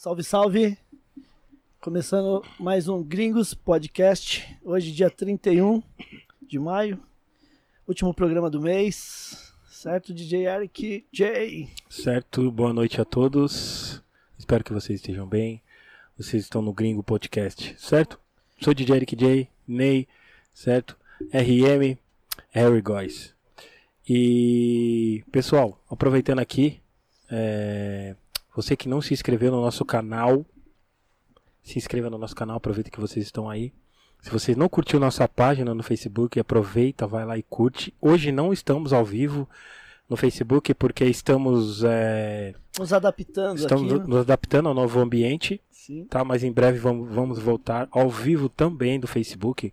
[0.00, 0.78] Salve, salve!
[1.80, 4.56] Começando mais um Gringos Podcast.
[4.62, 5.82] Hoje, dia 31
[6.40, 7.02] de maio,
[7.84, 9.52] último programa do mês.
[9.68, 11.68] Certo, DJ Eric J.
[11.90, 14.00] Certo, boa noite a todos.
[14.38, 15.60] Espero que vocês estejam bem.
[16.16, 18.20] Vocês estão no Gringo Podcast, certo?
[18.60, 20.06] Sou DJ Eric J, Ney,
[20.54, 20.96] certo?
[21.32, 21.98] RM,
[22.52, 23.34] Harry Góes.
[24.08, 26.80] E pessoal, aproveitando aqui,
[27.28, 28.14] é,
[28.58, 30.44] você que não se inscreveu no nosso canal,
[31.62, 33.72] se inscreva no nosso canal, aproveita que vocês estão aí.
[34.20, 37.94] Se você não curtiu nossa página no Facebook, aproveita, vai lá e curte.
[38.00, 39.48] Hoje não estamos ao vivo
[40.10, 44.00] no Facebook porque estamos é, Nos adaptando estamos aqui.
[44.00, 44.06] né?
[44.08, 46.04] nos adaptando ao novo ambiente, Sim.
[46.06, 46.24] tá?
[46.24, 49.72] Mas em breve vamos, vamos voltar ao vivo também do Facebook,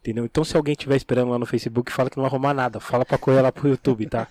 [0.00, 0.24] entendeu?
[0.24, 3.16] Então se alguém estiver esperando lá no Facebook, fala que não arrumar nada, fala pra
[3.16, 4.26] correr lá pro YouTube, tá?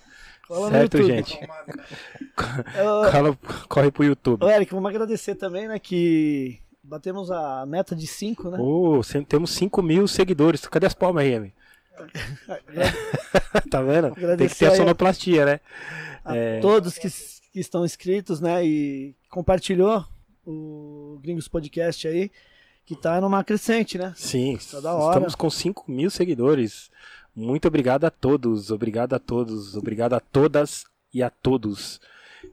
[0.48, 1.16] Cola no certo, YouTube.
[1.16, 1.40] gente?
[3.10, 4.44] Fala- corre pro YouTube.
[4.44, 5.78] Ô, Eric, vamos agradecer também, né?
[5.78, 8.58] Que batemos a meta de 5, né?
[9.02, 10.66] Sempre temos 5 mil seguidores.
[10.66, 11.50] Cadê as palmas, RM?
[13.70, 14.06] tá vendo?
[14.08, 15.60] Tem que Agradecer ter a aí a- sonoplastia, né?
[16.24, 16.60] a É.
[16.60, 17.08] todos que,
[17.52, 18.64] que estão inscritos, né?
[18.64, 20.04] E compartilhou
[20.46, 22.30] o Gringos Podcast aí,
[22.84, 24.12] que tá numa crescente, né?
[24.16, 25.14] Sim, Tá da hora.
[25.14, 26.90] estamos com 5 mil seguidores.
[27.34, 32.00] Muito obrigado a todos, obrigado a todos, obrigado a todas e a todos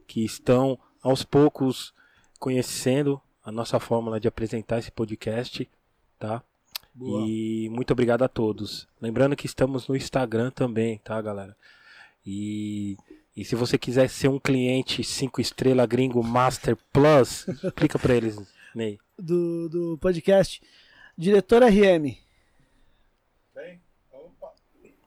[0.06, 1.92] que estão aos poucos
[2.38, 5.68] conhecendo a nossa fórmula de apresentar esse podcast,
[6.18, 6.42] tá?
[6.94, 7.24] Boa.
[7.26, 8.86] E muito obrigado a todos.
[9.00, 11.56] Lembrando que estamos no Instagram também, tá, galera?
[12.24, 12.96] E,
[13.36, 18.36] e se você quiser ser um cliente 5 estrela gringo Master Plus, explica pra eles,
[18.74, 18.98] Ney.
[19.18, 20.60] Do, do podcast.
[21.16, 22.16] Diretor RM.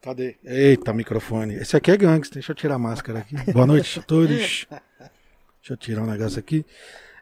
[0.06, 0.36] Cadê?
[0.44, 1.56] Eita, microfone.
[1.56, 2.36] Esse aqui é gangster.
[2.36, 3.36] Deixa eu tirar a máscara aqui.
[3.52, 4.38] Boa noite a todos.
[4.38, 4.68] Deixa
[5.68, 6.64] eu tirar um negócio aqui.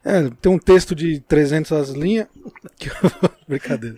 [0.03, 2.27] É, tem um texto de 300 linhas.
[3.47, 3.95] Brincadeira.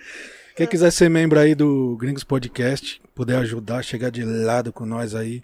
[0.56, 5.16] Quem quiser ser membro aí do Gringos Podcast, puder ajudar, chegar de lado com nós
[5.16, 5.41] aí.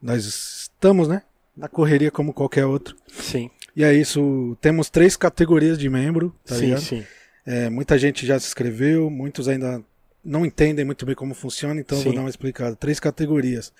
[0.00, 1.22] Nós estamos, né?
[1.56, 2.94] Na correria como qualquer outro.
[3.08, 4.56] Sim, E é isso.
[4.60, 6.80] Temos três categorias de membro, tá sim, ligado?
[6.80, 7.04] sim.
[7.44, 9.82] É, muita gente já se inscreveu, muitos ainda
[10.24, 12.74] não entendem muito bem como funciona, então eu vou dar uma explicada.
[12.76, 13.72] Três categorias.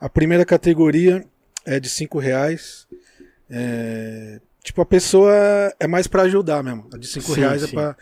[0.00, 1.24] A primeira categoria
[1.64, 2.86] é de cinco reais.
[3.50, 5.32] É, tipo, a pessoa
[5.78, 6.88] é mais para ajudar mesmo.
[6.92, 7.96] A de cinco Sim, reais é para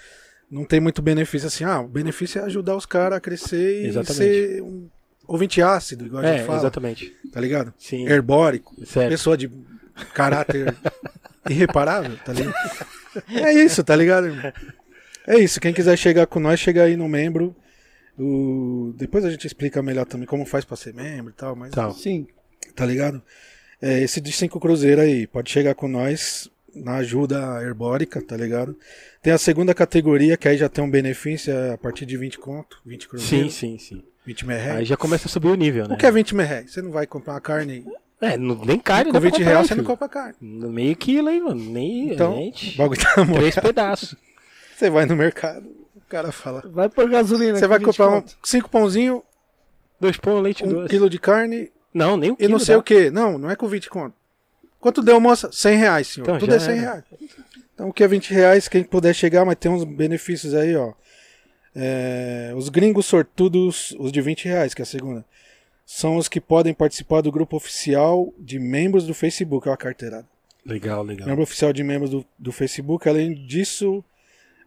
[0.51, 1.65] não tem muito benefício assim.
[1.65, 4.17] Ah, o benefício é ajudar os caras a crescer e Exatamente.
[4.19, 4.89] ser um
[5.27, 6.59] ouvinte ácido, igual a É, gente fala.
[6.59, 7.15] exatamente.
[7.33, 7.73] Tá ligado?
[7.79, 8.75] Sim, Herbórico.
[8.85, 9.11] certo.
[9.11, 9.49] Pessoa de
[10.15, 10.75] caráter
[11.49, 12.55] irreparável, tá ligado?
[13.29, 14.53] É isso, tá ligado, irmão?
[15.27, 15.61] É isso.
[15.61, 17.55] Quem quiser chegar com nós, chega aí no membro.
[18.19, 18.93] O...
[18.97, 21.93] Depois a gente explica melhor também como faz pra ser membro e tal, mas Tal.
[21.93, 22.27] Sim.
[22.75, 23.23] tá ligado?
[23.81, 28.77] É, esse de 5 cruzeiro aí, pode chegar com nós na ajuda herbórica, tá ligado?
[29.23, 32.39] Tem a segunda categoria, que aí já tem um benefício é a partir de 20
[32.39, 34.05] conto, 20 Sim, cruzeiros, sim, sim.
[34.27, 34.77] 20 merréis.
[34.79, 35.95] Aí já começa a subir o nível, né?
[35.95, 36.71] O que é 20 merréis?
[36.73, 37.85] Você não vai comprar uma carne
[38.21, 40.35] É, não- nem carne com dá pra 20 comprar, reais, você não compra carne.
[40.41, 41.65] Meio quilo aí, mano.
[41.73, 44.15] Nem, Então, gente, bagulho tá três pedaços.
[44.77, 45.67] Você vai no mercado,
[46.11, 46.63] cara fala.
[46.67, 47.59] Vai por gasolina.
[47.59, 49.23] Você vai 20 comprar um, cinco pãozinhos,
[49.99, 50.89] Dois pão, leite um doce.
[50.89, 52.79] quilo de carne Não, nem um e não sei dá.
[52.79, 53.11] o que.
[53.11, 54.15] Não, não é com 20 conto.
[54.81, 55.51] Quanto deu, moça?
[55.53, 56.25] 100 reais, senhor.
[56.27, 56.81] Então, Tudo é 100 era.
[56.81, 57.05] reais.
[57.75, 60.93] Então o que é 20 reais, quem puder chegar, mas tem uns benefícios aí, ó.
[61.75, 65.25] É, os gringos sortudos, os de 20 reais, que é a segunda,
[65.87, 70.27] são os que podem participar do grupo oficial de membros do Facebook, ó a carteirada.
[70.65, 71.27] Legal, legal.
[71.29, 73.09] membro oficial de membros do, do Facebook.
[73.09, 74.05] Além disso,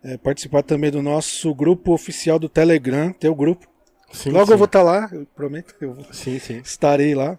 [0.03, 3.67] é, participar também do nosso grupo oficial do Telegram, teu grupo.
[4.11, 4.51] Sim, Logo sim.
[4.51, 6.61] eu vou estar lá, eu prometo que eu vou- Sim, sim.
[6.63, 7.37] estarei lá.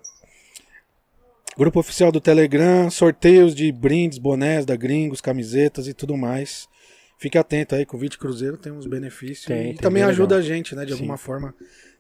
[1.57, 6.69] Grupo oficial do Telegram, sorteios de brindes, bonés da Gringos, camisetas e tudo mais.
[7.17, 9.47] Fique atento aí, 20 Cruzeiro tem uns benefícios.
[9.47, 10.39] Tem, e tem também ajuda legal.
[10.53, 10.85] a gente, né?
[10.85, 11.55] De alguma forma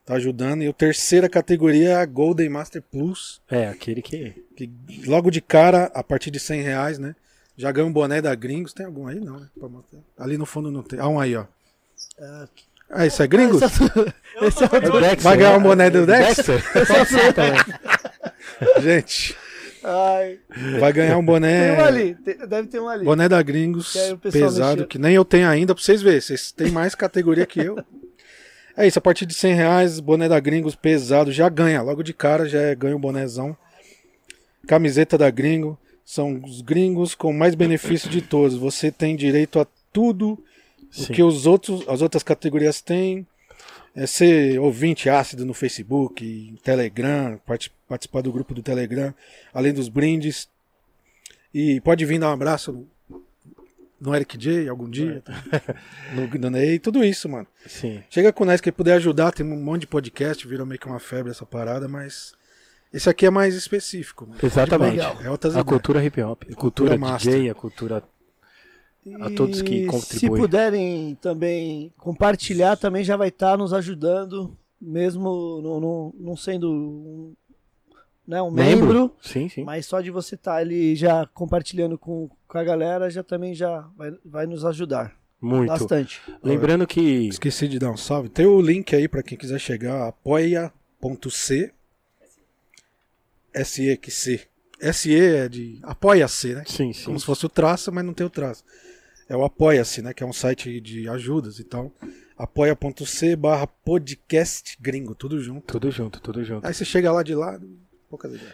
[0.04, 0.62] tá ajudando.
[0.62, 3.41] E a terceira categoria é a Golden Master Plus.
[3.48, 4.34] É, aquele que.
[4.56, 4.69] Que
[5.06, 7.14] logo de cara, a partir de 100 reais, né?
[7.56, 8.72] Já ganha um boné da Gringos.
[8.72, 9.20] Tem algum aí?
[9.20, 9.47] Não, né?
[9.59, 10.00] Pra mostrar.
[10.19, 10.99] Ali no fundo não tem.
[10.99, 11.44] Ah, um aí, ó.
[12.20, 12.49] Ah,
[12.90, 13.62] Ah, isso é Gringos?
[13.62, 13.87] Esse é,
[14.46, 15.64] esse é o O Dexter, Vai ganhar um né?
[15.69, 16.62] boné do Dexter?
[16.75, 18.82] Dexter?
[18.82, 19.37] Gente,
[19.82, 20.38] Ai,
[20.81, 21.81] vai ganhar um tem um boné.
[21.81, 22.14] ali.
[22.49, 23.05] deve ter um ali.
[23.05, 24.87] Boné da Gringos, Que o pesado, mexeu.
[24.87, 26.20] que nem eu tenho ainda, pra vocês verem.
[26.20, 27.76] Vocês têm mais categoria que eu.
[28.76, 31.82] É isso, a partir de 100 reais, boné da Gringos pesado, já ganha.
[31.82, 33.56] Logo de cara já é- ganha um bonézão.
[34.67, 35.79] Camiseta da Gringo.
[36.05, 38.56] São os gringos com mais benefício de todos.
[38.56, 40.39] Você tem direito a tudo
[40.91, 41.05] Sim.
[41.05, 43.27] o que os outros, as outras categorias têm.
[43.97, 49.15] É ser ouvinte ácido no Facebook, Telegram, parti- participar do grupo do Telegram,
[49.53, 50.49] além dos brindes.
[51.55, 53.23] E pode vir dar um abraço no,
[54.01, 55.23] no Eric J algum dia,
[56.12, 57.47] no, no Ney, tudo isso, mano.
[57.69, 58.03] Sim.
[58.11, 60.99] Chega com nós que puder ajudar, tem um monte de podcast, virou meio que uma
[60.99, 62.33] febre essa parada, mas
[62.94, 64.25] esse aqui é mais específico.
[64.26, 64.38] mano.
[64.41, 65.00] Exatamente.
[65.00, 65.69] É outras A ideias.
[65.69, 67.32] cultura hip hop, a cultura, master.
[67.35, 68.02] DJ, a cultura.
[69.20, 70.00] A todos que contribuem.
[70.00, 77.35] Se puderem também compartilhar, também já vai estar nos ajudando, mesmo não, sendo um,
[78.26, 79.62] né, um membro, Sim, sim.
[79.64, 83.87] mas só de você estar ali já compartilhando com, com a galera, já também já
[83.94, 85.69] vai, vai nos ajudar Muito.
[85.69, 86.23] bastante.
[86.43, 87.29] Lembrando que.
[87.29, 88.31] Esqueci de dar um salve.
[88.31, 91.73] Tem o link aí pra quem quiser chegar, apoia.c
[93.65, 94.47] SE que C.
[94.93, 96.65] SE é de apoia-se, né?
[96.67, 97.05] Sim, sim.
[97.06, 98.65] Como se fosse o traço, mas não tem o traço.
[99.29, 100.12] É o Apoia-se, né?
[100.12, 101.91] Que é um site de ajudas e tal.
[102.37, 105.67] Apoia.c barra podcast gringo, tudo junto.
[105.67, 106.67] Tudo junto, tudo junto.
[106.67, 107.61] Aí você chega lá de ideias.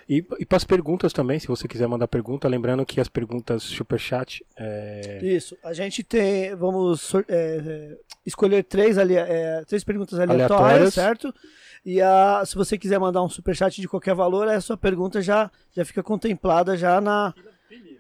[0.08, 3.62] E, e para as perguntas também, se você quiser mandar pergunta, lembrando que as perguntas
[3.62, 4.44] superchat.
[4.56, 5.20] É...
[5.22, 5.56] Isso.
[5.62, 6.54] A gente tem.
[6.54, 10.94] Vamos é, é, escolher três, ali, é, três perguntas aleatórias, Aleatórias.
[10.94, 11.34] certo?
[11.84, 15.50] E a, se você quiser mandar um superchat de qualquer valor, a sua pergunta já,
[15.74, 17.32] já fica contemplada já na,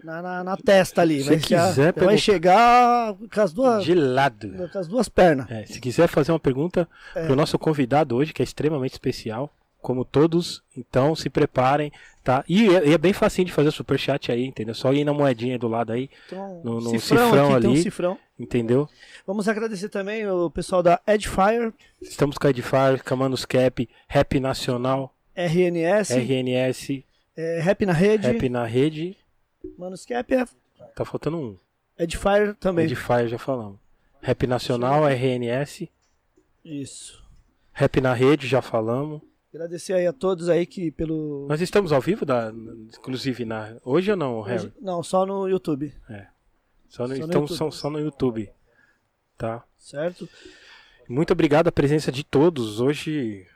[0.04, 1.22] na, na, na testa ali.
[1.22, 4.68] Se Vai, já- quiser vai chegar com as duas, Gelado.
[4.70, 5.50] com as duas pernas.
[5.50, 7.24] É, se quiser fazer uma pergunta É.
[7.24, 9.50] para o nosso convidado hoje, que é extremamente especial,
[9.80, 11.90] como todos, então se preparem,
[12.22, 12.44] tá?
[12.46, 14.74] E é, e é bem facinho de fazer superchat aí, entendeu?
[14.74, 17.82] Só ir na moedinha do lado aí, Então, No- no cifrão, cifrão tem um ali.
[17.82, 18.18] cifrão.
[18.40, 18.88] Entendeu?
[19.26, 25.14] Vamos agradecer também o pessoal da Edfire, Estamos com a Edify, Camanos Cap, Rap Nacional,
[25.36, 27.04] RNS, RNS,
[27.36, 29.16] é, Rap na Rede, Rap na Rede.
[29.78, 30.44] Manuscap, é
[30.96, 31.56] Tá faltando um.
[31.98, 32.86] Edfire também.
[32.86, 33.78] Edify já falamos.
[34.22, 35.88] Rap Nacional, RNS.
[36.64, 37.22] Isso.
[37.72, 39.20] Rap na Rede, já falamos.
[39.52, 41.46] Agradecer aí a todos aí que pelo.
[41.48, 42.52] Nós estamos ao vivo, da,
[42.96, 44.66] inclusive, na, hoje ou não, Harry?
[44.66, 45.92] Hoje- Não, só no YouTube,
[46.90, 47.56] Só no, Só no estamos YouTube.
[47.56, 48.50] só, só no YouTube.
[49.38, 49.64] Tá?
[49.78, 50.28] certo?
[51.08, 52.80] Muito obrigado a presença de todos.
[52.80, 53.46] Hoje.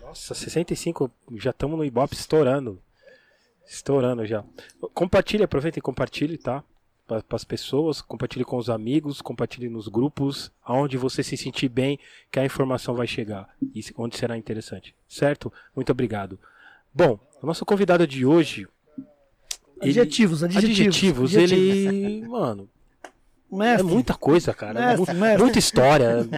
[0.00, 1.10] Nossa, 65.
[1.36, 2.80] Já estamos no Ibope estourando.
[3.66, 4.44] Estourando já.
[4.94, 6.64] Compartilhe, aproveita e compartilhe, tá?
[7.06, 11.98] Para as pessoas, compartilhe com os amigos, compartilhe nos grupos, aonde você se sentir bem,
[12.30, 14.94] que a informação vai chegar e onde será interessante.
[15.08, 15.52] Certo?
[15.74, 16.38] Muito obrigado.
[16.94, 18.68] Bom, o nosso convidado de hoje.
[19.80, 20.80] Ele- Adjetivos, adjetivos.
[20.80, 22.28] adjetivos, ele.
[22.28, 22.68] Mano,
[23.52, 24.78] é Mestre, muita coisa, cara.
[24.80, 25.42] É Mestre, mu- mestre.
[25.42, 26.28] Muita história.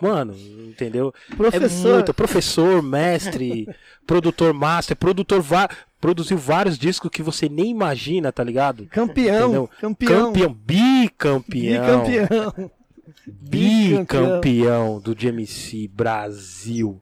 [0.00, 0.34] Mano,
[0.68, 1.14] entendeu?
[1.36, 1.90] professor.
[1.90, 2.14] É muito.
[2.14, 3.68] Professor, mestre,
[4.06, 5.40] produtor master, produtor.
[5.40, 5.68] Va
[6.00, 8.86] produziu vários discos que você nem imagina, tá ligado?
[8.86, 9.70] Campeão, Entendeu?
[9.80, 10.24] campeão.
[10.32, 12.04] Campeão, bicampeão.
[12.04, 12.70] Bicampeão.
[13.26, 17.00] Bicampeão do GMC Brasil.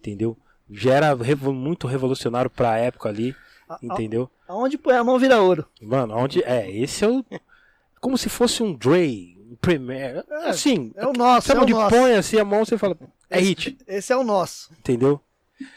[0.00, 0.36] Entendeu?
[0.70, 3.34] Já era revo- muito revolucionário pra época ali.
[3.68, 4.30] A- a- Entendeu?
[4.46, 5.66] Aonde põe a mão vira ouro.
[5.82, 6.42] Mano, onde.
[6.44, 7.24] É, esse é o.
[8.00, 10.24] Como se fosse um Dre, um Premier.
[10.44, 11.94] Assim, É o nosso, é sabe o onde nosso.
[11.96, 12.96] põe assim a mão você fala.
[13.28, 14.72] É hit, Esse é o nosso.
[14.78, 15.20] entendeu?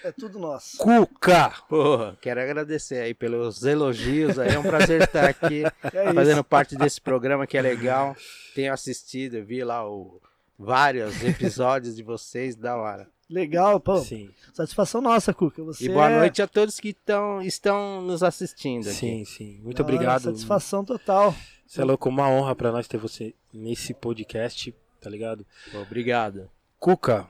[0.04, 0.78] É tudo nosso.
[0.78, 1.52] Cuca!
[1.68, 4.50] Porra, quero agradecer aí pelos elogios aí.
[4.54, 6.14] É um prazer estar aqui É isso.
[6.14, 8.16] fazendo parte desse programa que é legal.
[8.54, 10.22] Tenho assistido, vi lá o,
[10.58, 13.08] vários episódios de vocês, da hora.
[13.32, 13.98] Legal, pô.
[13.98, 15.64] Sim, Satisfação nossa, Cuca.
[15.64, 18.94] Você E boa é- noite a todos que tão, estão nos assistindo aqui.
[18.96, 19.60] sim, sim.
[19.64, 20.22] Muito hora, obrigado.
[20.24, 21.34] Satisfação total.
[21.66, 25.46] Você é louco, uma honra pra nós ter você nesse podcast, tá ligado?
[25.74, 26.50] Obrigado.
[26.78, 27.26] Cuca,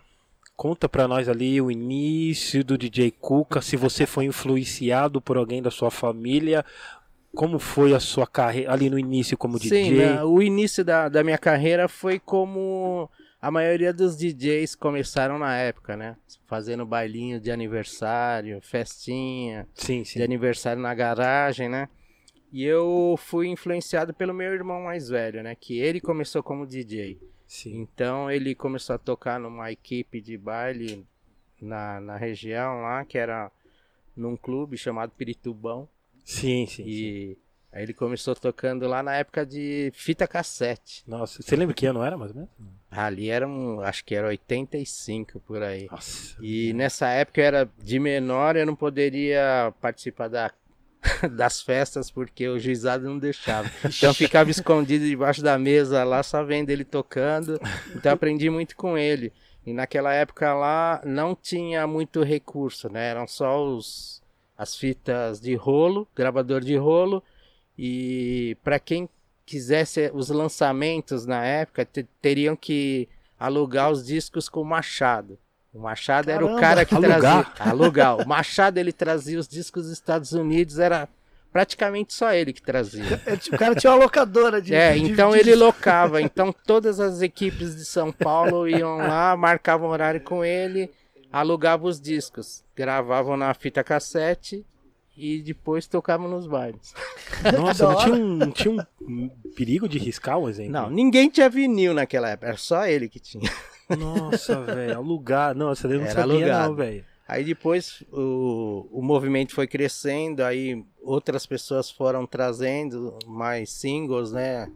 [0.55, 5.61] conta pra nós ali o início do DJ Cuca, se você foi influenciado por alguém
[5.61, 6.65] da sua família,
[7.35, 9.91] como foi a sua carreira ali no início como Sim, DJ?
[9.93, 13.07] né, o início da, da minha carreira foi como
[13.41, 16.15] a maioria dos DJs começaram na época, né?
[16.45, 20.21] Fazendo bailinho de aniversário, festinha, Sim, de sim.
[20.23, 21.89] aniversário na garagem, né?
[22.51, 25.55] E eu fui influenciado pelo meu irmão mais velho, né?
[25.55, 27.19] Que ele começou como DJ.
[27.47, 27.81] Sim.
[27.81, 31.05] Então ele começou a tocar numa equipe de baile
[31.59, 33.51] na, na região lá, que era
[34.15, 35.89] num clube chamado Piritubão.
[36.23, 36.83] Sim, sim, sim.
[36.85, 37.37] E
[37.71, 41.03] aí ele começou tocando lá na época de fita cassete.
[41.07, 42.51] Nossa, você lembra que ano era mais ou menos?
[42.91, 45.87] Ali era um, acho que era 85 por aí.
[45.89, 46.35] Nossa.
[46.41, 50.51] E nessa época eu era de menor, eu não poderia participar da,
[51.31, 53.71] das festas porque o juizado não deixava.
[53.85, 57.57] Então eu ficava escondido debaixo da mesa lá, só vendo ele tocando.
[57.95, 59.31] Então aprendi muito com ele.
[59.65, 63.09] E naquela época lá não tinha muito recurso, né?
[63.11, 64.21] Eram só os,
[64.57, 67.23] as fitas de rolo, gravador de rolo.
[67.77, 69.07] E para quem
[69.51, 75.37] quisesse os lançamentos na época, te- teriam que alugar os discos com o Machado.
[75.73, 76.61] O Machado era o Caramba!
[76.61, 77.19] cara que Alugar?
[77.21, 77.47] trazia.
[77.71, 78.17] Alugar.
[78.21, 81.07] O Machado ele trazia os discos dos Estados Unidos, era
[81.51, 83.21] praticamente só ele que trazia.
[83.27, 84.73] É, O cara tinha uma locadora de.
[84.73, 86.21] É, de- então de- ele locava.
[86.21, 90.89] Então todas as equipes de São Paulo iam lá, marcavam horário com ele,
[91.31, 94.65] alugavam os discos, gravavam na fita cassete
[95.21, 96.93] e depois tocavam nos bailes.
[97.57, 100.71] Nossa, não tinha, um, não tinha um perigo de riscar o exemplo?
[100.73, 103.49] Não, ninguém tinha vinil naquela época, era só ele que tinha.
[103.97, 105.53] Nossa, velho, alugar.
[105.55, 106.69] Nossa, eu não Era sabia alugado.
[106.69, 107.05] não, velho.
[107.27, 114.69] Aí depois o, o movimento foi crescendo, aí outras pessoas foram trazendo mais singles, né?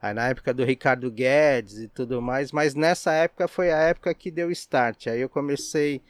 [0.00, 4.14] Aí na época do Ricardo Guedes e tudo mais, mas nessa época foi a época
[4.14, 5.08] que deu start.
[5.08, 6.00] Aí eu comecei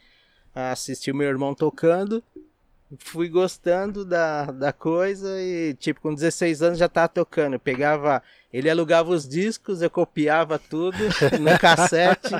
[0.55, 2.23] a assistir o meu irmão tocando,
[2.97, 7.53] fui gostando da, da coisa e, tipo, com 16 anos já tava tocando.
[7.53, 10.97] Eu pegava, ele alugava os discos, eu copiava tudo
[11.39, 12.33] no cassete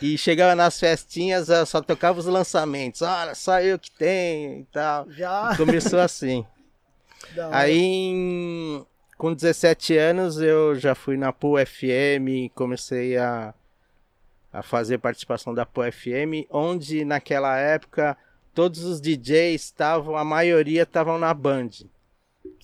[0.00, 3.02] e chegava nas festinhas, eu só tocava os lançamentos.
[3.02, 5.10] Olha, só eu que tenho e tal.
[5.10, 5.56] Já.
[5.56, 6.46] Começou assim.
[7.50, 8.86] Aí, em-
[9.16, 13.54] com 17 anos, eu já fui na PUL FM, comecei a,
[14.52, 18.16] a fazer participação da PUL FM, onde naquela época
[18.54, 21.70] todos os DJs estavam, a maioria estavam na Band.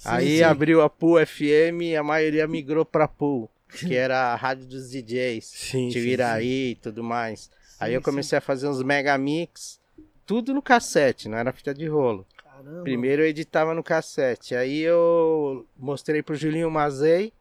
[0.04, 0.42] Aí sim.
[0.42, 4.90] abriu a PUL FM e a maioria migrou pra PUL, que era a rádio dos
[4.90, 5.44] DJs.
[5.44, 7.50] Sim, sim, Tiviraí e tudo mais.
[7.80, 9.80] Aí Sim, eu comecei a fazer uns mega mix,
[10.26, 12.26] tudo no cassete, não era fita de rolo.
[12.36, 12.82] Caramba.
[12.82, 14.54] Primeiro eu editava no cassete.
[14.54, 17.32] Aí eu mostrei pro Julinho Mazei.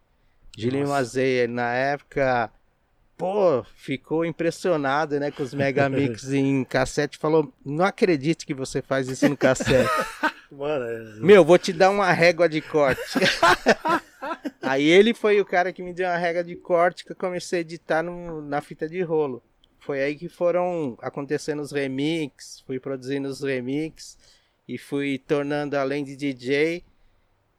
[0.56, 0.94] Julinho Nossa.
[0.94, 2.52] Mazei, na época,
[3.18, 7.18] pô, ficou impressionado, né, com os megamix em cassete.
[7.18, 9.90] Falou: Não acredito que você faz isso no cassete.
[10.52, 13.02] Mano, é- Meu, vou te dar uma régua de corte.
[14.62, 17.60] Aí ele foi o cara que me deu uma régua de corte que eu comecei
[17.60, 19.42] a editar no- na fita de rolo.
[19.80, 24.18] Foi aí que foram acontecendo os remix, fui produzindo os remix
[24.68, 26.84] e fui tornando, além de DJ,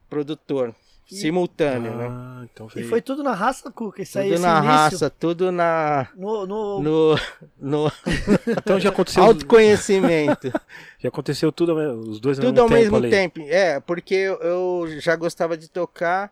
[0.09, 0.75] produtor.
[1.09, 2.07] Simultâneo, né?
[2.09, 3.01] Ah, então E foi...
[3.01, 4.01] tudo na raça, Cuca.
[4.01, 7.15] Isso aí, Tudo na início, raça, tudo na, No, no, no,
[7.59, 7.91] no
[8.57, 10.51] Então já aconteceu, autoconhecimento.
[10.99, 11.73] já aconteceu tudo,
[12.09, 13.35] os dois ao Tudo ao mesmo mesmo tempo.
[13.35, 13.51] tempo.
[13.51, 16.31] É, porque eu, já gostava de tocar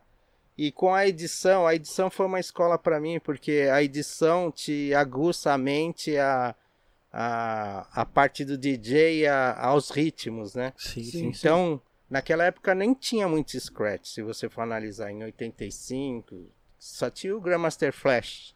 [0.58, 4.94] e com a edição, a edição foi uma escola pra mim, porque a edição te
[4.94, 6.56] aguça a mente a,
[7.12, 10.74] a, a parte do DJ a- aos ritmos, né?
[10.78, 11.80] Sim, Sim, sim.
[12.10, 16.50] Naquela época nem tinha muito scratch, se você for analisar em 85,
[16.80, 18.56] só tinha o Grandmaster Flash,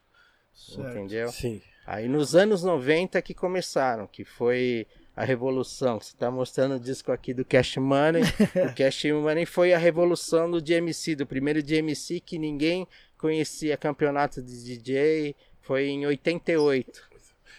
[0.53, 0.89] Certo.
[0.91, 1.29] entendeu?
[1.31, 1.62] Sim.
[1.86, 6.00] Aí nos anos 90 que começaram, que foi a revolução.
[6.00, 8.22] Você tá mostrando o disco aqui do Cash Money.
[8.72, 14.41] o Cash Money foi a revolução do DMC, do primeiro DMC que ninguém conhecia campeonato
[14.41, 15.36] de DJ.
[15.60, 17.10] Foi em 88.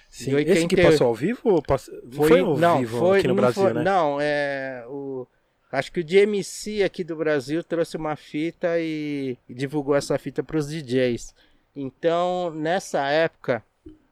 [0.08, 0.30] Sim.
[0.36, 0.90] Em Esse que 88.
[0.92, 1.62] passou ao vivo.
[1.66, 3.82] Foi, foi ao não, vivo foi, aqui no não Brasil, foi- né?
[3.82, 5.26] Não, é o
[5.72, 10.58] acho que o DMC aqui do Brasil trouxe uma fita e, divulgou essa fita para
[10.58, 11.34] os DJs.
[11.74, 13.64] Então, nessa época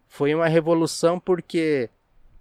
[0.08, 1.90] foi uma revolução porque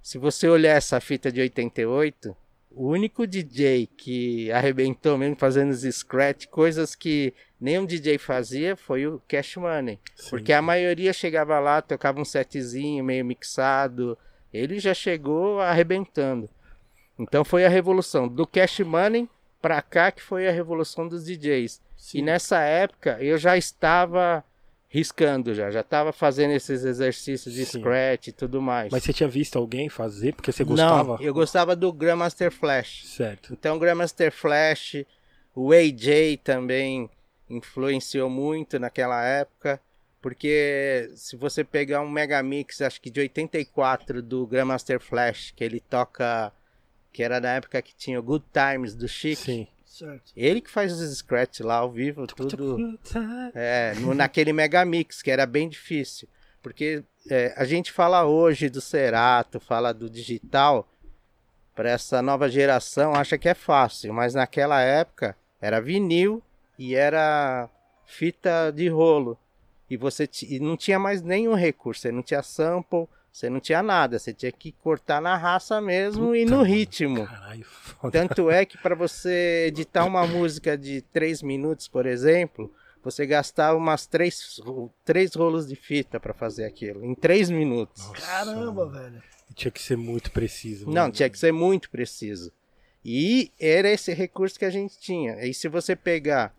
[0.02, 2.36] se você olhar essa fita de 88,
[2.72, 9.06] o único DJ que arrebentou mesmo fazendo os scratch, coisas que nenhum DJ fazia, foi
[9.06, 10.00] o Cash Money.
[10.16, 14.18] Sim, Porque a maioria chegava lá, tocava um setzinho meio mixado.
[14.54, 16.50] Ele já chegou arrebentando.
[17.20, 19.30] Então foi a revolução do Cash Money
[19.62, 21.82] pra cá que foi a revolução dos DJs.
[22.14, 24.44] E nessa época eu já estava
[24.90, 27.80] riscando já, já estava fazendo esses exercícios de Sim.
[27.80, 28.92] scratch e tudo mais.
[28.92, 31.18] Mas você tinha visto alguém fazer porque você gostava?
[31.18, 33.06] Não, eu gostava do Grandmaster Flash.
[33.06, 33.54] Certo.
[33.54, 35.06] Então, Grandmaster Flash,
[35.56, 37.08] o AJ também
[37.48, 39.80] influenciou muito naquela época,
[40.22, 45.80] porque se você pegar um Megamix, acho que de 84 do Grandmaster Flash, que ele
[45.80, 46.52] toca,
[47.12, 49.68] que era na época que tinha o Good Times do Chic, Sim.
[49.86, 50.32] Certo.
[50.36, 52.98] ele que faz os scratch lá ao vivo, tudo
[53.54, 56.28] é, no- naquele Megamix, que era bem difícil.
[56.62, 60.88] Porque é, a gente fala hoje do Cerato, fala do digital,
[61.76, 66.42] para essa nova geração acha que é fácil, mas naquela época era vinil
[66.78, 67.70] e era
[68.06, 69.38] fita de rolo.
[69.90, 73.82] E você e não tinha mais nenhum recurso, você não tinha sample, você não tinha
[73.84, 77.26] nada, você tinha que cortar na raça mesmo e Puta, no mano, ritmo.
[77.26, 78.12] Caralho, foda.
[78.12, 83.78] Tanto é que para você editar uma música de 3 minutos, por exemplo, você gastava
[83.78, 84.60] umas três,
[85.06, 88.06] três rolos de fita para fazer aquilo, em 3 minutos.
[88.08, 89.24] Nossa, Caramba, velho.
[89.56, 90.90] Tinha que ser muito preciso.
[90.90, 92.52] Não, tinha que ser muito preciso.
[93.04, 95.46] E era esse recurso que a gente tinha.
[95.46, 96.54] E se você pegar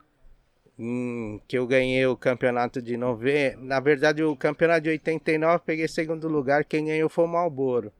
[0.81, 5.61] hum, que eu ganhei o campeonato de 90, na verdade o campeonato de 89 eu
[5.61, 7.93] peguei segundo lugar, quem ganhou foi o Malboro.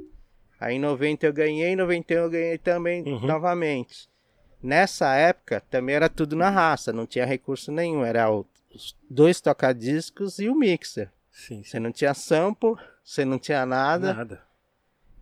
[0.59, 3.27] Aí em 90 eu ganhei, em 91 eu ganhei também Uhum.
[3.27, 4.09] novamente.
[4.63, 10.39] nessa época também era tudo na raça, não tinha recurso nenhum, era os dois tocadiscos
[10.39, 11.11] e o mixer.
[11.31, 11.65] Sim, sim.
[11.65, 14.13] Você não tinha sample, você não tinha nada.
[14.15, 14.43] Nada.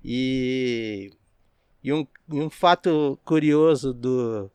[0.05, 1.13] E,
[1.83, 4.51] e, um, e um fato curioso do,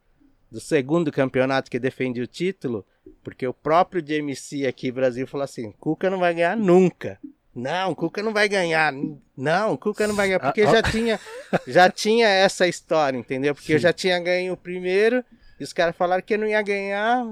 [0.51, 2.85] do segundo campeonato que defende o título,
[3.23, 7.19] porque o próprio DMC aqui no Brasil falou assim: Cuca não vai ganhar nunca.
[7.55, 8.91] Não, Cuca não vai ganhar.
[9.37, 10.39] Não, Cuca não vai ganhar.
[10.39, 10.71] Porque Ah, ah.
[10.71, 11.19] já tinha,
[11.67, 13.53] já tinha essa história, entendeu?
[13.53, 13.83] Porque eu Sim.
[13.83, 15.23] já tinha ganho o primeiro
[15.59, 17.25] e os caras falaram que eu não ia ganhar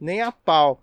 [0.00, 0.80] nem a pau.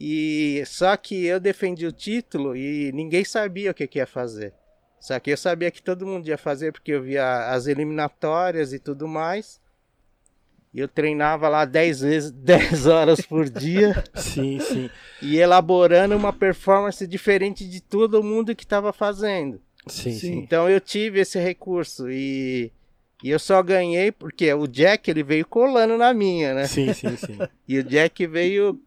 [0.00, 4.52] E só que eu defendi o título e ninguém sabia o que, que ia fazer.
[5.00, 8.78] Só que eu sabia que todo mundo ia fazer porque eu via as eliminatórias e
[8.78, 9.60] tudo mais.
[10.74, 14.90] E eu treinava lá 10 vezes, 10 horas por dia Sim, sim.
[15.20, 19.60] e elaborando uma performance diferente de todo mundo que estava fazendo.
[19.86, 20.18] Sim, Sim.
[20.18, 20.38] sim.
[20.38, 22.72] Então eu tive esse recurso e,
[23.22, 26.66] e eu só ganhei porque o Jack ele veio colando na minha, né?
[26.66, 27.38] Sim, sim, sim.
[27.68, 28.80] E o Jack veio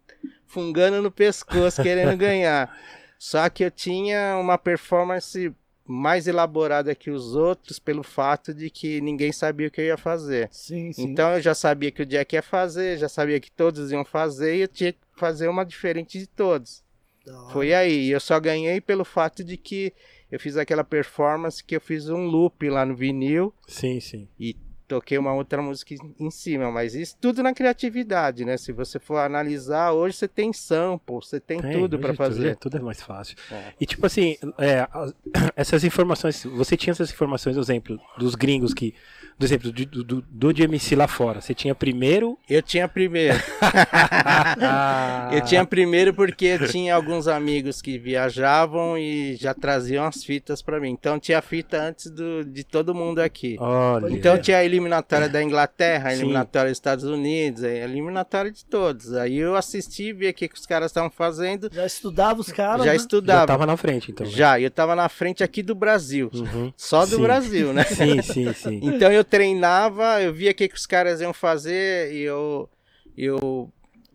[0.47, 2.75] fungando no pescoço querendo ganhar.
[3.19, 5.51] Só que eu tinha uma performance
[5.87, 9.97] mais elaborada que os outros pelo fato de que ninguém sabia o que eu ia
[9.97, 10.49] fazer.
[10.51, 11.03] Sim, sim.
[11.03, 14.55] Então eu já sabia que o Jack ia fazer, já sabia que todos iam fazer
[14.55, 16.83] e eu tinha que fazer uma diferente de todos.
[17.27, 17.53] Hora.
[17.53, 18.07] Foi aí.
[18.07, 19.93] E eu só ganhei pelo fato de que
[20.31, 24.27] eu fiz aquela performance que eu fiz um loop lá no vinil Sim, sim.
[24.39, 24.55] e
[24.87, 28.57] toquei uma outra música em cima, mas isso tudo na criatividade, né?
[28.57, 32.23] Se você for analisar, hoje você tem sample, você tem, Tem, tudo pra hoje Tudo
[32.23, 32.55] é, fazer.
[32.57, 33.35] tudo é mais fácil.
[33.51, 33.73] É.
[33.79, 34.87] E tipo assim, é,
[35.55, 38.93] essas informações, você tinha essas informações, por exemplo, dos gringos que,
[39.37, 42.37] do exemplo do, do, do DMC lá fora, você tinha primeiro.
[42.49, 43.37] Eu tinha primeiro.
[45.31, 50.79] Eu tinha primeiro porque tinha alguns amigos que viajavam e já traziam as fitas pra
[50.79, 50.91] mim.
[50.91, 53.57] Então tinha fita antes do, de todo mundo aqui.
[53.59, 54.09] Olha.
[54.11, 59.13] Então tinha a eliminatória da Inglaterra, a eliminatória dos Estados Unidos, a eliminatória de todos.
[59.13, 62.79] Aí eu assisti, via o que, que os caras estavam fazendo, Já estudava os caras.
[62.85, 62.91] já né?
[62.91, 63.47] já estudava.
[63.47, 64.25] tava na frente, então.
[64.25, 64.31] né?
[64.31, 66.29] Já, eu tava na frente aqui do Brasil.
[66.33, 66.73] Uhum.
[66.75, 67.21] Só do Sim.
[67.21, 67.83] Brasil, né?
[67.83, 68.79] Sim, sim, sim.
[68.95, 72.69] Então eu treinava, eu via o que, que os caras iam fazer e eu,
[73.17, 73.71] eu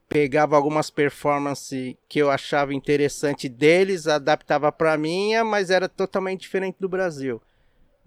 [0.09, 6.77] pegava algumas performances que eu achava interessante deles, adaptava pra minha, mas era totalmente diferente
[6.81, 7.41] do Brasil.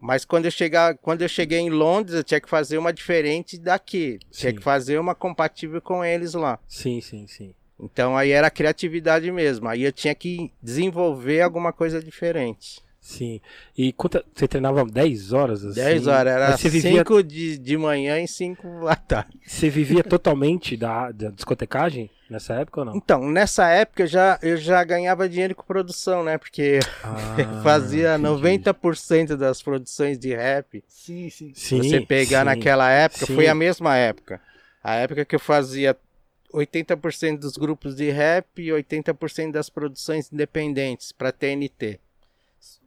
[0.03, 3.57] Mas quando eu, chegar, quando eu cheguei em Londres, eu tinha que fazer uma diferente
[3.57, 4.19] daqui.
[4.29, 4.57] Tinha Sim.
[4.57, 6.59] que fazer uma compatível com eles lá.
[6.67, 7.55] Sim, sim, sim.
[7.79, 9.69] Então aí era criatividade mesmo.
[9.69, 12.81] Aí eu tinha que desenvolver alguma coisa diferente.
[12.99, 13.39] Sim.
[13.77, 15.63] E quanta, você treinava 10 horas?
[15.63, 15.79] Assim?
[15.79, 19.39] 10 horas, era Mas você vivia, 5 de, de manhã e 5 à tarde.
[19.45, 22.95] você vivia totalmente da, da discotecagem nessa época ou não?
[22.95, 26.37] Então, nessa época eu já, eu já ganhava dinheiro com produção, né?
[26.37, 28.47] Porque Ah, fazia entendi.
[28.47, 30.83] 90% das produções de rap.
[30.87, 31.51] Sim, sim.
[31.53, 32.45] Sim, você pegar sim.
[32.45, 33.35] naquela época, Sim.
[33.35, 34.41] foi a mesma época.
[34.83, 35.97] A época que eu fazia
[36.53, 41.99] 80% dos grupos de rap e 80% das produções independentes para TNT,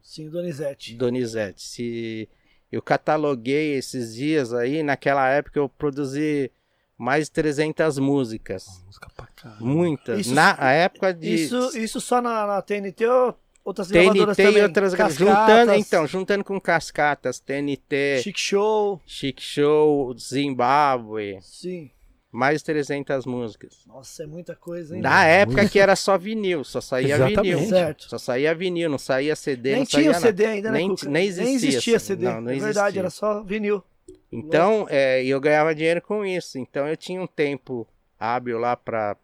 [0.03, 0.94] Sim, Donizete.
[0.94, 1.62] Donizete.
[1.62, 2.29] Se
[2.72, 6.51] eu cataloguei esses dias aí, naquela época eu produzi
[6.98, 8.66] mais de 300 músicas.
[8.87, 9.64] Música pra caralho.
[9.64, 10.20] Muitas.
[10.20, 14.48] Isso- Na a época de Isso, isso só na, na TNT ou outras gravadoras TNT
[14.48, 14.62] também?
[14.62, 19.00] e outras Cascatas, juntando, então, juntando com Cascatas, TNT, Chic Show.
[19.06, 21.90] Chic Show, Zimbábue, Sim.
[22.32, 23.74] mais de 300 músicas.
[23.87, 25.02] Nossa, é muita coisa, hein?
[25.02, 27.42] Na época que era só vinil, só saía Exatamente.
[27.56, 27.68] vinil.
[27.68, 28.09] Certo.
[28.09, 30.26] Só saía vinil, não saía CD, Nem não tinha saía o nada.
[30.26, 32.06] CD ainda, né, Nem- nem existia, assim.
[32.06, 32.24] CD.
[32.24, 33.00] Não, não é verdade, existia.
[33.00, 33.82] era só vinil.
[34.31, 36.59] Então, é, eu ganhava dinheiro com isso.
[36.59, 37.87] Então eu tinha um tempo
[38.19, 39.16] hábil lá pra.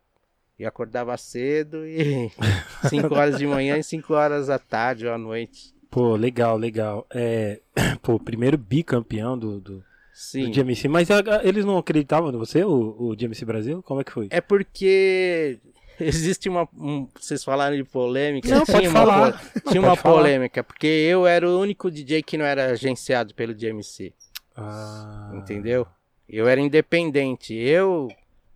[0.58, 2.30] Eu acordava cedo e
[2.88, 5.74] 5 horas de manhã e 5 horas da tarde ou à noite.
[5.90, 7.06] Pô, legal, legal.
[7.12, 7.60] É,
[8.00, 10.44] pô, primeiro bicampeão do, do, Sim.
[10.44, 10.88] do GMC.
[10.88, 11.08] Mas
[11.42, 13.82] eles não acreditavam em você, o, o GMC Brasil?
[13.82, 14.28] Como é que foi?
[14.30, 15.58] É porque
[16.00, 16.68] existe uma.
[16.74, 18.48] um- vocês falaram de polêmica.
[18.48, 19.30] Não, tinha pode uma, falar.
[19.30, 20.14] Não, tinha pode uma falar.
[20.16, 24.12] polêmica, porque eu era o único DJ que não era agenciado pelo DMC.
[24.56, 25.86] Ah, Entendeu?
[26.28, 27.54] Eu era independente.
[27.54, 28.08] Eu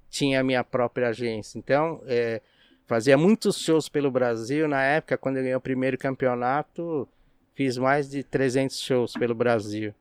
[0.08, 1.58] tinha a minha própria agência.
[1.58, 2.40] Então, é,
[2.86, 4.66] fazia muitos shows pelo Brasil.
[4.66, 7.08] Na época, quando eu ganhei o primeiro campeonato,
[7.54, 9.94] fiz mais de 300 shows pelo Brasil.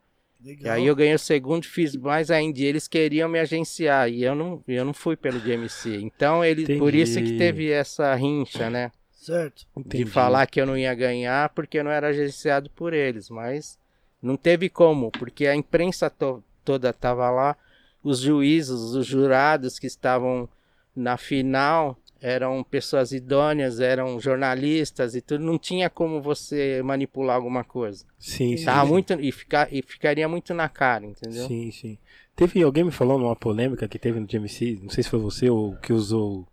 [0.43, 0.75] E Legal.
[0.75, 2.59] aí eu ganhei o segundo, fiz mais ainda.
[2.59, 5.97] E eles queriam me agenciar e eu não, eu não fui pelo DMC.
[6.01, 8.91] Então ele, por isso que teve essa rincha, né?
[9.11, 9.65] Certo.
[9.75, 10.03] Entendi.
[10.03, 13.27] De falar que eu não ia ganhar porque eu não era agenciado por eles.
[13.27, 13.79] Mas
[14.25, 17.55] não teve como, porque a imprensa to- toda estava lá,
[18.03, 20.49] os juízes, os jurados que estavam
[20.95, 25.43] na final eram pessoas idôneas, eram jornalistas e tudo.
[25.43, 28.03] Não tinha como você manipular alguma coisa.
[28.17, 28.65] Sim, sim.
[28.65, 28.91] Tava sim.
[28.91, 31.47] muito e, ficar, e ficaria muito na cara, entendeu?
[31.47, 31.97] Sim, sim.
[32.35, 35.49] Teve alguém me falou numa polêmica que teve no GMC, não sei se foi você
[35.49, 36.47] ou que usou.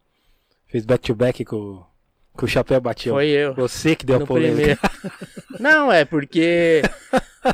[0.66, 1.84] Fez back-to-back com,
[2.34, 3.14] com o chapéu bateu.
[3.14, 3.54] Foi eu.
[3.54, 4.76] Você que deu a No polêmica.
[4.76, 5.16] primeiro.
[5.60, 6.82] Não, é porque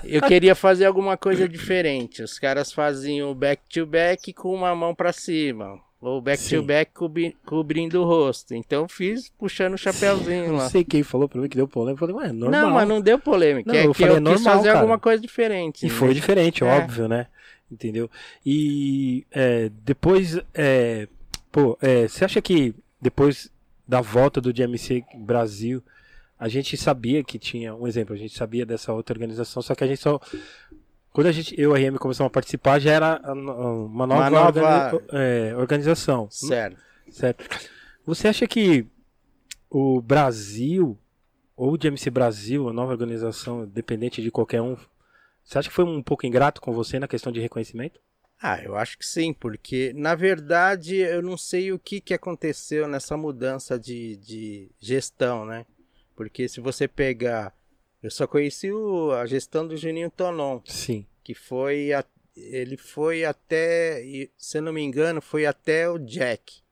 [0.04, 2.22] eu queria fazer alguma coisa diferente.
[2.22, 5.78] Os caras faziam o back-to-back com uma mão pra cima.
[6.00, 8.54] Ou back-to-back cobri- cobrindo o rosto.
[8.54, 10.68] Então eu fiz puxando o chapéuzinho Não lá.
[10.70, 12.04] sei quem falou pra mim que deu polêmica.
[12.04, 12.60] Eu falei, ué, normal.
[12.62, 13.72] Não, mas não deu polêmica.
[13.72, 14.78] Não, é eu que falei, eu é quis normal, fazer cara.
[14.80, 15.84] alguma coisa diferente.
[15.84, 15.94] E né?
[15.94, 16.66] foi diferente, É.
[16.66, 17.26] óbvio, né?
[17.70, 18.08] Entendeu?
[18.46, 21.08] E é, depois, é,
[21.50, 23.50] pô, é, você acha que depois
[23.88, 25.82] da volta do DMC Brasil,
[26.38, 29.82] a gente sabia que tinha, um exemplo, a gente sabia dessa outra organização, só que
[29.82, 30.20] a gente só.
[31.10, 34.30] Quando a gente, eu e a RM começamos a participar, já era uma nova, Uma
[34.30, 36.28] nova- é, organização.
[36.30, 36.78] Certo.
[37.10, 37.44] Certo.
[38.06, 38.86] Você acha que
[39.70, 40.96] o Brasil,
[41.56, 44.76] ou o DMC Brasil, a nova organização, dependente de qualquer um,
[45.42, 47.98] você acha que foi um pouco ingrato com você na questão de reconhecimento?
[48.40, 52.86] Ah, eu acho que sim, porque na verdade eu não sei o que, que aconteceu
[52.86, 55.66] nessa mudança de, de gestão, né?
[56.14, 57.52] Porque se você pegar.
[58.00, 61.04] Eu só conheci o- a gestão do Juninho Tonon, Sim.
[61.24, 61.92] que foi.
[61.92, 62.04] a-
[62.36, 64.00] ele foi até.
[64.36, 66.62] Se eu não me engano, foi até o Jack.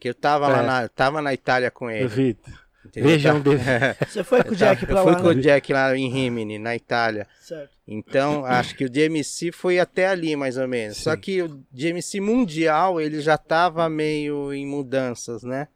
[0.00, 0.66] Que eu tava lá É.
[0.66, 2.04] na, eu tava na Itália com ele.
[2.04, 2.38] Eu vi.
[2.86, 3.10] entendeu?
[3.10, 3.64] Vejam Tá- desse-
[4.12, 5.40] Você foi com o eu tava- Jack eu pra fui lá, com o né?
[5.42, 7.28] Jack lá em Rimini, na Itália.
[7.42, 7.71] Certo.
[7.86, 10.98] Então, acho que o DMC foi até ali, mais ou menos.
[10.98, 11.20] Só Sim.
[11.20, 15.68] que o DMC mundial, ele já estava meio em mudanças, né?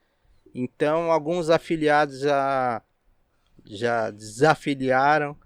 [0.55, 2.83] Então, alguns afiliados já,
[3.65, 5.37] já desafiliaram.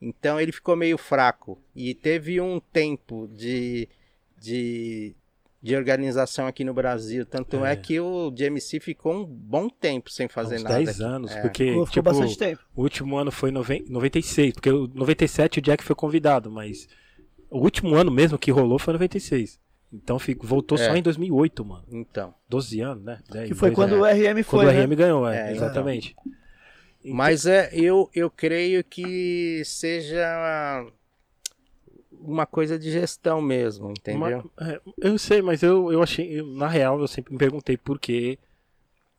[0.00, 1.60] Então, ele ficou meio fraco.
[1.74, 3.88] E teve um tempo de,
[4.38, 5.14] de,
[5.64, 7.24] de organização aqui no Brasil.
[7.24, 7.72] Tanto é.
[7.72, 7.76] É.
[7.76, 10.74] que o DMC ficou um bom tempo sem fazer uns nada.
[10.76, 11.02] 10 aqui.
[11.02, 11.40] anos, É.
[11.40, 12.62] porque Ficou, ficou tipo, bastante tempo.
[12.76, 16.86] o último ano foi noven- 96, porque o 97 o Jack foi convidado, mas
[17.50, 19.58] o último ano mesmo que rolou foi 96.
[19.90, 20.98] Então fico- voltou só É.
[20.98, 21.84] em 2008, mano.
[21.90, 22.34] Então.
[22.48, 23.20] 12 anos, né?
[23.32, 24.04] 10, Que foi quando anos.
[24.04, 24.82] o RM Quando foi, o né?
[24.84, 25.54] RM ganhou, é, É, então.
[25.64, 26.14] exatamente.
[27.06, 30.84] Mas é, eu, eu creio que seja
[32.26, 34.50] uma coisa de gestão mesmo, entendeu?
[34.58, 37.76] Uma- é, eu sei, mas eu, eu achei, eu- na real, eu sempre me perguntei
[37.76, 38.38] por quê.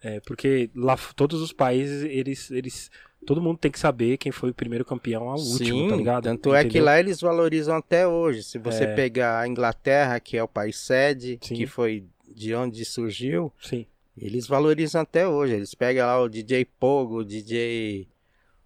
[0.04, 2.91] É, porque lá todos os países, eles, eles.
[3.26, 6.24] Todo mundo tem que saber quem foi o primeiro campeão ao último, Sim, tá ligado?
[6.26, 6.86] tanto é que Entendeu?
[6.86, 8.44] lá eles valorizam até hoje.
[8.44, 8.94] Se você É.
[8.94, 11.56] pegar a Inglaterra, que é o país sede, Sim.
[11.56, 13.88] que foi de onde surgiu, Sim.
[14.15, 15.54] eles valorizam até hoje.
[15.54, 18.08] Eles pegam lá o DJ Pogo, o DJ.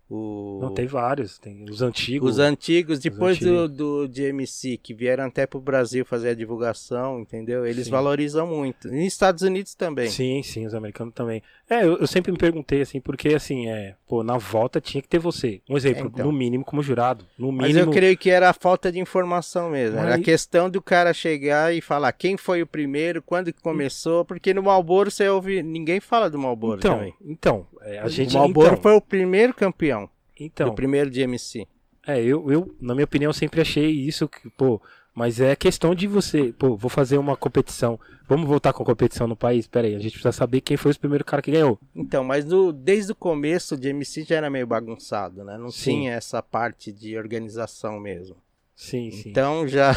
[0.10, 0.60] O...
[0.60, 1.38] Não, tem vários.
[1.38, 2.32] Tem os antigos.
[2.32, 3.78] Os antigos, depois do, antigos.
[3.78, 7.66] do DMC, que vieram até pro Brasil fazer a divulgação, entendeu?
[7.66, 7.92] Eles Sim.
[7.92, 8.88] valorizam muito.
[8.88, 10.10] E nos Estados Unidos também.
[10.10, 11.44] Sim, sim, os americanos também.
[11.70, 15.08] É, eu, eu sempre me perguntei assim, porque assim, é, pô, na volta tinha que
[15.08, 15.62] ter você.
[15.70, 16.26] Um exemplo, então.
[16.26, 17.24] no mínimo como jurado.
[17.38, 17.92] No Mas mínimo.
[17.92, 20.00] eu creio que era a falta de informação mesmo.
[20.00, 23.62] Era a Mas- questão do cara chegar e falar quem foi o primeiro, quando que
[23.62, 25.62] começou, porque no Malboro você ouve.
[25.62, 27.14] Ninguém fala do Malboro Então, também.
[27.24, 28.36] então, é, a gente.
[28.36, 30.10] o Malboro então, foi o primeiro campeão.
[30.40, 31.68] então, o primeiro de MC.
[32.08, 34.82] É, eu, eu, na minha opinião, sempre achei isso, que, pô,
[35.20, 39.28] mas é questão de você, pô, vou fazer uma competição, vamos voltar com a competição
[39.28, 39.68] no país?
[39.68, 41.78] Pera aí, a gente precisa saber quem foi o primeiro cara que ganhou.
[41.94, 45.58] Então, mas no- desde o começo o de MC já era meio bagunçado, né?
[45.58, 45.92] Não Sim.
[46.00, 48.38] tinha essa parte de organização mesmo.
[48.76, 49.30] Sim, sim.
[49.30, 49.94] Então já.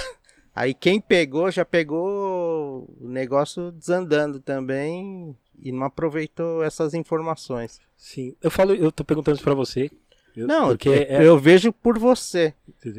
[0.55, 7.81] Aí quem pegou já pegou o negócio desandando também e não aproveitou essas informações.
[7.97, 9.89] Sim, eu falo, eu tô perguntando isso pra você.
[10.37, 12.53] eu- Não, porque eu, é, eu vejo por você.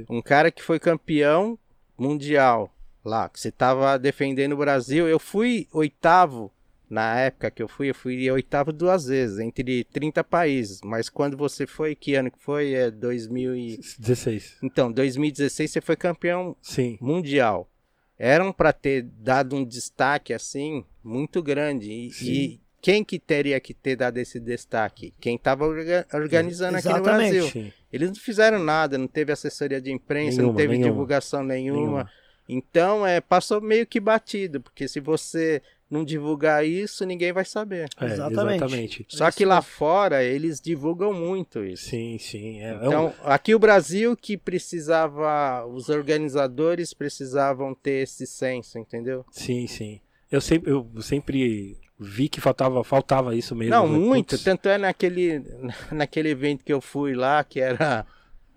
[0.10, 1.58] Um cara que foi campeão
[2.04, 2.70] mundial
[3.04, 5.08] lá, que você tava defendendo o Brasil.
[5.08, 6.52] Eu fui oitavo.
[6.89, 10.80] Na época que eu fui, eu fui oitavo duas vezes, entre 30 países.
[10.84, 12.74] Mas quando você foi, que ano que foi?
[12.74, 13.80] É 2000 e...
[13.98, 14.58] 16.
[14.62, 17.68] Então, 2016 você foi campeão Sim, mundial.
[18.16, 21.92] Eram para ter dado um destaque assim muito grande.
[21.92, 22.32] E, Sim.
[22.32, 25.13] e quem que teria que ter dado esse destaque?
[25.22, 25.65] Quem estava
[26.13, 27.32] organizando aqui no Exatamente.
[27.39, 27.74] Brasil.
[27.93, 30.91] Eles não fizeram nada, não teve assessoria de imprensa, não Nenhuma, teve nenhuma.
[30.91, 31.80] divulgação nenhuma.
[31.80, 32.12] Nenhuma.
[32.50, 37.88] Então, é, passou meio que batido, porque se você não divulgar isso, ninguém vai saber.
[38.02, 38.56] É, Exatamente.
[38.58, 39.06] exatamente.
[39.08, 41.86] Só que lá fora, eles divulgam muito isso.
[41.89, 42.60] Sim, sim.
[42.60, 48.78] É, é um- Então, aqui o Brasil que precisava, os organizadores precisavam ter esse senso,
[48.78, 49.26] entendeu?
[49.32, 50.02] Sim, sim.
[50.30, 53.76] Eu sempre, eu sempre vi que faltava, faltava isso mesmo.
[53.76, 53.98] Não, né?
[53.98, 54.32] muito.
[54.32, 55.44] Putz, Tanto é naquele,
[55.92, 58.06] naquele evento que eu fui lá, que era.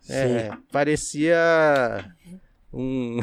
[0.09, 1.37] é, parecia
[2.73, 3.21] um.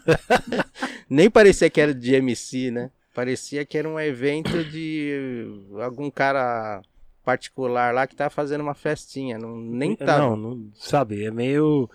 [1.08, 2.90] Nem parecia que era de MC, né?
[3.14, 5.46] Parecia que era um evento de
[5.82, 6.80] algum cara
[7.24, 9.38] particular lá que tava fazendo uma festinha.
[9.38, 10.18] Não, nem tava.
[10.20, 11.90] Não, não, sabe, é meio.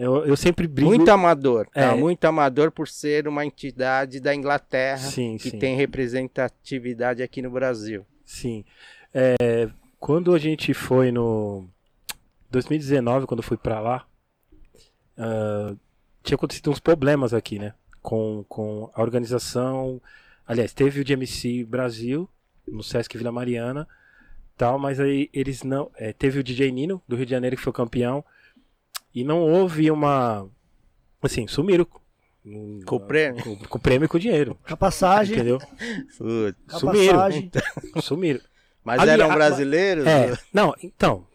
[0.00, 0.88] Eu, eu sempre brigo.
[0.88, 1.92] Muito amador, tá?
[1.92, 1.94] É.
[1.94, 5.58] Muito amador por ser uma entidade da Inglaterra Sim, que sim.
[5.58, 8.06] tem representatividade aqui no Brasil.
[8.24, 8.64] Sim.
[9.12, 11.68] É, quando a gente foi no
[12.50, 14.06] 2019, quando eu fui pra lá,
[15.18, 15.74] ah,
[16.22, 17.74] tinha acontecido uns problemas aqui, né?
[18.00, 20.00] Com, com a organização.
[20.46, 22.26] Aliás, teve o DMC Brasil,
[22.66, 23.86] no Sesc Vila Mariana,
[24.56, 25.90] tal, mas aí eles não.
[25.94, 28.24] é, teve o DJ Nino, do Rio de Janeiro, que foi campeão,
[29.14, 30.48] e não houve uma.
[31.22, 31.84] Assim, sumiram.
[31.84, 32.00] com-
[32.86, 33.42] Com o prêmio?
[33.42, 34.56] Com, com o prêmio e com o dinheiro.
[34.66, 35.34] Com a passagem.
[35.36, 35.58] Entendeu?
[35.58, 37.14] Com a Sumiram.
[37.18, 37.50] passagem.
[38.02, 38.40] Sumiram.
[38.82, 40.06] Mas Ali- eram brasileiros?
[40.06, 41.26] É, não, então.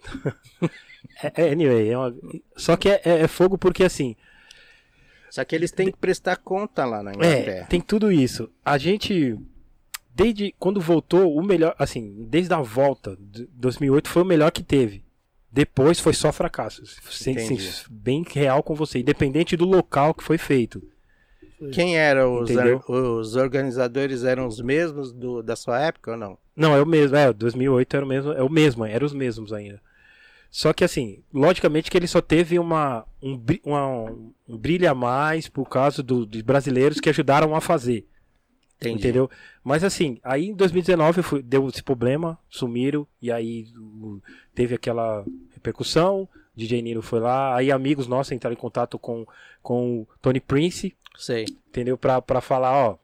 [1.22, 2.16] É, é, anyway, é uma-
[2.58, 4.16] só que é, é- é fogo porque assim.
[5.30, 7.68] Só que eles têm que prestar conta lá na É, Inglaterra.
[7.68, 8.50] tem tudo isso.
[8.64, 9.38] A gente.
[10.16, 11.76] Desde quando voltou, o melhor.
[11.78, 15.04] Assim, desde a volta de 2008 foi o melhor que teve.
[15.56, 17.00] Depois foi só fracassos.
[17.10, 17.58] Sem, sem-
[17.90, 19.00] bem real com você.
[19.00, 20.84] Independente do local que foi feito.
[21.72, 22.50] Quem eram os,
[22.90, 24.26] os organizadores?
[24.26, 26.38] Eram os mesmos do, da sua época ou não?
[26.54, 27.16] Não, é o mesmo.
[27.16, 28.32] É, 2008 era o mesmo.
[28.34, 29.82] É o mesmo, eram os mesmos ainda.
[30.52, 34.12] Só que assim, logicamente que ele só teve uma, um, uma-
[34.48, 38.06] um brilho a mais por causa do, de brasileiros que ajudaram a fazer.
[38.90, 39.08] Entendi.
[39.08, 39.30] Entendeu?
[39.64, 44.20] Mas assim, aí em 2019 foi- deu esse problema, sumiram, e aí o-
[44.54, 46.28] teve aquela repercussão.
[46.56, 49.26] DJ Nino foi lá, aí amigos nossos entraram em contato com,
[49.62, 51.46] com o Tony Prince, Sei.
[51.70, 51.98] entendeu?
[51.98, 52.98] Pra, pra falar, ó.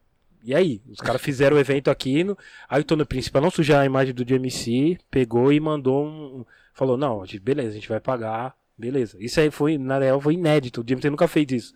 [0.43, 0.81] E aí?
[0.89, 2.23] Os caras fizeram o evento aqui.
[2.23, 2.37] No...
[2.69, 6.45] Aí o Tony Prince, pra não sujar a imagem do DMC, pegou e mandou um.
[6.73, 8.55] Falou, não, beleza, a gente vai pagar.
[8.77, 9.15] Beleza.
[9.19, 10.81] Isso aí foi, na real, foi inédito.
[10.81, 11.73] O DMC nunca fez isso.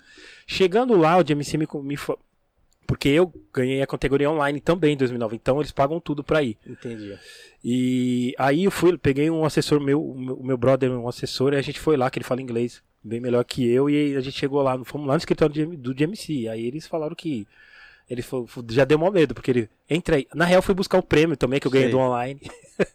[0.47, 1.95] Chegando lá, o DMC me, me
[2.87, 5.35] Porque eu ganhei a categoria online também em 2009.
[5.35, 6.57] Então eles pagam tudo pra ir.
[6.65, 7.17] Entendi.
[7.63, 11.61] E aí eu fui, peguei um assessor meu, o meu, brother, um assessor, e a
[11.61, 14.61] gente foi lá, que ele fala inglês bem melhor que eu, e a gente chegou
[14.61, 16.47] lá, fomos lá no escritório do GM do GMC.
[16.47, 17.47] Aí eles falaram que.
[18.07, 19.69] Ele falou, já deu mó medo, porque ele.
[19.89, 20.27] Entra aí.
[20.33, 21.91] Na real, fui buscar o prêmio também que eu ganhei Sei.
[21.91, 22.39] do online.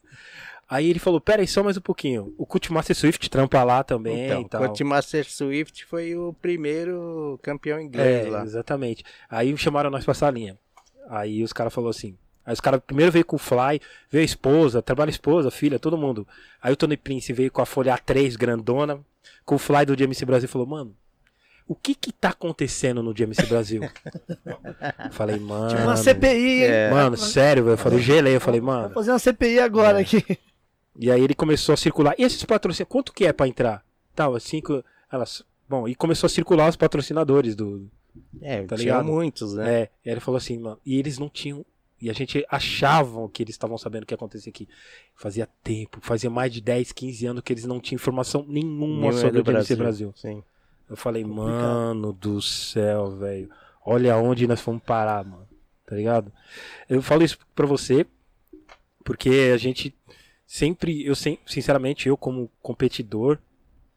[0.71, 2.33] aí ele falou: Pera aí, só mais um pouquinho.
[2.39, 4.61] O Cultmaster Swift trampa lá também Então, e tal.
[4.67, 8.43] Coach Master Swift foi o primeiro campeão inglês É, lá.
[8.45, 9.05] exatamente.
[9.29, 10.57] Aí chamaram nós pra salinha.
[11.09, 12.17] Aí os caras falaram assim.
[12.47, 13.81] Aí os caras primeiro veio com o Fly,
[14.11, 16.27] veio a esposa, trabalha a esposa, filha, todo mundo.
[16.63, 18.99] Aí o Tony Prince veio com a folha A3 grandona,
[19.45, 20.95] com o Fly do GMC Brasil e falou, mano,
[21.69, 23.83] o que que tá acontecendo no GMC Brasil?
[23.85, 25.69] Eu falei, mano.
[25.69, 26.29] Tipo uma CPI.
[26.29, 26.63] hein?
[26.65, 26.91] É.
[26.91, 27.75] Mano, sério, velho.
[27.75, 28.93] Eu falei, gelei, eu falei, mano.
[28.95, 30.03] fazer uma CPI agora É.
[30.03, 30.39] aqui.
[30.99, 32.15] E aí ele começou a circular.
[32.19, 33.85] E esses patrocínios, quanto que é pra entrar?
[34.15, 34.85] Tal, cinco.
[35.11, 35.43] Elas.
[35.69, 37.89] Bom, e começou a circular os patrocinadores do,
[38.41, 39.07] É, Tá tinha ligado?
[39.07, 39.83] muitos, né?
[39.83, 41.65] É, e ele falou assim, mano, e eles não tinham.
[42.03, 44.67] E a gente achavam que eles estavam sabendo o que ia acontecer aqui.
[45.15, 49.09] Fazia tempo, fazia mais de 10, 15 anos que eles não tinham informação nenhuma Nenhum
[49.11, 50.13] é sobre do o GMC Brasil.
[50.17, 50.43] Sim.
[50.89, 53.51] Eu falei, mano do céu, velho.
[53.85, 55.47] Olha onde nós fomos parar, mano.
[55.87, 56.33] Tá ligado?
[56.89, 58.07] Eu falo isso pra você,
[59.05, 59.95] porque a gente
[60.53, 63.39] sempre, eu sinceramente, eu como competidor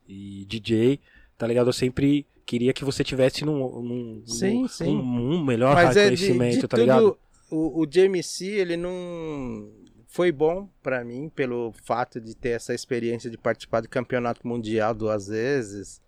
[0.07, 0.99] e DJ,
[1.35, 1.67] tá ligado?
[1.69, 4.95] Eu sempre queria que você tivesse num, num, Sim, num- sim.
[4.95, 6.99] um, um melhor Mas é de, reconhecimento, de tá ligado?
[6.99, 7.17] tudo,
[7.49, 9.67] o, o JMC, ele não
[10.07, 14.93] foi bom pra mim pelo fato de ter essa experiência de participar do campeonato mundial
[14.93, 15.99] duas vezes.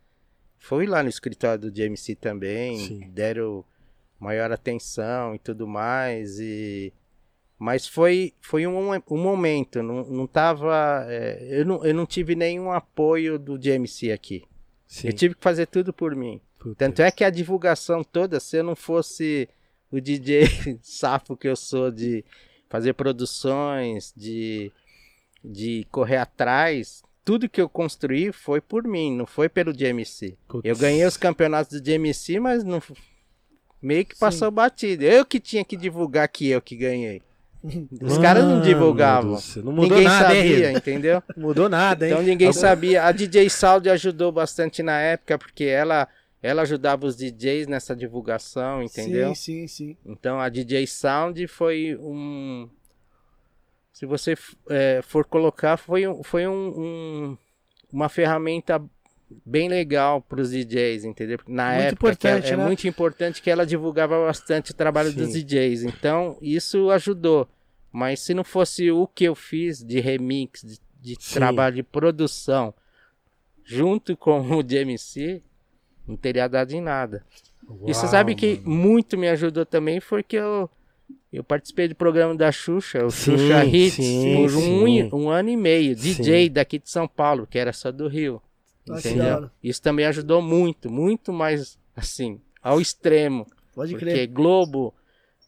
[0.60, 3.10] Fui lá no escritório do JMC também, Sim.
[3.10, 3.66] deram
[4.20, 6.94] maior atenção e tudo mais e
[7.58, 12.36] mas foi foi um, um momento, não, não tava, é, eu, não, eu não tive
[12.36, 14.44] nenhum apoio do JMC aqui.
[14.88, 15.08] Sim.
[15.08, 16.40] Eu tive que fazer tudo por mim.
[16.60, 16.76] Puta.
[16.76, 19.50] Tanto é que a divulgação toda, se eu não fosse
[19.92, 20.48] o DJ
[20.82, 22.24] safo que eu sou de
[22.70, 24.72] fazer produções, de,
[25.44, 30.38] de correr atrás, tudo que eu construí foi por mim, não foi pelo DMC.
[30.48, 30.64] Putz.
[30.64, 32.82] Eu ganhei os campeonatos do DMC, mas não
[33.82, 35.04] meio que passou batido.
[35.04, 37.22] Eu que tinha que divulgar que eu que ganhei.
[38.02, 39.40] Os caras não Mano divulgavam.
[39.58, 40.78] Não mudou Ninguém nada, hein, sabia, Rita?
[40.78, 41.24] entendeu?
[41.36, 42.12] Mudou nada, hein?
[42.12, 43.04] Então ninguém sabia.
[43.04, 46.08] A DJ Saudi ajudou bastante na época, porque ela,
[46.44, 49.34] ela ajudava os DJs nessa divulgação, entendeu?
[49.36, 49.98] Sim, sim, sim.
[50.06, 52.70] Então a DJ Sound foi um.
[53.92, 54.36] Se você
[54.70, 57.38] é, for colocar, foi, um, foi um, um-
[57.92, 58.82] uma ferramenta
[59.46, 61.40] bem legal para os DJs, entendeu?
[61.48, 62.64] Na Muito época é- importante, é, né?
[62.66, 65.18] muito importante que ela divulgava bastante o trabalho Sim.
[65.18, 65.84] dos DJs.
[65.84, 67.48] Então isso ajudou.
[67.96, 72.74] Mas se não fosse o que eu fiz de remix, de, de trabalho de produção,
[73.64, 75.42] junto com o DMC,
[76.06, 77.26] não teria dado em nada.
[77.88, 78.70] E você Uau, sabe que mano.
[78.70, 80.70] muito me ajudou também foi que eu,
[81.32, 85.10] eu participei do programa da Xuxa, o Sim, Xuxa Hits, sim, por um, sim.
[85.14, 86.16] um ano e meio, Sim.
[86.16, 88.42] DJ daqui de São Paulo, que era só do Rio.
[88.86, 89.50] Da Entendeu?
[89.64, 93.48] Isso também ajudou muito, muito mais assim, ao extremo.
[93.74, 94.28] Pode Porque crer.
[94.28, 94.94] Globo,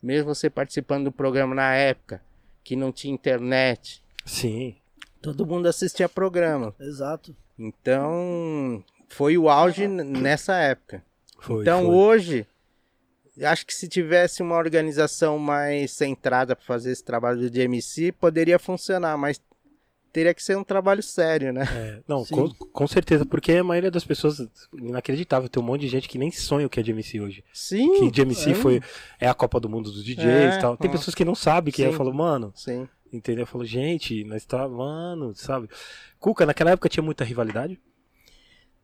[0.01, 2.25] mesmo você participando do programa na época,
[2.67, 4.75] que não tinha internet, Sim.
[5.21, 6.75] todo mundo assistia programa.
[6.77, 7.33] Exato.
[7.57, 11.01] Então, foi o auge nessa época.
[11.39, 11.95] Foi, então, foi.
[11.95, 12.47] hoje,
[13.41, 18.59] acho que se tivesse uma organização mais centrada para fazer esse trabalho de MC, poderia
[18.59, 19.39] funcionar, mas
[20.17, 21.61] teria que ser um trabalho sério, né?
[21.71, 25.87] É, não, com, com certeza, porque a maioria das pessoas, inacreditável, tem um monte de
[25.89, 27.43] gente que nem sonha o que é de MC hoje.
[27.53, 28.55] Sim, Que de MC é.
[28.55, 28.81] foi,
[29.19, 30.75] é a Copa do Mundo dos DJs É, e tal.
[30.75, 31.89] Tem pessoas que não sabem, que Sim.
[31.89, 32.89] eu falo, mano, sim.
[33.13, 33.43] entendeu?
[33.43, 35.69] Eu falo, gente, nós tá, mano, sabe?
[36.19, 37.79] Cuca, naquela época tinha muita rivalidade?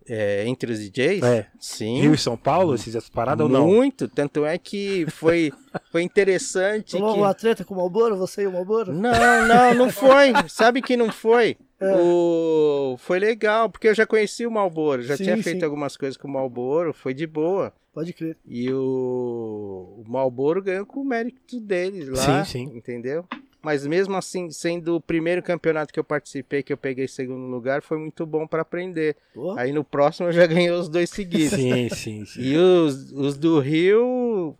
[0.07, 1.23] É, entre os DJs?
[1.23, 1.47] É.
[1.59, 2.01] Sim.
[2.01, 3.67] Rio e São Paulo, essas essas paradas ou não?
[3.67, 5.51] Muito, tanto é que foi,
[5.91, 7.19] foi interessante Rolou que...
[7.21, 8.93] uma treta com o Malboro, você e o Malboro?
[8.93, 10.33] Não, não, não foi.
[10.47, 11.57] Sabe que não foi?
[11.79, 11.95] É.
[11.97, 12.95] O...
[12.97, 15.65] Foi legal, porque eu já conheci o Malboro, já Sim, tinha feito sim.
[15.65, 17.73] algumas coisas com o Malboro, foi de boa.
[17.93, 18.37] Pode crer.
[18.45, 22.77] E o, o Malboro ganhou com o mérito dele lá, Sim, sim.
[22.77, 23.25] entendeu?
[23.63, 27.81] Mas mesmo assim, sendo o primeiro campeonato que eu participei, que eu peguei segundo lugar,
[27.81, 29.15] foi muito bom para aprender.
[29.33, 31.57] Pô, Aí no próximo eu já ganhei os dois seguidos.
[31.57, 32.41] Sim, sim, sim.
[32.41, 34.57] E os, os do Rio,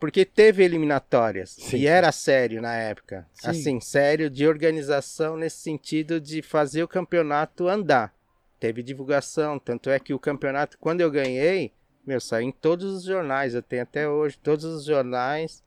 [0.00, 1.50] porque teve eliminatórias.
[1.50, 1.86] Sim, e sim.
[1.86, 3.26] era sério na época.
[3.34, 3.50] Sim.
[3.50, 8.14] Assim, sério de organização nesse sentido de fazer o campeonato andar.
[8.58, 11.72] Teve divulgação, tanto é que o campeonato, quando eu ganhei,
[12.06, 15.62] meu, saiu em todos os jornais, eu tenho até hoje, todos os jornais.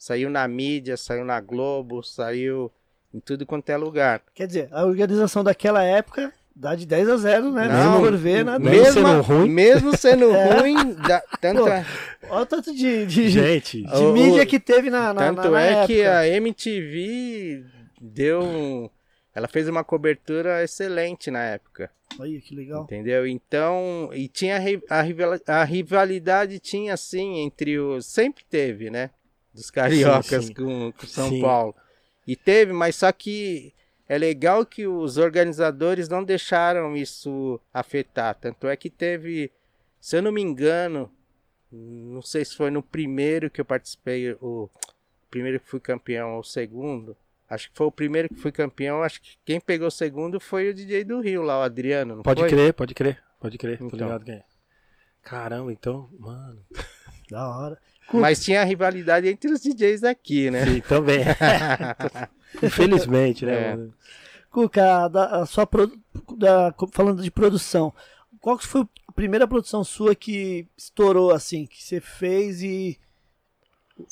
[0.00, 2.72] Saiu na mídia, saiu na Globo, saiu
[3.12, 4.22] em tudo quanto é lugar.
[4.34, 7.68] Quer dizer, a organização daquela época dá de 10 a 0, né?
[7.68, 8.58] Não, Se for ver, nada.
[8.58, 9.48] Mesmo Mesmo sendo ruim?
[9.50, 10.58] Mesmo sendo É.
[10.58, 11.84] ruim, da- tanto Pô, é.
[12.30, 15.50] Olha o tanto de, de, de Gente, O- mídia que teve na, na, Tanto na-
[15.50, 17.62] na é que a MTV
[18.00, 18.88] deu um...
[19.34, 22.84] Ela fez uma cobertura excelente na época, Olha que legal.
[22.84, 23.26] entendeu?
[23.26, 24.56] Então, e tinha
[24.88, 29.10] a, a rivalidade tinha assim entre os sempre teve, né?
[29.52, 30.54] Dos cariocas sim.
[30.54, 31.40] com, com São Sim.
[31.40, 31.74] Paulo.
[32.26, 33.74] E teve, mas só que
[34.08, 38.34] é legal que os organizadores não deixaram isso afetar.
[38.36, 39.50] Tanto é que teve,
[40.00, 41.10] se eu não me engano,
[41.72, 44.68] não sei se foi no primeiro que eu participei, o
[45.30, 47.16] primeiro que fui campeão ou o segundo.
[47.48, 49.02] Acho que foi o primeiro que fui campeão.
[49.02, 52.16] Acho que quem pegou o segundo foi o DJ do Rio lá, o Adriano.
[52.16, 52.48] Não pode foi?
[52.48, 53.78] crer, pode crer, pode crer.
[53.78, 53.98] Tô Então.
[53.98, 54.44] ligado quem é.
[55.22, 56.64] Caramba, então, mano.
[57.28, 57.78] Da hora.
[58.18, 60.64] Mas tinha rivalidade entre os DJs daqui, né?
[60.64, 61.20] Sim, também.
[62.62, 63.78] Infelizmente, né, É.
[64.50, 65.96] Cuca, da, sua produ-
[66.36, 67.92] da- falando de produção,
[68.40, 72.98] qual que foi a primeira produção sua que estourou assim, que você fez e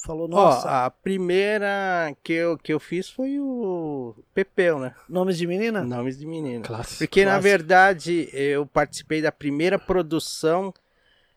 [0.05, 4.95] falou, Ó, nossa, a primeira que eu, que eu fiz foi o Pepeu, né?
[5.09, 5.83] nomes de menina?
[5.83, 6.63] Nomes de menino.
[6.63, 6.99] Clássico.
[6.99, 7.43] Porque, na Clássico.
[7.49, 10.73] verdade, eu participei da primeira produção.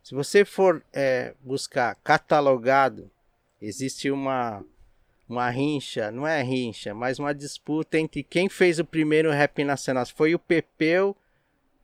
[0.04, 3.10] Se você for é, buscar catalogado,
[3.62, 4.66] existe uma,
[5.30, 10.06] uma rincha, não é rincha, mas uma disputa entre quem fez o primeiro rap nacional.
[10.08, 11.16] Foi o Pepeu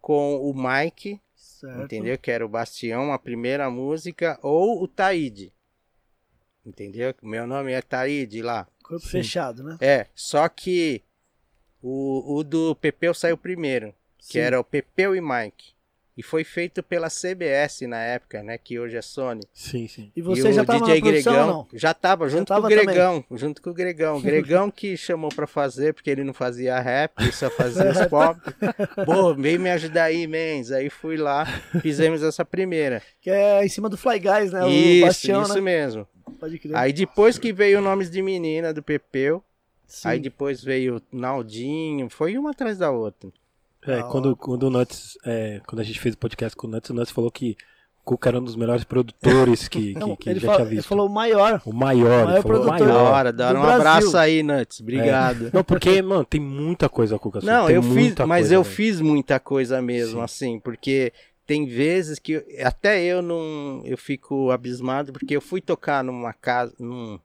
[0.02, 1.84] com o Mike, Certo.
[1.84, 2.18] entendeu?
[2.18, 5.54] Que era o Bastião, a primeira música, ou o Taíde.
[6.66, 7.14] Entendeu?
[7.22, 8.68] Meu nome é Taíde lá.
[8.84, 9.12] Corpo Sim.
[9.12, 9.78] fechado, né?
[9.80, 11.04] É, só que
[11.82, 14.40] o, o do Pepeu saiu primeiro, que Sim.
[14.40, 15.77] era o Pepeu e Mike.
[16.18, 18.58] E foi feito pela CBS na época, né?
[18.58, 19.44] Que hoje é Sony.
[19.54, 20.12] Sim, sim.
[20.16, 21.68] E você e já o tava DJ na produção Gregão não?
[21.74, 22.86] já tava junto tava com o também?
[22.86, 24.20] Gregão, junto com o Gregão.
[24.22, 28.40] Gregão que chamou pra fazer, porque ele não fazia rap, ele só fazia os pop.
[29.06, 30.72] Pô, veio me ajudar aí, mens.
[30.72, 31.46] Aí fui lá,
[31.82, 33.02] fizemos essa primeira.
[33.22, 34.64] Que é em cima do Fly Guys, né?
[34.64, 35.62] o isso, Bastião, isso né?
[35.62, 36.08] mesmo.
[36.40, 36.76] Pode crer.
[36.76, 39.44] Aí depois que veio o Nomes de Menina do Pepeu,
[39.88, 40.10] Sim.
[40.10, 43.32] Aí depois veio o Naldinho, foi uma atrás da outra.
[43.88, 46.90] É, quando, quando o Nuts, é, quando a gente fez o podcast com o Nuts,
[46.90, 47.56] o Nuts falou que
[48.02, 50.68] o Cuca era um dos melhores produtores que, que, Não, que ele, já fala- tinha
[50.70, 50.88] ele visto.
[50.88, 51.62] falou o maior.
[51.66, 52.88] O maior, Maior ele falou o produtor.
[52.88, 53.12] Da maior.
[53.14, 53.60] hora, da hora.
[53.60, 53.80] Um Brasil.
[53.80, 54.80] abraço aí, Nuts.
[54.82, 55.50] Obrigado.
[55.54, 57.40] Não, porque, mano, tem muita coisa, Cuca.
[57.42, 58.76] Não, tem eu fiz, mas coisa, eu velho.
[58.76, 60.24] fiz muita coisa mesmo, Sim.
[60.24, 61.12] assim, porque
[61.46, 66.34] tem vezes que eu- até eu não, eu fico abismado porque eu fui tocar numa
[66.34, 67.18] casa, num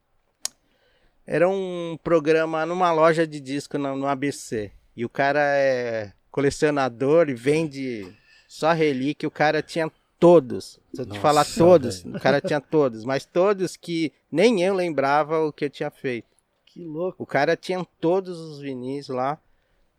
[1.26, 7.28] era um programa numa loja de disco no, no ABC e o cara é colecionador
[7.28, 8.12] e vende
[8.48, 10.80] só relíquia, o cara tinha todos.
[10.92, 12.16] Se eu te Nossa, falar todos, velho.
[12.16, 16.26] o cara tinha todos, mas todos que nem eu lembrava o que eu tinha feito.
[16.66, 17.22] Que louco.
[17.22, 19.38] O cara tinha todos os vinis lá.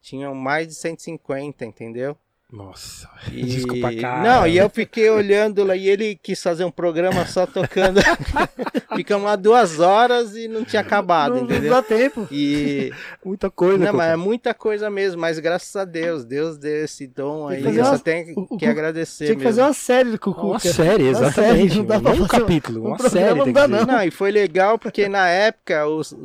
[0.01, 2.17] Tinham mais de 150, entendeu?
[2.55, 4.21] Nossa, E- desculpa, cara.
[4.21, 7.99] Não, e eu fiquei olhando lá e ele quis fazer um programa só tocando.
[8.95, 11.71] Ficamos lá duas horas e não tinha acabado, não, não entendeu?
[11.71, 12.27] dá tempo.
[12.31, 12.91] E.
[13.25, 13.77] Muita coisa.
[13.85, 17.63] Não, mas é muita coisa mesmo, mas graças a Deus, Deus deu esse dom aí.
[17.63, 19.49] Eu só uma- tenho o- que agradecer Tinha que mesmo.
[19.49, 20.47] fazer uma série do Cucu.
[20.47, 21.69] Uma série, Uma exatamente.
[21.69, 23.33] série, não dá pra um fazer um- capítulo, um uma série.
[23.33, 23.83] não tem dá, não.
[23.85, 26.15] Não, e foi legal porque na época os,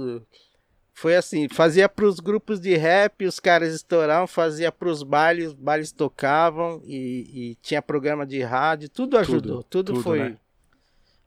[0.98, 5.92] foi assim, fazia pros grupos de rap, os caras estouravam, fazia pros bailes, os bailes
[5.92, 10.18] tocavam e, e tinha programa de rádio, tudo ajudou, tudo, tudo, foi.
[10.18, 10.36] né?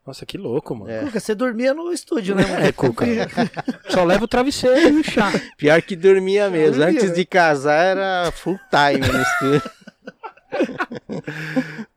[0.06, 0.90] Nossa, que louco, mano.
[0.90, 1.04] É.
[1.04, 2.66] Cuca, você dormia no estúdio, né, mano?
[2.66, 3.06] É, Cuca.
[3.88, 5.32] Só leva o travesseiro e o chá.
[5.56, 6.76] Pior que dormia mesmo.
[6.76, 7.14] Dormia, Antes né?
[7.14, 9.70] de casar era full time no estúdio.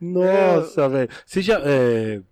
[0.00, 1.10] Nossa, velho.
[1.26, 2.22] Você já, é,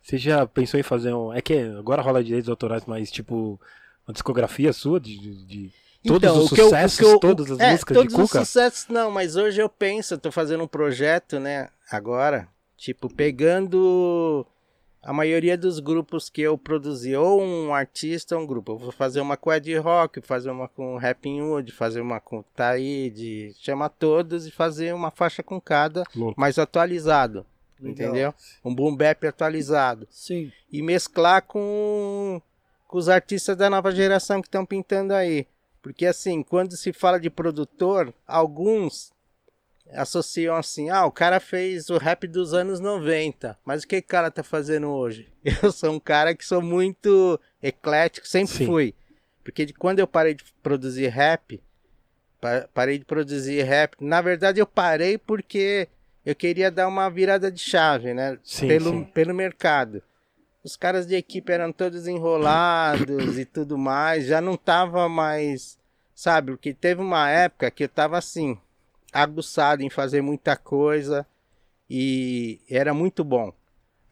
[0.00, 1.30] você já pensou em fazer um.
[1.30, 3.60] É que agora rola direitos autorais, mas tipo,
[4.06, 5.72] uma discografia sua de, de- de
[6.04, 8.12] todos Então, os o que eu- o sucessos, que eu- todas as é, músicas todos
[8.12, 8.40] de Cuca?
[8.42, 12.46] os sucessos não, mas hoje eu penso, eu tô fazendo um projeto, né, agora,
[12.76, 14.46] tipo, pegando
[15.02, 18.72] a maioria dos grupos que eu produzi, ou um artista ou um grupo.
[18.72, 22.42] Eu vou fazer uma com Ed Rock, fazer uma com Rapping Wood, fazer uma com
[22.56, 26.40] Taíde, chamar todos e fazer uma faixa com cada, Louco.
[26.40, 27.44] mais atualizado,
[27.78, 27.92] Legal.
[28.08, 28.34] entendeu?
[28.64, 30.50] Um boom bap atualizado Sim.
[30.72, 32.40] e mesclar com,
[32.94, 35.48] com os artistas da nova geração que estão pintando aí.
[35.82, 39.12] Porque assim, quando se fala de produtor, alguns
[39.94, 44.02] associam assim, ah, o cara fez o rap dos anos 90, mas o que o
[44.04, 45.28] cara tá fazendo hoje?
[45.60, 48.66] Eu sou um cara que sou muito eclético, sempre Sim.
[48.66, 48.94] fui.
[49.42, 51.60] Porque de quando eu parei de produzir rap,
[52.40, 55.88] pa- parei de produzir rap, na verdade eu parei porque
[56.24, 58.38] eu queria dar uma virada de chave, né?
[58.44, 59.04] Sim, pelo, sim.
[59.06, 60.00] pelo mercado.
[60.64, 65.78] Os caras de equipe eram todos enrolados e tudo mais, já não tava mais,
[66.14, 66.52] sabe?
[66.52, 68.58] Porque teve uma época que eu tava assim,
[69.12, 71.26] aguçado em fazer muita coisa
[71.88, 73.52] e era muito bom.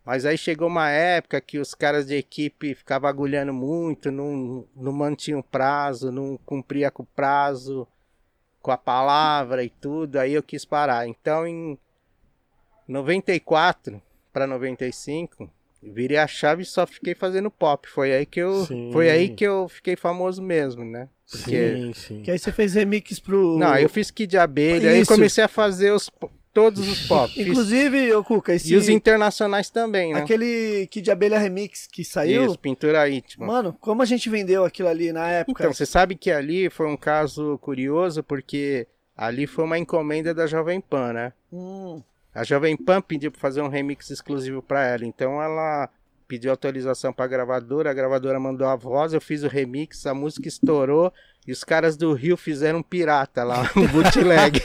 [0.04, 4.92] Mas aí chegou uma época que os caras de equipe ficavam agulhando muito, não, não
[4.92, 7.88] mantinham prazo, não cumpria com o prazo,
[8.60, 11.08] com a palavra e tudo, aí eu quis parar.
[11.08, 11.78] Então em
[12.86, 15.48] 94 para 95,
[15.82, 17.88] virei a chave e só fiquei fazendo pop.
[17.88, 18.90] Foi aí que eu, Sim.
[18.92, 21.08] foi aí que eu fiquei famoso mesmo, né?
[21.30, 22.22] Porque Sim, sim.
[22.22, 23.58] Que aí você fez remix pro.
[23.58, 26.10] não, eu fiz Kid de Abelha, aí comecei a fazer os,
[26.52, 27.32] todos os pop.
[27.40, 28.72] Inclusive, ô Cuca, esse.
[28.72, 30.20] e os internacionais também, né?
[30.20, 32.46] Aquele Kid de Abelha Remix que saiu.
[32.46, 33.46] Isso, pintura íntima.
[33.46, 35.62] Mano, como a gente vendeu aquilo ali na época?
[35.62, 40.46] Então, você sabe que ali foi um caso curioso, porque ali foi uma encomenda da
[40.46, 41.32] Jovem Pan, né?
[41.52, 42.02] Hum,
[42.34, 45.88] A Jovem Pan pediu para fazer um remix exclusivo para ela, então ela
[46.26, 50.14] pediu autorização para a gravadora, a gravadora mandou a voz, eu fiz o remix, a
[50.14, 51.12] música estourou
[51.46, 54.62] e os caras do Rio fizeram um pirata lá, um bootleg.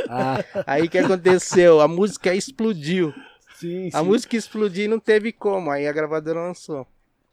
[0.66, 1.80] Aí o que aconteceu?
[1.80, 3.14] A música explodiu.
[3.54, 4.04] sim, A sim.
[4.04, 6.86] música explodiu e não teve como, aí a gravadora lançou.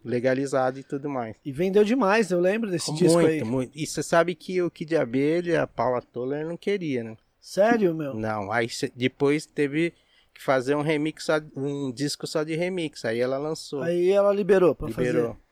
[0.05, 1.35] Legalizado e tudo mais.
[1.43, 3.39] E vendeu demais, eu lembro desse disco aí.
[3.39, 3.71] muito, muito.
[3.75, 7.17] E você sabe que o Kid de Abelha, a Paula Toller não queria, né?
[7.45, 8.15] Sério, meu?
[8.15, 9.93] Não, aí depois teve
[10.33, 13.05] que fazer um remix, só- um disco só de remix.
[13.05, 13.83] Aí ela lançou.
[13.83, 15.27] Aí ela liberou pra liberou.
[15.33, 15.44] fazer.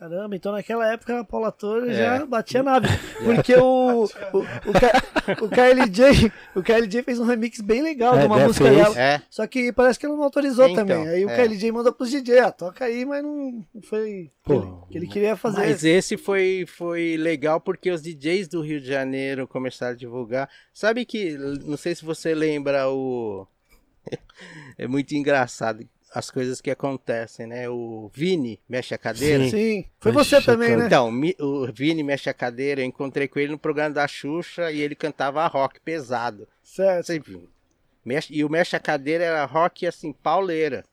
[0.00, 1.94] Caramba, então naquela época a Paula Torre É.
[1.94, 2.88] já batia nave.
[3.22, 8.20] Porque o, o, o, K- o KLJ, o KLJ fez um remix bem legal É,
[8.22, 8.76] de uma né, música fez.
[8.78, 8.98] dela.
[8.98, 11.06] É, Só que parece que ela não autorizou Então, também.
[11.06, 11.36] Aí o é.
[11.36, 14.98] KLJ mandou pros DJ, ah, toca aí, mas não foi o que Pô, ele- que
[14.98, 15.58] ele queria fazer.
[15.58, 20.48] mas esse foi, foi legal porque os DJs do Rio de Janeiro começaram a divulgar.
[20.72, 23.46] Sabe que, não sei se você lembra o.
[24.78, 27.68] é muito engraçado as coisas que acontecem, né?
[27.68, 29.44] O Vini mexe a cadeira.
[29.44, 29.50] Sim.
[29.50, 30.86] Sim, foi Mas você também, né?
[30.86, 34.80] Então, o Vini mexe a cadeira, eu encontrei com ele no programa da Xuxa e
[34.80, 36.48] ele cantava rock pesado.
[36.62, 37.12] Certo.
[37.24, 37.48] Viu?
[38.04, 40.84] Mexe- e o mexe a cadeira era rock assim, pauleira.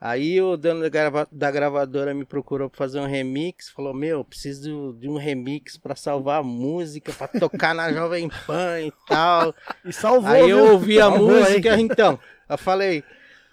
[0.00, 4.24] Aí o dono da, grava- da gravadora me procurou pra fazer um remix, falou: "Meu,
[4.24, 9.54] preciso de um remix pra salvar a música, pra tocar na Jovem Pan e tal".
[9.84, 11.86] E salvou, Aí eu ouvi a Salvou, música, hein?
[11.90, 12.18] então.
[12.48, 13.04] Eu falei: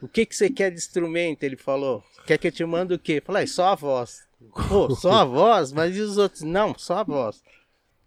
[0.01, 2.99] "O que que você quer de instrumento?" Ele falou: "Quer que eu te mande o
[2.99, 4.27] quê?" Eu falei: "Só a voz".
[4.69, 5.71] Pô, só a voz?
[5.71, 6.43] Mas e os outros?
[6.43, 7.41] Não, só a voz.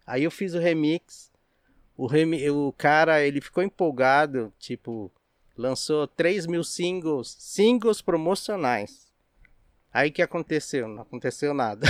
[0.05, 1.31] Aí eu fiz o remix.
[1.97, 2.49] O, remi...
[2.49, 5.11] o cara, ele ficou empolgado, tipo,
[5.57, 9.11] lançou 3 mil singles, singles promocionais.
[9.93, 10.87] Aí que aconteceu?
[10.87, 11.85] Não aconteceu nada.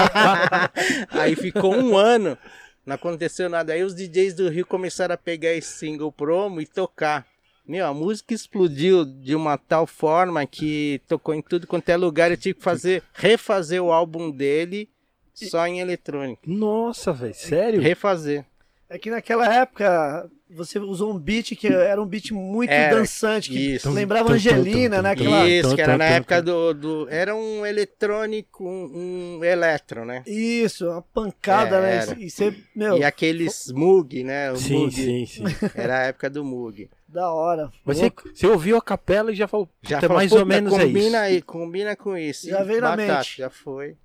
[1.10, 2.38] Aí ficou um ano,
[2.86, 3.72] não aconteceu nada.
[3.72, 7.26] Aí os DJs do Rio começaram a pegar esse single promo e tocar.
[7.70, 12.28] Meu, a música explodiu de uma tal forma que tocou em tudo quanto é lugar.
[12.32, 14.88] Eu tive que fazer, refazer o álbum dele
[15.32, 16.42] só em eletrônica.
[16.44, 17.80] Nossa, velho, sério?
[17.80, 18.44] Refazer.
[18.88, 23.50] É que naquela época você usou um beat que era um beat muito Era, dançante,
[23.50, 23.88] que isso.
[23.88, 25.10] lembrava Angelina, tum, né?
[25.12, 25.48] Aquela...
[25.48, 27.08] Isso, que era na época do, do.
[27.08, 30.24] Era um eletrônico, um, um eletro, né?
[30.26, 31.96] Isso, uma pancada, É, né?
[31.98, 32.16] era.
[32.18, 34.50] E você, meu, E aqueles Moog, né?
[34.50, 34.92] O Sim, Moog.
[34.92, 35.44] sim, sim.
[35.72, 36.90] Era a época do Moog.
[37.12, 37.70] Da hora.
[37.84, 38.22] Mas você, Louco.
[38.34, 41.06] você ouviu a capela e já falou, Já falou, mais "Puta, ou menos é combina
[41.08, 41.16] isso.
[41.16, 42.48] aí, combina com isso.
[42.48, 43.38] Já veio na mente.
[43.38, 43.96] Já foi.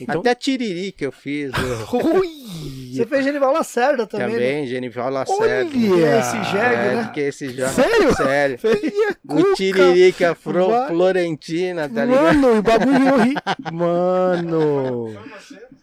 [0.00, 1.52] Então, Até Tiriri que eu fiz.
[1.92, 2.22] eu-
[2.94, 4.32] Você fez Genival Lacerda também, né?
[4.34, 5.70] também, Genival Lacerda.
[5.70, 7.04] Que é esse jegue, É, né?
[7.04, 7.68] porque esse já.
[7.68, 8.14] Sério?
[8.16, 8.58] Sério.
[8.58, 10.88] Feia O Tiririca Fro- Vai.
[10.88, 12.24] Florentina, tá ligado?
[12.38, 13.42] Mano, o bagulho horrível.
[13.72, 15.14] Mano.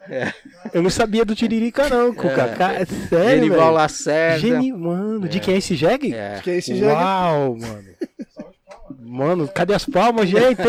[0.10, 0.34] É.
[0.74, 2.42] Eu não sabia do Tiririca, não, Cuca.
[2.42, 2.56] É.
[2.56, 3.72] Cara, É sério, Genival.
[3.74, 4.40] Lacerda.
[4.40, 4.74] Geni...
[4.74, 6.14] Mano, de quem é esse jegue?
[6.14, 6.40] É.
[6.44, 6.92] Que é esse jegue.
[6.92, 7.90] Uau, mano.
[9.00, 10.62] Mano, cadê as palmas, gente?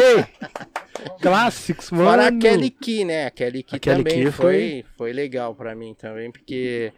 [1.21, 2.05] Clássicos, mano.
[2.05, 3.27] Fora a Kelly Key, né?
[3.27, 6.93] A Kelly Key A Kelly também Key foi, foi legal pra mim também, porque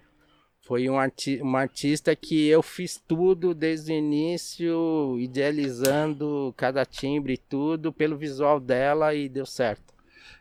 [0.62, 7.34] foi um arti uma artista que eu fiz tudo desde o início, idealizando cada timbre
[7.34, 9.91] e tudo pelo visual dela e deu certo.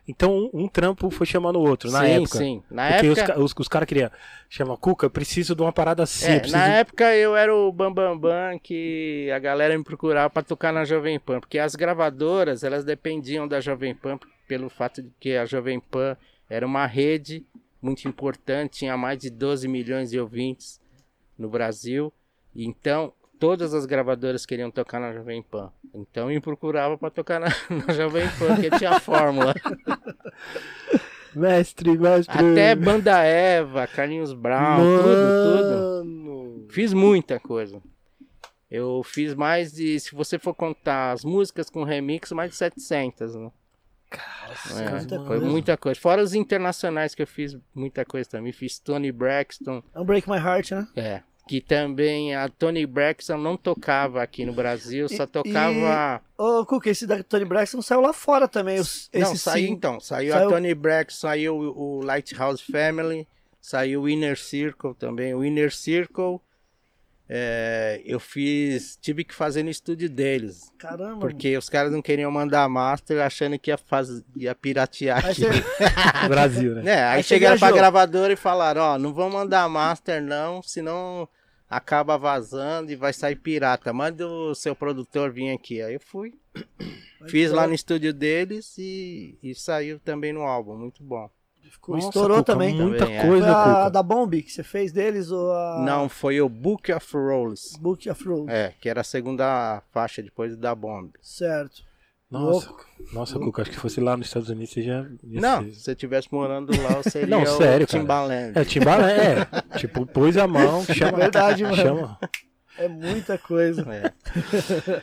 [0.06, 2.38] Então, um, um trampo foi chamando o outro, na sim, época.
[2.38, 2.62] sim.
[2.70, 4.10] Na Porque os, época, ca- os, os caras queriam.
[4.50, 6.26] Chama Cuca, preciso de uma parada assim.
[6.26, 6.56] é, preciso...
[6.58, 10.72] na época eu era o Bambambam Bam Bam que a galera me procurava pra tocar
[10.72, 15.36] na Jovem Pan, porque as gravadoras, elas dependiam da Jovem Pan pelo fato de que
[15.36, 16.16] a Jovem Pan
[16.50, 17.46] era uma rede
[17.80, 20.80] muito importante, tinha mais de 12 milhões de ouvintes
[21.38, 22.12] no Brasil.
[22.54, 23.12] Então,
[23.42, 25.72] todas as gravadoras queriam tocar na Jovem Pan.
[25.92, 27.48] Então, me procurava pra tocar na,
[27.84, 29.52] na Jovem Pan, porque tinha a fórmula.
[31.34, 32.52] Mestre, mestre.
[32.52, 36.04] Até Banda Eva, Carlinhos Brown, tudo, tudo.
[36.04, 36.66] Mano.
[36.68, 37.80] Fiz muita coisa.
[38.70, 43.34] Eu fiz mais de, se você for contar as músicas com remix, mais de 700,
[43.34, 43.50] né?
[44.76, 45.46] É, muita foi coisa.
[45.46, 45.98] muita coisa.
[45.98, 48.52] Fora os internacionais que eu fiz muita coisa também.
[48.52, 50.88] Fiz Tony Braxton, Unbreak My Heart, né?
[50.96, 51.22] é.
[51.46, 56.22] Que também a Tony Braxton não tocava aqui no Brasil, só tocava.
[56.38, 58.78] Ô, Cuca, esse da Tony Braxton saiu lá fora também.
[58.78, 59.72] Os, Não, saiu sim.
[59.72, 59.98] então.
[60.00, 63.26] Saiu, Saiu- a Tony Braxton, saiu o o Lighthouse Family,
[63.60, 65.34] saiu o Inner Circle também.
[65.34, 66.40] O Inner Circle
[67.34, 68.98] é, eu fiz.
[69.00, 70.70] Tive que fazer no estúdio deles.
[70.76, 71.18] Caramba.
[71.18, 74.22] Porque os caras não queriam mandar master achando que ia, faz...
[74.36, 75.40] ia piratear Aí aqui.
[75.40, 76.82] você- Brasil, né?
[76.82, 77.04] Né?
[77.04, 81.26] Aí, Aí chegaram pra gravadora e falaram, ó, não vão mandar master não, senão
[81.70, 83.94] acaba vazando e vai sair pirata.
[83.94, 85.80] Manda o seu produtor vir aqui.
[85.80, 86.34] Aí eu fui,
[87.28, 91.30] fiz lá no estúdio deles e, e saiu também no álbum, muito bom.
[91.70, 92.74] Ficou- Nossa, estourou Cuca, também.
[92.76, 93.20] Muita Também, é.
[93.20, 93.90] Foi coisa, a Cuca.
[93.90, 97.78] da Bomb que você fez deles ou a Não, foi o Book of Rolls.
[97.80, 98.52] Book of Road?
[98.52, 101.10] É, que era a segunda faixa depois da Bomb.
[101.20, 101.82] Certo.
[102.30, 102.70] Nossa,
[103.12, 105.04] nossa, Cuca, acho que fosse lá nos Estados Unidos você já.
[105.22, 108.00] Não, se você estivesse morando lá, eu seria Não, o sério, cara.
[108.00, 108.52] Timbaland.
[108.58, 109.18] É, Timbalé,
[109.74, 109.78] é.
[109.78, 111.18] tipo, pôs a mão, chama.
[111.18, 111.76] verdade, mano.
[111.76, 112.18] Chama.
[112.78, 113.82] É muita coisa.
[113.92, 114.12] É.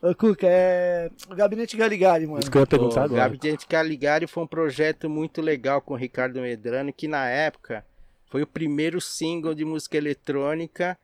[0.00, 1.10] Ô, Cuca, é.
[1.28, 2.38] O Gabinete Galigari, mano.
[2.40, 3.22] Isso que eu ia perguntar O agora.
[3.22, 7.84] Gabinete Caligari foi um projeto muito legal com o Ricardo Medrano, que na época
[8.26, 10.96] foi o primeiro single de música eletrônica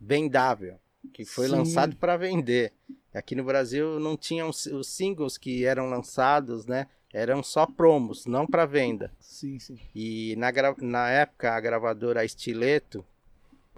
[0.00, 0.78] vendável,
[1.12, 1.52] que foi Sim.
[1.52, 2.72] lançado para vender.
[3.14, 6.86] Aqui no Brasil não tinham os singles que eram lançados, né?
[7.12, 9.10] Eram só promos, não para venda.
[9.18, 9.78] Sim, sim.
[9.94, 13.04] E na, na época a gravadora Stiletto,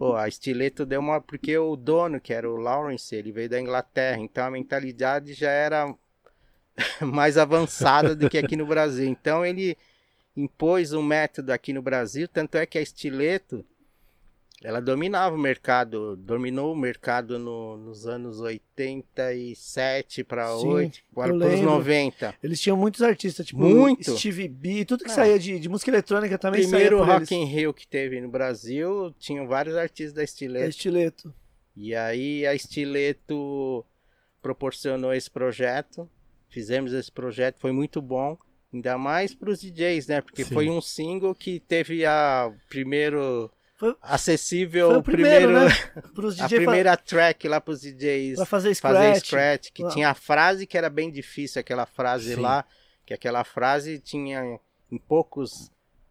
[0.01, 1.21] pô, a Stiletto deu uma.
[1.21, 5.51] Porque o dono, que era o Lawrence, ele veio da Inglaterra, então a mentalidade já
[5.51, 5.95] era
[7.03, 9.07] mais avançada do que aqui no Brasil.
[9.07, 9.77] Então ele
[10.35, 13.63] impôs um método aqui no Brasil, tanto é que a Stiletto
[14.63, 21.33] ela dominava o mercado, dominou o mercado no- nos anos 87 para Sim, 8, para
[21.33, 21.63] os lembro.
[21.71, 22.35] 90.
[22.43, 24.17] Eles tinham muitos artistas, tipo Muito.
[24.19, 25.15] Stevie B, tudo que Ah.
[25.15, 29.15] saía de, de música eletrônica também Primeiro saía Rock in Rio que teve no Brasil,
[29.19, 30.69] tinham vários artistas da É Stiletto.
[30.69, 31.35] estileto.
[31.77, 33.85] E aí a Stiletto
[34.43, 36.09] proporcionou esse projeto.
[36.49, 38.37] Fizemos esse projeto, foi muito bom.
[38.73, 40.21] Ainda mais para os DJs, né?
[40.21, 40.55] Porque Sim.
[40.55, 43.51] foi um single que teve a primeiro
[43.81, 45.75] Foi- acessível, Foi o primeiro, primeiro, né?
[46.45, 49.27] A primeira track lá para os DJs pra fazer fazer scratch.
[49.27, 49.89] scratch, que Ah.
[49.89, 52.41] tinha a frase que era bem difícil, aquela frase Sim.
[52.43, 52.65] lá,
[53.07, 54.61] que aquela frase tinha
[54.93, 55.71] em poucos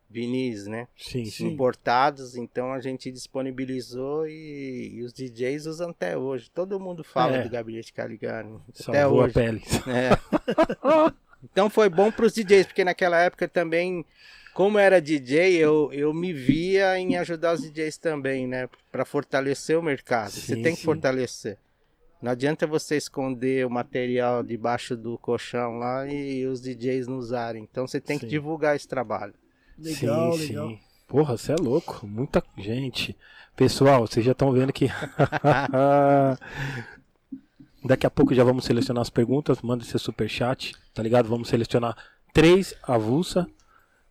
[0.10, 0.88] vinis, né?
[0.98, 1.46] Sim, sim.
[1.50, 6.50] importados, então a gente disponibilizou e, e os DJs usam até hoje.
[6.50, 7.44] Todo mundo fala É.
[7.44, 8.50] do Gabinete Caligari.
[8.70, 9.34] Até Salvou a hoje.
[9.36, 9.62] pele.
[9.88, 10.10] É.
[11.44, 14.04] então foi bom para os DJs, porque naquela época também,
[14.60, 18.68] como era DJ, eu, eu me via em ajudar os DJs também, né?
[18.92, 20.32] Para fortalecer o mercado.
[20.32, 20.86] Você Sim, tem que sim.
[20.86, 21.58] fortalecer.
[22.22, 27.64] Não adianta você esconder o material debaixo do colchão lá e os DJs não usarem.
[27.64, 28.32] Então você tem que Sim.
[28.32, 29.34] divulgar esse trabalho.
[29.78, 30.68] Legal, sim, legal.
[30.68, 30.80] sim.
[31.08, 32.06] Porra, você é louco.
[32.06, 33.16] Muita gente.
[33.56, 34.90] Pessoal, vocês já estão vendo que.
[37.86, 39.62] Daqui a pouco já vamos selecionar as perguntas.
[39.62, 41.30] Manda seu superchat, tá ligado?
[41.30, 41.96] Vamos selecionar
[42.34, 43.48] três avulsa,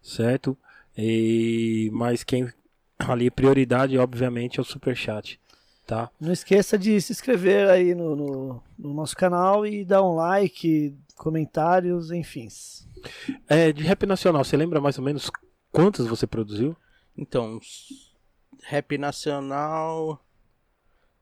[0.02, 0.56] certo?
[0.96, 1.90] E...
[1.92, 2.52] Mas quem
[2.98, 5.40] ali, prioridade, obviamente, é o superchat,
[5.86, 6.10] tá?
[6.20, 10.96] Não esqueça de se inscrever aí no, no, no nosso canal e dar um like,
[11.16, 12.48] comentários, enfim.
[13.48, 15.30] É, de rap nacional, você lembra mais ou menos
[15.70, 16.76] quantos você produziu?
[17.16, 17.60] Então,
[18.64, 20.24] rap nacional,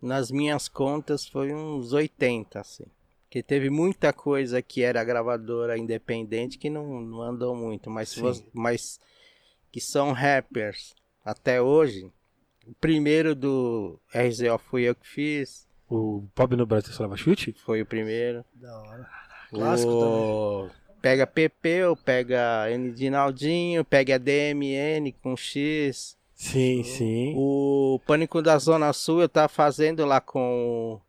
[0.01, 2.85] nas minhas contas, foi uns 80, assim.
[3.29, 8.45] Porque teve muita coisa que era gravadora independente que não, não andou muito, mas, você-
[8.53, 9.01] mas
[9.73, 12.11] que são rappers até hoje.
[12.67, 17.53] O primeiro do RZO fui eu que fiz, O Pobre no Brasil Salva Chute?
[17.65, 18.45] foi o primeiro.
[18.55, 19.09] Da hora.
[19.51, 20.71] Clássico o...
[21.01, 26.17] Pega Pepeu, pega N de Naldinho, pega DMN com X.
[26.35, 27.35] Sim, sim.
[27.37, 31.01] O Pânico da Zona Sul eu tava fazendo lá com,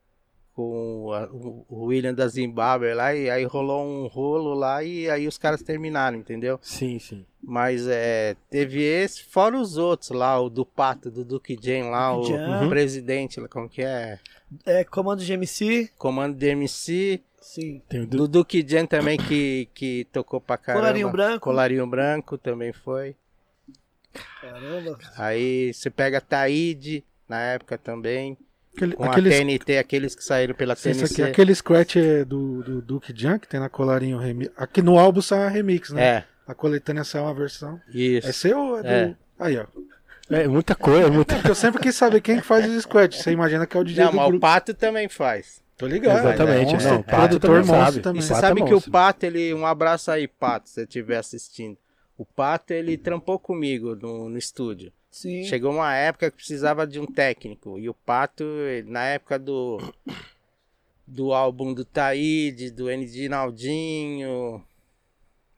[0.58, 5.28] com a- o William da Zimbábue lá, e aí rolou um rolo lá e aí
[5.28, 6.58] os caras terminaram, entendeu?
[6.64, 7.24] Sim, sim.
[7.40, 12.12] Mas é, teve esse, fora os outros lá, o do Pato, do Duke Jam lá,
[12.12, 12.66] Duke o, Jam.
[12.66, 14.18] o presidente, lá, como que é?
[14.66, 17.80] É, comando de MC, Comando de MC, sim.
[17.88, 20.82] Tem o do- do Duke Jam também que, que tocou pra caramba.
[20.86, 21.40] Colarinho branco.
[21.44, 23.16] Colarinho branco também foi.
[24.42, 24.98] Caramba.
[25.18, 28.36] Aí você pega Taíde, na época também.
[28.78, 32.82] Aquele, Com aqueles, a TNT, aqueles que saíram pela aqui, aquele scratch é do, do
[32.82, 34.52] Duke Jam, que tem na colarinho remix.
[34.56, 36.04] Aqui no álbum sai uma remix, né?
[36.04, 37.82] É, A coletânea sai uma versão.
[37.92, 38.28] isso.
[38.28, 38.88] É seu ou é do.
[38.88, 39.16] É.
[39.40, 39.66] Aí, ó.
[40.30, 41.36] É muita coisa, muita.
[41.36, 43.16] Porque eu sempre quis saber quem que faz os scratch.
[43.16, 44.42] Você imagina que é o DJ Não, do mas o grupo.
[44.42, 45.64] Pato também faz.
[45.78, 46.20] Tô ligado.
[46.20, 48.02] Exatamente, é monstro, não, o Pato produtor também monstro sabe.
[48.02, 48.20] também.
[48.20, 48.82] E você Pato sabe é que o.
[48.82, 49.54] Pato, ele.
[49.54, 51.78] Um abraço aí, Pato, se você estiver assistindo.
[52.18, 54.92] O Pato, ele trampou comigo no, no estúdio.
[55.22, 55.44] Sim.
[55.46, 57.78] Chegou uma época que precisava de um técnico.
[57.80, 59.78] E o Pato, ele- na época do.
[61.06, 64.62] Do álbum do Taíde, do ND Naldinho.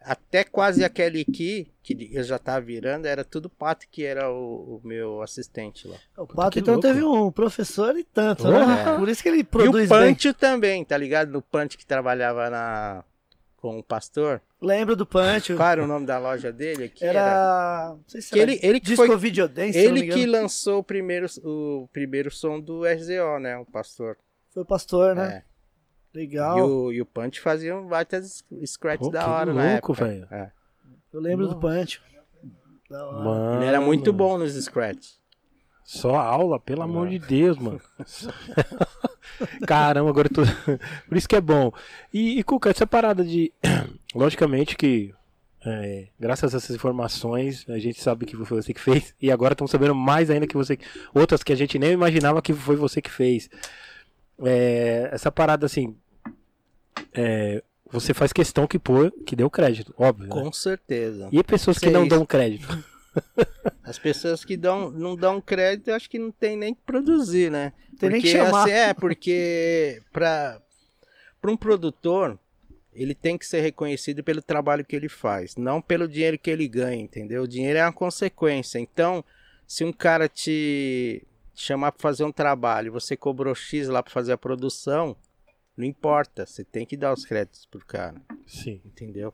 [0.02, 4.78] Até quase aquele aqui, que eu já tava virando, era tudo Pato que era o,
[4.78, 5.98] o meu assistente lá.
[6.18, 6.88] O Pato que então louco.
[6.88, 8.92] teve um professor e tanto, Porra.
[8.94, 8.98] né?
[8.98, 10.14] Por isso que ele E o produz bem.
[10.14, 11.32] Pancho também, tá ligado?
[11.32, 13.04] No Pancho que trabalhava na
[13.62, 14.42] com o pastor.
[14.62, 15.56] Lembro do Pancho.
[15.56, 16.90] Qual era o nome da loja dele?
[16.90, 17.90] Que Era.
[17.96, 20.84] Não sei se Que era ele- ele que Disco foi- Videodance, Ele que lançou o
[20.84, 23.58] primeiro, o primeiro som do RZO, né?
[23.58, 24.18] O pastor.
[24.52, 25.44] Foi o pastor, né?
[25.46, 26.18] É.
[26.18, 26.58] Legal.
[26.58, 28.20] E o, e o Punch fazia um baita
[28.66, 30.28] scratch Pô, da hora na louco, velho.
[30.32, 30.52] É.
[31.14, 31.68] Eu lembro do Nossa.
[31.68, 32.02] Pancho.
[32.90, 33.24] Da hora.
[33.24, 35.12] Mano, Ele era muito bom nos scratch.
[35.84, 37.82] Só aula, pelo amor de Deus, mano.
[39.68, 40.42] Caramba, agora eu tô.
[41.08, 41.72] Por isso que é bom.
[42.14, 43.52] E, e Cuca, essa parada de.
[44.14, 45.14] Logicamente que.
[45.66, 49.14] é, graças a essas informações, a gente sabe que foi você que fez.
[49.22, 50.78] E agora estamos sabendo mais ainda que você.
[51.14, 53.50] Outras que a gente nem imaginava que foi você que fez.
[54.44, 55.96] É, essa parada assim.
[57.14, 57.62] é,
[57.92, 60.28] você faz questão que pôr, que deu crédito, óbvio.
[60.28, 60.34] né?
[60.34, 61.28] Com certeza.
[61.32, 62.68] E pessoas que não dão crédito.
[63.84, 67.50] As pessoas que dão, não dão crédito, eu acho que não tem nem que produzir,
[67.52, 67.74] né?
[68.00, 68.64] Tem nem que Porque, chamar.
[68.64, 70.62] assim, é, porque para
[71.46, 72.38] um produtor,
[72.94, 76.68] ele tem que ser reconhecido pelo trabalho que ele faz, não pelo dinheiro que ele
[76.68, 77.44] ganha, entendeu?
[77.44, 78.80] O dinheiro é uma consequência.
[78.80, 79.24] Então,
[79.68, 84.34] se um cara te chamar para fazer um trabalho, você cobrou X lá para fazer
[84.34, 85.16] a produção,
[85.76, 88.82] não importa, você tem que dar os créditos pro cara Sim.
[88.86, 89.34] entendeu?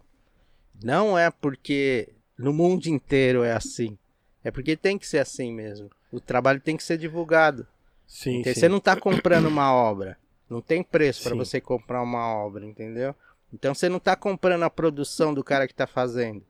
[0.83, 3.97] Não é porque no mundo inteiro é assim.
[4.43, 5.89] É porque tem que ser assim mesmo.
[6.11, 7.65] O trabalho tem que ser divulgado.
[8.07, 8.53] Sim, Entendeu?
[8.53, 8.59] sim.
[8.59, 10.17] Você não está comprando uma obra.
[10.49, 13.15] Não tem preço para você comprar uma obra, entendeu?
[13.51, 16.43] Então você não está comprando a produção do cara que está fazendo.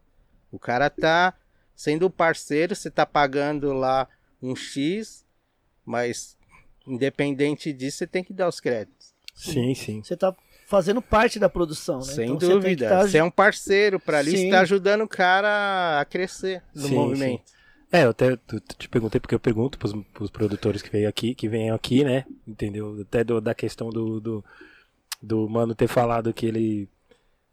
[0.52, 1.34] O cara tá
[1.76, 4.08] sendo parceiro, você tá pagando lá
[4.42, 5.24] um X,
[5.86, 6.38] mas
[6.86, 9.14] independente disso, você tem que dar os créditos.
[9.34, 10.04] Sim, sim.
[10.04, 10.36] Você tá
[10.68, 12.04] fazendo parte da produção, né?
[12.06, 12.90] Sem Então você dúvida.
[12.90, 14.50] tá- Você é um parceiro para ali, você Sim.
[14.50, 17.44] tá ajudando o cara a crescer no Sim, movimento.
[17.92, 18.38] É, eu até
[18.78, 22.26] te perguntei porque eu pergunto pros, pros produtores que vêm aqui, que vêm aqui, né?
[22.48, 23.00] Entendeu?
[23.02, 24.46] Até do- da questão do, do,
[25.22, 26.90] do mano ter falado que ele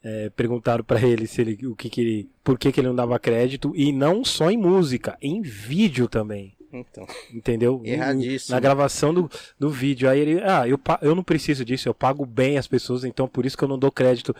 [0.02, 2.94] é, perguntaram pra ele se ele o que, que ele, por que, que ele não
[2.96, 7.82] dava crédito e não só em música, em vídeo também, Então, entendeu?
[7.84, 8.54] Erradíssimo.
[8.54, 10.08] Na gravação do, do vídeo.
[10.08, 13.44] Aí ele, ah, eu, eu não preciso disso, eu pago bem as pessoas, então por
[13.44, 14.34] isso que eu não dou crédito.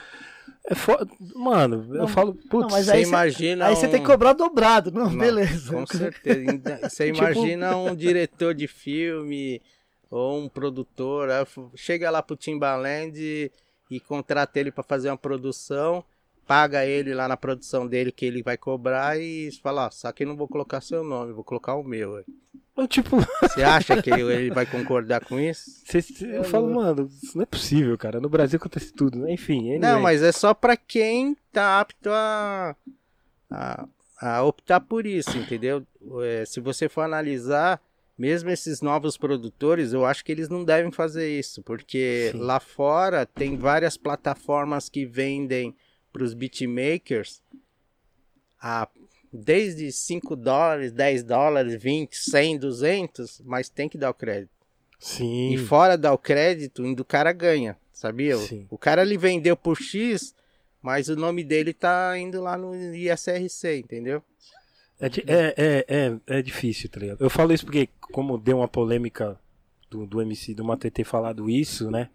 [0.64, 0.96] É fo-
[1.34, 3.66] Mano, eu Não, falo, putz, não, mas você aí cê- imagina.
[3.66, 4.90] Aí você um- tem que cobrar dobrado.
[4.90, 5.72] Não, Não, beleza.
[5.74, 6.78] Com certeza.
[6.88, 9.60] Você Tipo- imagina um diretor de filme
[10.10, 11.28] ou um produtor.
[11.30, 13.50] f- Chega lá pro Timbaland e,
[13.90, 16.04] e contrata ele para fazer uma produção.
[16.46, 20.24] Paga ele lá na produção dele que ele vai cobrar e fala, ó, só que
[20.24, 22.22] não vou colocar seu nome, vou colocar o meu.
[22.76, 25.82] Eu, tipo, Você acha que ele vai concordar com isso?
[25.84, 28.18] cê- cê- eu falo, mano, isso não é possível, cara.
[28.20, 29.32] No Brasil acontece tudo, né?
[29.32, 30.02] Enfim, Não, anyway.
[30.02, 32.74] mas é só pra quem tá apto a,
[33.50, 33.86] a,
[34.20, 35.86] a optar por isso, entendeu?
[36.22, 37.80] É, se você for analisar,
[38.18, 42.38] mesmo esses novos produtores, eu acho que eles não devem fazer isso, porque Sim.
[42.38, 45.74] lá fora tem várias plataformas que vendem
[46.12, 47.42] pros beatmakers
[48.60, 48.88] a
[49.32, 54.50] desde 5 dólares, 10 dólares, 20, 100, 200, mas tem que dar o crédito.
[55.00, 55.54] Sim.
[55.54, 58.36] E fora dar o crédito, ainda o cara ganha, sabia?
[58.36, 58.66] O- Sim.
[58.70, 60.34] O cara ele vendeu por X,
[60.82, 64.22] mas o nome dele tá indo lá no ISRC, entendeu?
[65.00, 67.20] É, é, é, é, é difícil, tá ligado?
[67.20, 69.40] Eu falo isso porque, como deu uma polêmica
[69.90, 72.08] do, do MC, do Matete falado isso, né?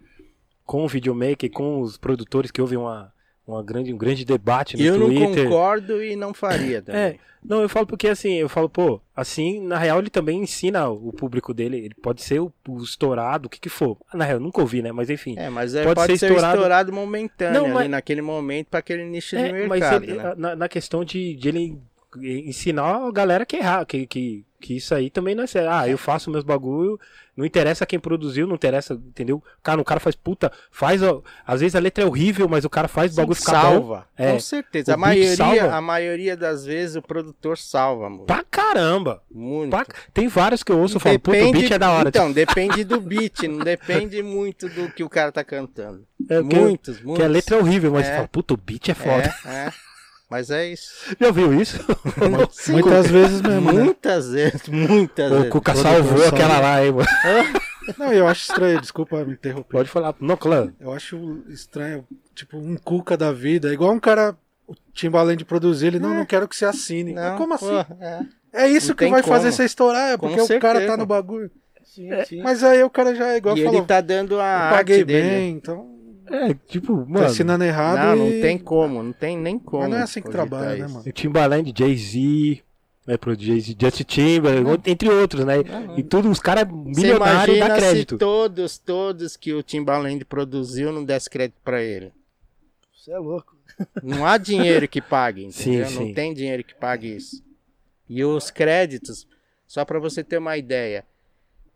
[0.63, 3.11] Com o videomaker, com os produtores, que houve uma,
[3.47, 5.45] uma grande, um grande debate no eu não Twitter.
[5.45, 7.01] concordo e não faria também.
[7.01, 10.89] É, não, eu falo porque assim, eu falo, pô, assim, na real ele também ensina
[10.89, 13.97] o público dele, ele pode ser o, o estourado, o que que for.
[14.13, 14.91] Na real, eu nunca ouvi, né?
[14.91, 15.35] Mas enfim.
[15.37, 18.67] É, mas é, Pode pode, ser ser, estourado- estourado, momentâneo Não, ali mas- naquele momento
[18.67, 20.33] para aquele nicho É, de mas mercado, ele, né?
[20.35, 21.77] na, na questão de, de ele
[22.21, 25.69] ensinar a galera que é errar, que, que, que isso aí também não é sério.
[25.71, 26.99] Ah, eu faço meus bagulho,
[27.35, 29.43] não interessa quem produziu, não interessa, entendeu?
[29.61, 32.69] Cara, o cara faz puta, faz, ó, às vezes a letra é horrível, mas o
[32.69, 33.69] cara faz o bagulho ficar bom.
[33.71, 34.31] salva, É.
[34.33, 34.93] com certeza.
[34.95, 35.75] A maioria, salva.
[35.75, 38.25] a maioria das vezes o produtor salva, amor.
[38.25, 39.21] Pra caramba.
[39.31, 39.69] Muito.
[39.69, 42.09] Pra- tem vários que eu ouço e falo, puta, o Depende- beat é da hora.
[42.09, 46.03] Então, depende do beat, não depende muito do que o cara tá cantando.
[46.27, 47.23] É, que- muitos, que muitos.
[47.23, 48.15] a letra é horrível, mas É.
[48.15, 49.33] fala, puta, o beat é foda.
[49.45, 49.73] É, é.
[50.29, 51.15] Mas é isso.
[51.19, 51.77] Já ouviu isso?
[52.51, 53.83] Sim, Muitas vezes mesmo, né?
[53.83, 55.49] Muitas vezes, muitas o vezes.
[55.49, 57.07] Cuca Todo salvou aquela lá, hein, mano.
[57.97, 59.71] Não, eu acho estranho, desculpa me interromper.
[59.71, 60.13] Pode falar.
[60.19, 60.73] Não, claro.
[60.77, 62.05] Eu acho estranho,
[62.35, 63.71] tipo, um cuca da vida.
[63.73, 64.35] Igual um cara,
[64.67, 67.13] o Timbaland produzir, ele, não, não quero que você assine.
[67.13, 67.65] Não, como assim?
[67.67, 68.25] pô, é.
[68.51, 69.33] É isso Não que vai como.
[69.33, 70.87] fazer você estourar, é porque o cara certeza.
[70.87, 71.49] tá no bagulho.
[71.85, 72.41] Sim, sim.
[72.41, 74.95] Mas aí o cara já é igual E falou, ele tá dando a eu paguei
[74.97, 75.29] arte dele.
[75.29, 75.96] bem, então
[76.29, 77.25] É, tipo, tá mano.
[77.25, 79.81] ensinando errado Não, não e- tem como, não tem nem como.
[79.83, 81.03] Mas não é assim que trabalha, né, mano?
[81.07, 82.61] O Timbaland, Jay-Z,
[83.05, 85.55] né, pro Jay-Z, Justin Timberlake, entre outros, né?
[85.95, 88.15] E tudo, os caras milionários dá crédito.
[88.15, 92.11] se todos, todos que o Timbaland produziu não desse crédito pra ele.
[92.95, 93.55] Você é louco.
[94.03, 95.87] Não há dinheiro que pague, Sim, entendeu?
[95.89, 96.07] sim.
[96.07, 97.41] Não tem dinheiro que pague isso.
[98.09, 99.27] E os créditos,
[99.67, 101.05] só para você ter uma ideia,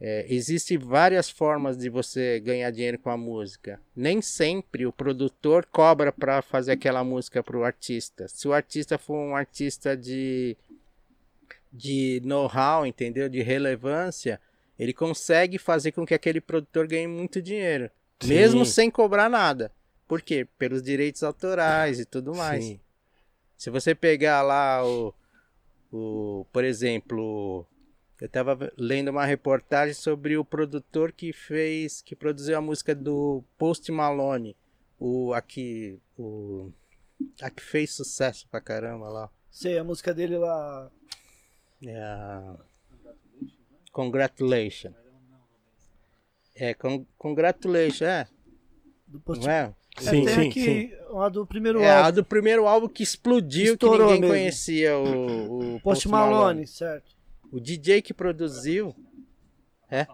[0.04, 3.80] é, existem várias formas de você ganhar dinheiro com a música.
[3.96, 8.28] Nem sempre o produtor cobra para fazer aquela música para o artista.
[8.28, 10.58] Se o artista for um artista de,
[11.72, 13.30] de know-how, entendeu?
[13.30, 14.42] De relevância,
[14.80, 17.92] ele consegue fazer com que aquele produtor ganhe muito dinheiro.
[18.22, 18.30] Sim.
[18.30, 19.72] Mesmo sem cobrar nada.
[20.08, 20.48] Por quê?
[20.58, 22.66] Pelos direitos autorais e tudo mais.
[22.66, 22.80] Sim.
[23.56, 25.14] Se você pegar lá o,
[25.92, 27.68] o por exemplo,
[28.22, 33.44] eu estava lendo uma reportagem sobre o produtor que fez, que produziu a música do
[33.58, 34.56] Post Malone,
[35.00, 36.72] o aqui, o
[37.42, 39.30] a que fez sucesso pra caramba lá.
[39.50, 40.92] Sei, a música dele lá.
[41.84, 42.56] É a...
[43.92, 44.94] Congratulations.
[46.56, 48.28] É, con Congratulations, é.
[49.08, 49.44] Do Post...
[49.44, 49.74] Não é?
[49.98, 50.92] Sim, tem sim, aqui sim.
[51.10, 52.16] uma do primeiro É a álbum.
[52.18, 54.36] do primeiro álbum que explodiu, Estourou que ninguém mesmo.
[54.36, 57.20] conhecia o, o Post Malone, certo.
[57.52, 58.96] O DJ que produziu.
[59.90, 60.08] É?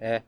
[0.00, 0.22] É.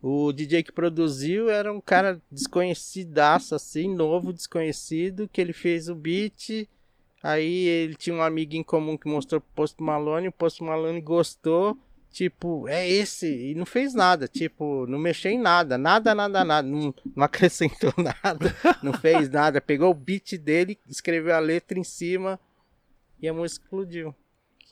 [0.00, 5.94] O DJ que produziu era um cara desconhecidaço, assim, novo, desconhecido, que ele fez o
[5.94, 6.68] beat.
[7.22, 11.00] Aí ele tinha um amigo em comum que mostrou pro Post Malone, o Post Malone
[11.00, 11.76] gostou.
[12.10, 13.26] Tipo, é esse.
[13.26, 14.28] E não fez nada.
[14.28, 15.78] Tipo, não mexeu em nada.
[15.78, 16.68] Nada, nada, nada.
[16.68, 18.54] Não, não acrescentou nada.
[18.82, 19.60] Não fez nada.
[19.62, 22.38] Pegou o beat dele, escreveu a letra em cima
[23.20, 24.14] e a música explodiu.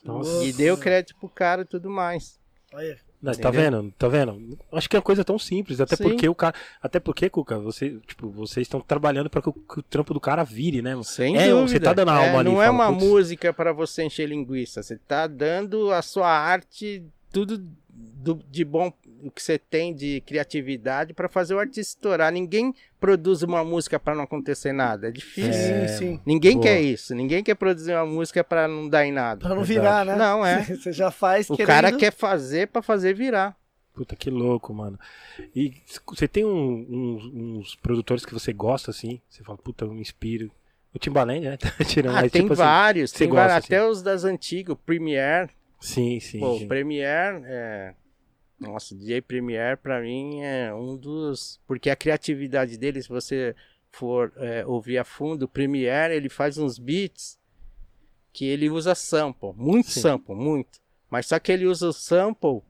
[0.03, 0.43] Nossa.
[0.43, 2.39] E deu crédito pro cara e tudo mais.
[2.73, 3.93] Olha, Não, tá vendo?
[3.97, 4.57] Tá vendo?
[4.71, 6.03] Acho que é uma coisa tão simples, até Sim.
[6.03, 9.79] porque o cara, até porque, Cuca, você, tipo, vocês estão trabalhando para que, o- que
[9.79, 10.97] o trampo do cara vire, né?
[11.03, 11.67] Sem É, dúvida.
[11.67, 13.03] você tá dando a alma É, ali, Não é fala, uma putz.
[13.05, 14.81] música para você encher linguiça.
[14.81, 17.61] Você tá dando a sua arte, tudo
[18.01, 18.91] do- de bom
[19.23, 22.31] o que você tem de criatividade para fazer o artista estourar.
[22.31, 25.07] Ninguém produz uma música para não acontecer nada.
[25.09, 25.51] É difícil.
[25.51, 26.19] É, sim, sim.
[26.25, 26.63] Ninguém boa.
[26.63, 27.13] quer isso.
[27.13, 29.41] Ninguém quer produzir uma música para não dar em nada.
[29.41, 30.03] Pra não Verdade.
[30.03, 30.15] virar, né?
[30.15, 30.63] Não, é.
[30.75, 31.67] Você já faz O querendo...
[31.67, 33.55] cara quer fazer para fazer virar.
[33.93, 34.97] Puta, que louco, mano.
[35.55, 35.73] E
[36.07, 39.19] você tem um- uns, uns produtores que você gosta, assim?
[39.29, 40.49] Você fala, puta, eu me inspiro.
[40.93, 41.57] O Timbaland, né?
[41.59, 43.11] Tá tirando Ah, mas, tem tipo assim, vários.
[43.11, 43.73] você Tem gosta, vários assim?
[43.75, 44.73] até os das antigas.
[44.73, 45.49] O Premiere.
[45.81, 46.39] Sim, sim.
[46.39, 46.65] Pô, sim.
[46.65, 47.95] o Premiere é.
[48.59, 51.59] Nossa, DJ Premiere pra mim é um dos.
[51.65, 53.55] Porque a criatividade dele, se você
[53.91, 57.39] for é, ouvir a fundo, o Premiere ele faz uns beats
[58.31, 60.01] que ele usa sample, muito Sim.
[60.01, 60.79] sample, muito.
[61.09, 62.61] Mas só que ele usa o sample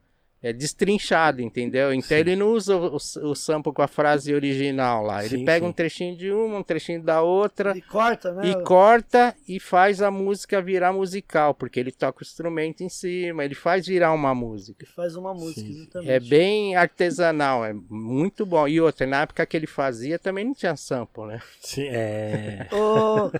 [0.42, 1.92] é destrinchado, entendeu?
[1.94, 2.14] Então Sim.
[2.16, 5.24] ele não usa o, o sample com a frase original lá.
[5.24, 5.70] Ele Sim, pega sim.
[5.70, 8.48] um trechinho de uma, um trechinho da outra Ele corta, né?
[8.50, 13.44] e corta e faz a música virar musical, porque ele toca o instrumento em cima,
[13.44, 14.84] ele faz virar uma música.
[14.84, 15.82] Ele faz uma música, Sim.
[15.82, 16.10] exatamente.
[16.10, 18.66] É bem artesanal, é muito bom.
[18.66, 21.40] E outra, na época que ele fazia também não tinha sample, né?
[21.60, 22.66] Sim, é.
[22.74, 23.30] Ô,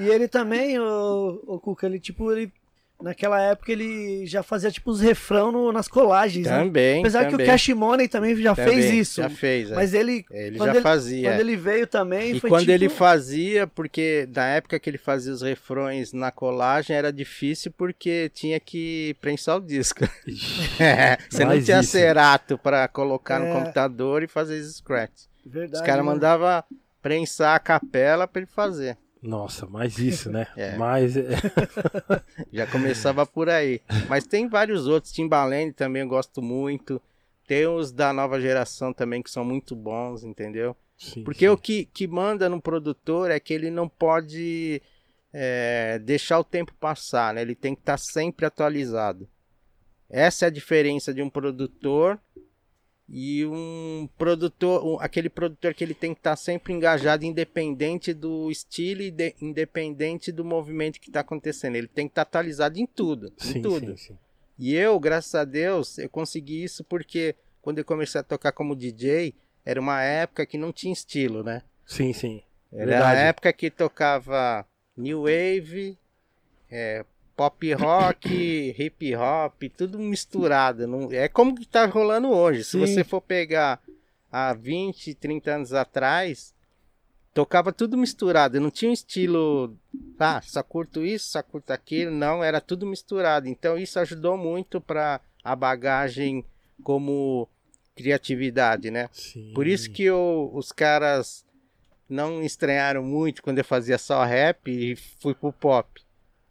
[0.00, 2.52] e ele também, o, o Cuca, ele tipo, ele.
[3.00, 6.58] Naquela época ele já fazia tipo os refrão no- nas colagens, né?
[6.64, 6.98] Também.
[7.00, 9.22] Apesar que também, o Cash Money também já também, fez isso.
[9.22, 9.74] Já fez, é.
[9.76, 11.30] Mas ele, ele quando já ele- fazia.
[11.30, 14.98] quando ele veio também, E foi quando tipo, ele fazia, porque na época que ele
[14.98, 20.00] fazia os refrões na colagem era difícil porque tinha que prensar o disco.
[20.80, 21.90] É, Você não tinha isso.
[21.92, 23.46] cerato pra colocar É.
[23.48, 25.26] no computador e fazer os scratch.
[25.46, 26.12] Verdade, Os caras né?
[26.12, 26.62] mandavam
[27.00, 28.96] prensar a capela pra ele fazer.
[29.22, 30.46] Nossa, mais isso, né?
[30.56, 30.76] É.
[30.76, 31.14] Mais.
[32.52, 33.80] Já começava por aí.
[34.08, 35.12] Mas tem vários outros.
[35.12, 37.00] Timbaland também eu gosto muito.
[37.46, 40.76] Tem os da nova geração também que são muito bons, entendeu?
[40.96, 41.48] Sim, Porque sim.
[41.48, 44.82] o que, que manda no produtor é que ele não pode
[45.32, 47.42] é, deixar o tempo passar, né?
[47.42, 49.28] Ele tem que estar sempre atualizado.
[50.10, 52.18] Essa é a diferença de um produtor
[53.08, 58.50] e um produtor, um- aquele produtor que ele tem que estar sempre engajado, independente do
[58.50, 61.76] estilo e de- independente do movimento que está acontecendo.
[61.76, 63.96] Ele tem que estar atualizado em tudo, em Sim, tudo.
[63.96, 64.18] sim, sim.
[64.58, 68.76] E eu, graças a Deus, eu consegui isso porque quando eu comecei a tocar como
[68.76, 69.34] DJ,
[69.64, 71.62] era uma época que não tinha estilo, né?
[71.86, 72.42] Sim, sim.
[72.72, 73.20] Era Verdade.
[73.20, 75.96] a época que tocava New Wave,
[76.70, 77.04] é,
[77.38, 78.28] pop rock,
[78.76, 80.88] hip hop, tudo misturado.
[80.88, 82.64] Não, é como que tá rolando hoje.
[82.64, 82.80] Se Sim.
[82.80, 83.80] você for pegar
[84.30, 86.52] há 20, 30 anos atrás,
[87.32, 88.60] tocava tudo misturado.
[88.60, 89.76] Não tinha um estilo,
[90.18, 92.10] ah, só curto isso, só curto aquilo.
[92.10, 93.46] Não, era tudo misturado.
[93.48, 96.44] Então isso ajudou muito para a bagagem
[96.82, 97.48] como
[97.94, 99.08] criatividade, né?
[99.12, 99.52] Sim.
[99.54, 101.44] Por isso que eu- os caras
[102.08, 106.00] não estranharam muito quando eu fazia só rap e fui pro pop.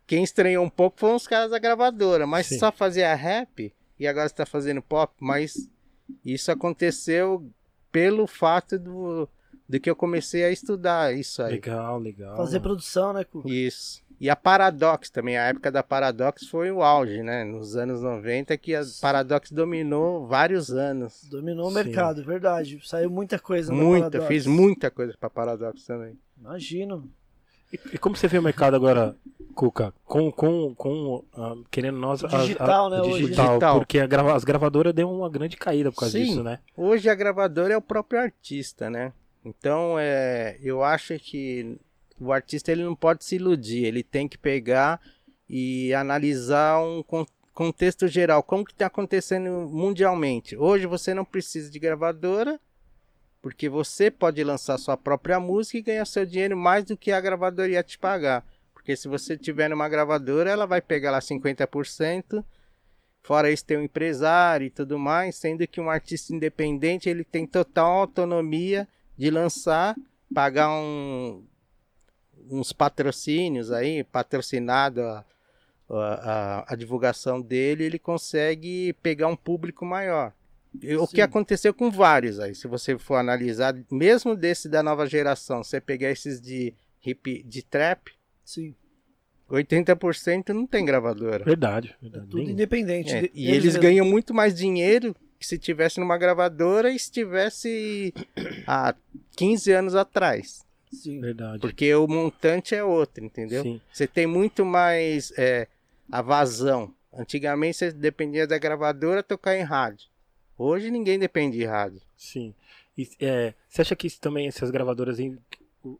[0.08, 2.58] Quem estranhou um pouco foram os caras da gravadora, mas Sim.
[2.58, 5.70] só fazia rap e agora está fazendo pop, mas
[6.24, 7.46] isso aconteceu
[7.92, 9.28] pelo fato do,
[9.68, 11.54] do que eu comecei a estudar isso aí.
[11.54, 12.38] Legal, legal.
[12.38, 13.50] Fazer produção, né, Cuca?
[13.50, 14.02] Isso.
[14.20, 17.44] E a Paradox também, a época da Paradox foi o auge, né?
[17.44, 21.24] Nos anos 90 que a Paradox dominou vários anos.
[21.30, 21.76] Dominou o Sim.
[21.76, 22.80] mercado, verdade.
[22.84, 26.18] Saiu muita coisa na Muita, fiz muita coisa pra Paradox também.
[26.40, 27.12] Imagino.
[27.72, 29.16] E, e como você vê o mercado agora,
[29.54, 29.94] Cuca?
[30.06, 32.24] Com, com, com ah, querendo nós.
[32.24, 33.24] a- a- Digital, né, hoje.
[33.26, 33.78] Digital, Digital.
[33.80, 36.26] porque a grava- as gravadoras deu uma grande caída por causa Sim.
[36.26, 36.60] disso, né?
[36.76, 39.12] Hoje a gravadora é o próprio artista, né?
[39.44, 41.78] Então, é, eu acho que
[42.20, 45.00] o artista ele não pode se iludir, ele tem que pegar
[45.50, 50.56] e analisar um con- contexto geral, como que está acontecendo mundialmente.
[50.58, 52.60] Hoje você não precisa de gravadora,
[53.42, 57.22] porque você pode lançar sua própria música e ganhar seu dinheiro mais do que a
[57.22, 58.46] gravadora ia te pagar.
[58.74, 62.44] Porque se você tiver numa gravadora, ela vai pegar lá 50%,
[63.24, 67.46] Fora isso, tem um empresário e tudo mais, sendo que um artista independente ele tem
[67.46, 69.98] total autonomia de lançar,
[70.34, 71.44] pagar um-
[72.50, 75.26] uns patrocínios aí, patrocinado a,
[75.90, 80.32] a, a- divulgação dele, ele consegue pegar um público maior.
[81.00, 81.16] O Sim.
[81.16, 85.80] que aconteceu com vários aí, se você for analisar, mesmo desse da nova geração, você
[85.82, 86.74] pegar esses de
[87.06, 88.12] hip, de trap,
[88.44, 88.76] Sim.
[89.50, 91.44] 80% não tem gravadora.
[91.46, 91.96] Verdade.
[92.02, 92.26] verdade.
[92.28, 93.14] Tudo Nem- independente.
[93.14, 93.82] É, de- e eles mesmos.
[93.82, 98.14] ganham muito mais dinheiro que se tivesse numa gravadora e se tivesse
[98.66, 98.94] há
[99.36, 100.66] 15 anos atrás.
[100.92, 101.22] Sim.
[101.22, 101.60] Verdade.
[101.60, 103.64] Porque o montante é outro, entendeu?
[103.64, 103.80] Sim.
[103.92, 105.68] Você tem muito mais é,
[106.12, 106.94] a vazão.
[107.14, 110.08] Antigamente você dependia da gravadora tocar em rádio.
[110.58, 112.02] Hoje ninguém depende de rádio.
[112.16, 112.54] Sim.
[112.98, 115.18] E, é, você acha que também, essas gravadoras,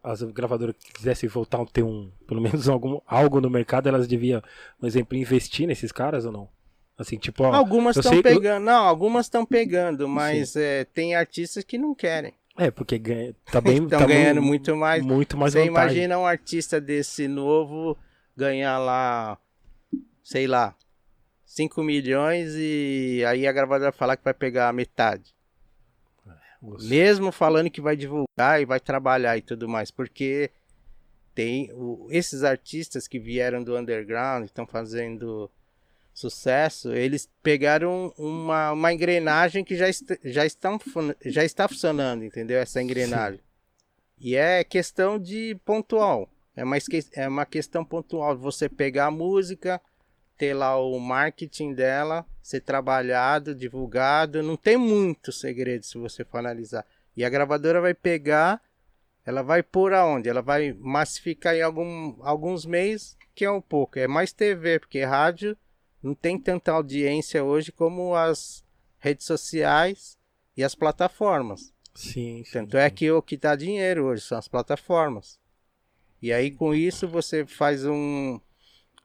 [0.04, 4.08] as gravadoras que quisessem voltar a ter um, pelo menos algum, algo no mercado, elas
[4.08, 4.42] deviam,
[4.80, 6.50] por exemplo, investir nesses caras ou não?
[6.98, 11.64] Assim, tipo, ó, algumas estão eu- pegando, não, algumas estão pegando, mas é, tem artistas
[11.64, 12.34] que não querem.
[12.58, 15.06] é, porque ganha, tá bem, Estão tá ganhando mu- muito mais.
[15.06, 15.98] muito mais Você vantagem.
[15.98, 17.96] imagina um artista desse novo
[18.36, 19.38] ganhar lá,
[20.24, 20.76] sei lá,
[21.48, 25.34] 5 milhões e aí a gravadora falar que vai pegar a metade.
[26.62, 30.52] Você- Mesmo falando que vai divulgar e vai trabalhar e tudo mais, porque
[31.34, 35.50] tem o- esses artistas que vieram do underground, estão fazendo
[36.14, 40.80] sucesso, eles pegaram uma, uma engrenagem que já, est já, estão,
[41.24, 42.58] já está funcionando, entendeu?
[42.58, 43.40] Essa engrenagem.
[44.20, 46.28] E é questão de pontual.
[46.56, 46.76] É uma,
[47.14, 48.36] é uma questão pontual.
[48.36, 49.80] Você pegar a música,
[50.38, 54.44] ter lá o marketing dela, ser trabalhado, divulgado.
[54.44, 56.86] Não tem muito segredo se você for analisar.
[57.16, 58.62] E a gravadora vai pegar,
[59.26, 60.30] ela vai pôr aonde?
[60.30, 64.00] Ela vai massificar em algum, alguns meses, que é um pouco.
[64.00, 65.58] É mais TV, porque rádio
[66.02, 68.64] não tem tanta audiência hoje como as
[69.00, 70.18] redes sociais
[70.56, 71.74] e as plataformas.
[71.94, 72.52] Sim, sim.
[72.52, 75.40] Tanto é que o que dá dinheiro hoje são as plataformas.
[76.22, 78.40] E aí com isso você faz um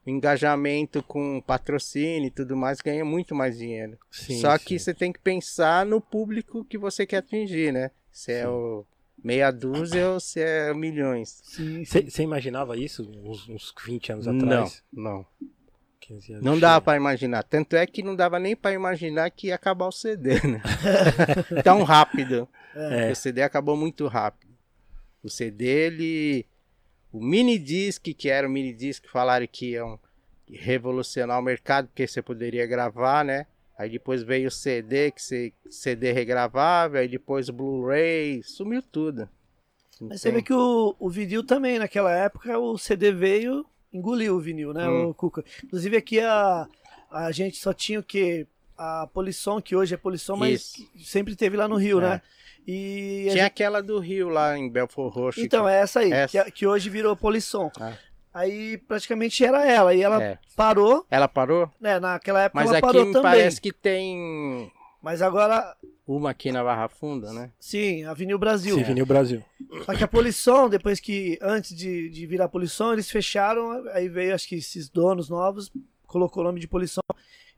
[0.05, 3.97] engajamento com patrocínio e tudo mais, ganha muito mais dinheiro.
[4.11, 4.65] Sim, Só sim.
[4.65, 7.91] que você tem que pensar no público que você quer atingir, né?
[8.11, 8.85] Se é o
[9.23, 11.41] meia dúzia ou se é milhões.
[11.85, 14.83] Você imaginava isso uns, uns 20 anos Não, atrás?
[14.91, 15.25] não.
[16.01, 16.67] 15 anos Não Chega.
[16.67, 17.43] dava pra imaginar.
[17.43, 20.61] Tanto é que não dava nem pra imaginar que ia acabar o CD, né?
[21.63, 22.47] Tão rápido.
[22.75, 23.11] É.
[23.11, 24.51] O CD acabou muito rápido.
[25.23, 26.45] O CD, ele.
[27.13, 29.99] O mini disc, que era o mini disc, falaram que iam
[30.49, 33.45] revolucionar o mercado, porque você poderia gravar, né?
[33.77, 35.21] Aí depois veio o CD, que
[35.69, 39.27] CD regravável, aí depois o Blu-ray, sumiu tudo.
[40.01, 44.39] Mas você vê que o, o vinil também, naquela época, o CD veio, engoliu o
[44.39, 45.09] vinil, né, Hum.
[45.09, 45.43] o Cuca?
[45.63, 46.67] Inclusive aqui a,
[47.11, 48.45] a gente só tinha o que?
[48.77, 50.89] A Polisson, que hoje é Polisson, mas Isso.
[51.05, 52.09] sempre teve lá no Rio, É.
[52.09, 52.21] né?
[52.67, 55.41] E Tinha gente- aquela do Rio lá em Belfort Roxo.
[55.41, 56.43] Então, é essa aí, Essa.
[56.45, 57.71] Que, que hoje virou Polisson.
[57.79, 57.93] Ah.
[58.33, 60.39] Aí praticamente era ela, e ela É.
[60.55, 61.69] parou, Ela parou?
[61.79, 61.99] né?
[61.99, 63.31] Naquela época Mas ela aqui parou me também.
[63.31, 65.75] parece que tem Mas agora,
[66.07, 67.51] uma aqui na Barra Funda, né?
[67.59, 68.75] sim, a Vinil Brasil.
[68.75, 69.43] Sim, Vinil Brasil.
[69.85, 74.33] Só que a Polisson, depois que, antes de, de virar Polisson, eles fecharam, aí veio,
[74.33, 75.71] acho que esses donos novos,
[76.07, 77.01] colocou o nome de Polisson,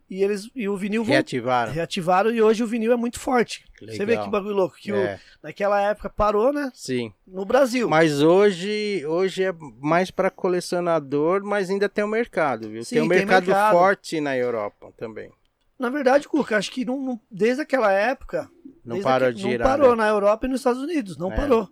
[0.09, 1.03] e eles e o vinil.
[1.03, 1.71] Reativaram.
[1.71, 3.65] Reativaram e hoje o vinil é muito forte.
[3.81, 3.95] Legal.
[3.97, 6.71] Você vê que bagulho louco, que o- É, naquela época parou, né?
[6.73, 7.11] sim.
[7.27, 7.89] No Brasil.
[7.89, 12.83] Mas hoje, hoje é mais para colecionador, mas ainda tem o mercado, viu?
[12.83, 13.71] Sim, tem um tem mercado, mercado.
[13.73, 15.31] forte na Europa também.
[15.77, 18.49] Na verdade, Cuca, acho que não, não- desde aquela época.
[18.83, 19.67] Não parou de Não girar.
[19.67, 20.03] parou né?
[20.03, 21.35] na Europa e nos Estados Unidos, não É.
[21.35, 21.67] parou.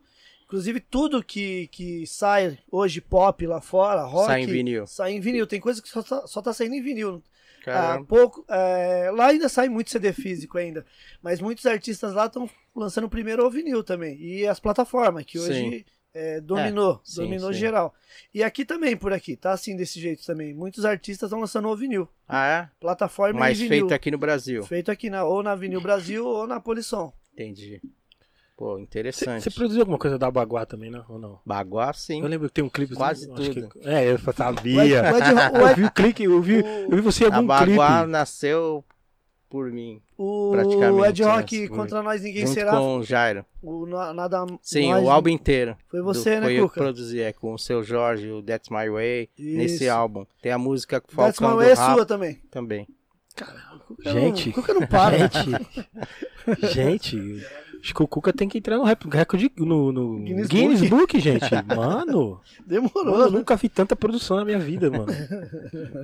[0.45, 4.25] Inclusive, tudo que, que sai hoje pop lá fora, rock.
[4.27, 4.85] Sai em vinil.
[4.85, 5.47] Sai em vinil.
[5.47, 7.23] Tem coisa que só tá, só tá saindo em vinil.
[7.69, 8.05] Ah, Caramba.
[8.05, 10.85] pouco, é, lá ainda sai muito CD físico ainda,
[11.21, 15.85] mas muitos artistas lá estão lançando primeiro o vinil também e as plataformas que hoje
[16.13, 17.59] é, dominou, sim, dominou sim.
[17.59, 17.93] geral.
[18.33, 20.53] E aqui também por aqui tá assim desse jeito também.
[20.53, 23.39] Muitos artistas estão lançando o vinil, Ah, plataforma é?
[23.39, 23.79] Mas e vinil.
[23.87, 24.63] feito aqui no Brasil.
[24.63, 27.11] Feito aqui na ou na Vinil Brasil ou na Polisson.
[27.33, 27.81] Entendi.
[28.55, 29.49] Pô, Você interessante.
[29.49, 31.03] produziu alguma coisa da Baguá também, não?
[31.09, 31.39] Ou não?
[31.45, 32.21] Baguá, sim.
[32.21, 32.95] Eu lembro que tem um clipe.
[32.95, 33.69] Quase acho tudo.
[33.69, 34.77] que- É, eu O sabia.
[34.79, 36.55] o Ed- o Eu vi o clipe, eu vi,
[36.89, 37.65] eu vi você em A algum Baguá
[38.01, 38.11] clipe.
[38.11, 38.85] nasceu
[39.49, 41.67] por mim, o praticamente, Ed Rock né?
[41.67, 42.71] contra nós ninguém junto será.
[42.71, 43.45] com o Jairo.
[43.61, 45.75] O na- nada Sim, nós- o álbum inteiro.
[45.89, 46.81] Foi você, do, né, Foi eu que Cuca?
[46.81, 49.91] produzi, é com o seu Jorge, o That's My Way, nesse Isso.
[49.93, 50.25] álbum.
[50.41, 52.35] Tem a música com o That's My Way é Rap sua também.
[52.51, 52.87] também.
[53.87, 54.47] Cuca Gente.
[54.47, 55.17] Não, Cuca não para.
[55.17, 55.67] Gente,
[56.73, 57.45] gente,
[57.83, 60.89] acho que o Cuca tem que entrar no recorde no, no Guinness Guinness, Book.
[60.89, 61.43] Book, gente.
[61.75, 63.03] Mano, Demorou.
[63.05, 63.37] mano, eu né?
[63.39, 65.07] nunca vi tanta produção na minha vida, mano.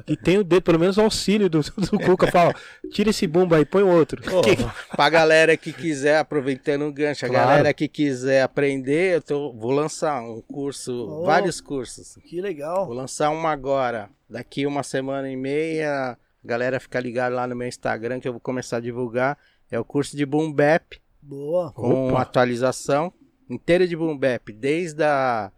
[0.08, 2.28] E tem o dedo, pelo menos o auxílio do, do Cuca.
[2.30, 2.54] Fala,
[2.92, 4.22] tira esse bumbo aí, põe outro.
[4.22, 4.58] Que-
[4.96, 7.48] pra galera que quiser, aproveitando o gancho, a Claro.
[7.48, 11.26] galera que quiser aprender, eu tô, vou lançar um curso, Oh.
[11.26, 12.18] vários cursos.
[12.26, 12.86] Que legal.
[12.88, 14.10] Vou lançar uma agora.
[14.30, 18.34] Daqui uma semana e meia, a galera fica ligada lá no meu Instagram que eu
[18.34, 19.38] vou começar a divulgar.
[19.72, 21.00] É o curso de Boom Bap
[21.30, 21.72] Boa.
[21.74, 22.24] com Opa.
[22.24, 23.14] atualização
[23.48, 25.52] inteira de Boom Bap, desde a,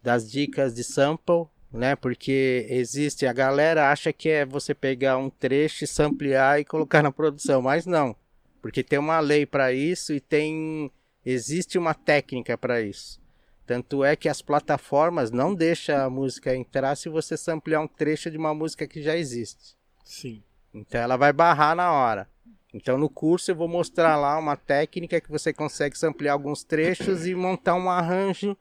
[0.00, 1.96] das dicas de sample, né?
[1.96, 7.10] Porque existe, a galera acha que é você pegar um trecho, samplear e colocar na
[7.10, 8.14] produção, mas não.
[8.60, 10.88] Porque tem uma lei para isso e tem
[11.24, 13.20] existe uma técnica para isso.
[13.66, 18.30] Tanto é que as plataformas não deixam a música entrar se você samplear um trecho
[18.30, 19.76] de uma música que já existe.
[20.04, 20.44] Sim.
[20.72, 22.28] Então ela vai barrar na hora.
[22.72, 27.26] Então no curso eu vou mostrar lá uma técnica que você consegue ampliar alguns trechos
[27.26, 28.56] e montar um arranjo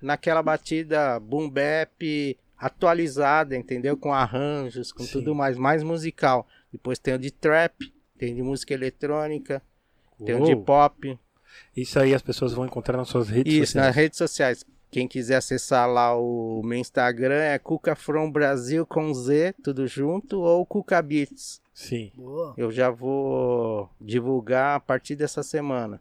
[0.00, 3.96] naquela batida boom bap atualizada, entendeu?
[3.96, 5.12] Com arranjos, com Sim.
[5.12, 6.46] tudo mais, mais musical.
[6.72, 9.62] Depois tem o de trap, tem de música eletrônica,
[10.24, 10.64] tem o de Uou.
[10.64, 11.18] pop.
[11.76, 13.86] Isso aí as pessoas vão encontrar nas suas redes Isso, sociais.
[13.86, 14.64] nas redes sociais.
[14.90, 20.40] Quem quiser acessar lá o meu Instagram é Cuca From Brasil com Z, tudo junto,
[20.40, 21.61] ou Cuca Beats.
[21.74, 22.54] Sim, Boa.
[22.56, 26.00] Eu já vou divulgar a partir dessa semana.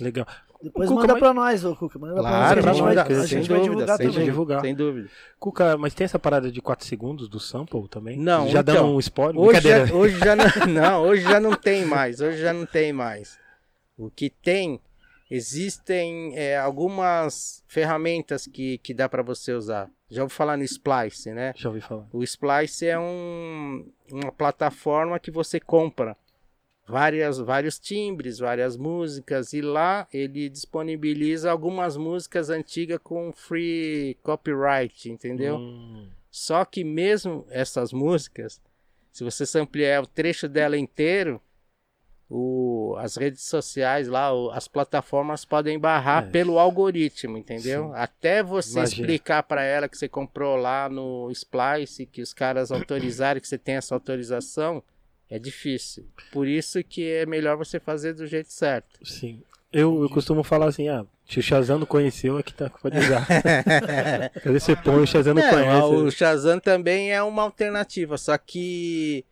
[0.00, 0.26] legal.
[0.62, 1.98] Depois Cuca, manda mas- pra nós, ô Cuca.
[1.98, 2.80] Manda Claro, pra nós.
[2.80, 4.24] A gente vai, a sem gente vai dúvida, divulgar sem também.
[4.24, 4.60] divulgar.
[4.60, 5.08] Sem dúvida.
[5.40, 8.16] Cuca, mas tem essa parada de 4 segundos do sample também?
[8.16, 9.40] Não, Já então, dando um spoiler?
[9.40, 12.20] Hoje já, hoje já não, não, hoje já não tem mais.
[12.20, 13.36] Hoje já não tem mais.
[13.98, 14.80] O que tem,
[15.28, 19.90] existem é, algumas ferramentas que, que dá para você usar.
[20.12, 21.54] Já ouvi falar no Splice, né?
[21.56, 22.06] Já ouvi falar.
[22.12, 26.14] O Splice é um, uma plataforma que você compra
[26.86, 35.10] várias, vários timbres, várias músicas, e lá ele disponibiliza algumas músicas antigas com free copyright,
[35.10, 35.56] entendeu?
[35.56, 38.60] Hum, Só que mesmo essas músicas,
[39.10, 41.40] se você ampliar o trecho dela inteiro,
[42.34, 46.30] o, as redes sociais lá, o- as plataformas podem barrar É.
[46.30, 47.88] pelo algoritmo, entendeu?
[47.88, 47.92] Sim.
[47.94, 49.00] Até você Imagina.
[49.02, 53.58] explicar para ela que você comprou lá no Splice, que os caras autorizarem que você
[53.58, 54.82] tem essa autorização,
[55.28, 56.06] é difícil.
[56.32, 58.98] Por isso que é melhor você fazer do jeito certo.
[59.04, 59.42] sim.
[59.70, 63.26] Eu, eu costumo falar assim, ah, se o Shazam não conheceu, aqui tá, pode usar.
[64.42, 65.86] Cadê você põe, o Shazam não É, conhece.
[65.94, 69.24] o Shazam também é uma alternativa, só que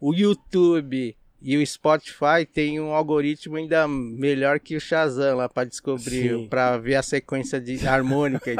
[0.00, 5.68] o YouTube e o Spotify tem um algoritmo ainda melhor que o Shazam lá para
[5.68, 8.50] descobrir, para ver a sequência de harmônica.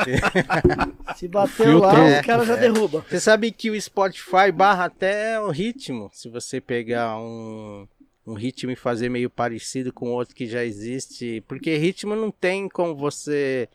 [1.16, 3.03] Se bater lá, É, o cara já derruba.
[3.09, 7.89] Você sabe que o Spotify barra até o ritmo, se você pegar um
[8.26, 12.68] um ritmo e fazer meio parecido com outro que já existe, porque ritmo não tem
[12.70, 13.68] como você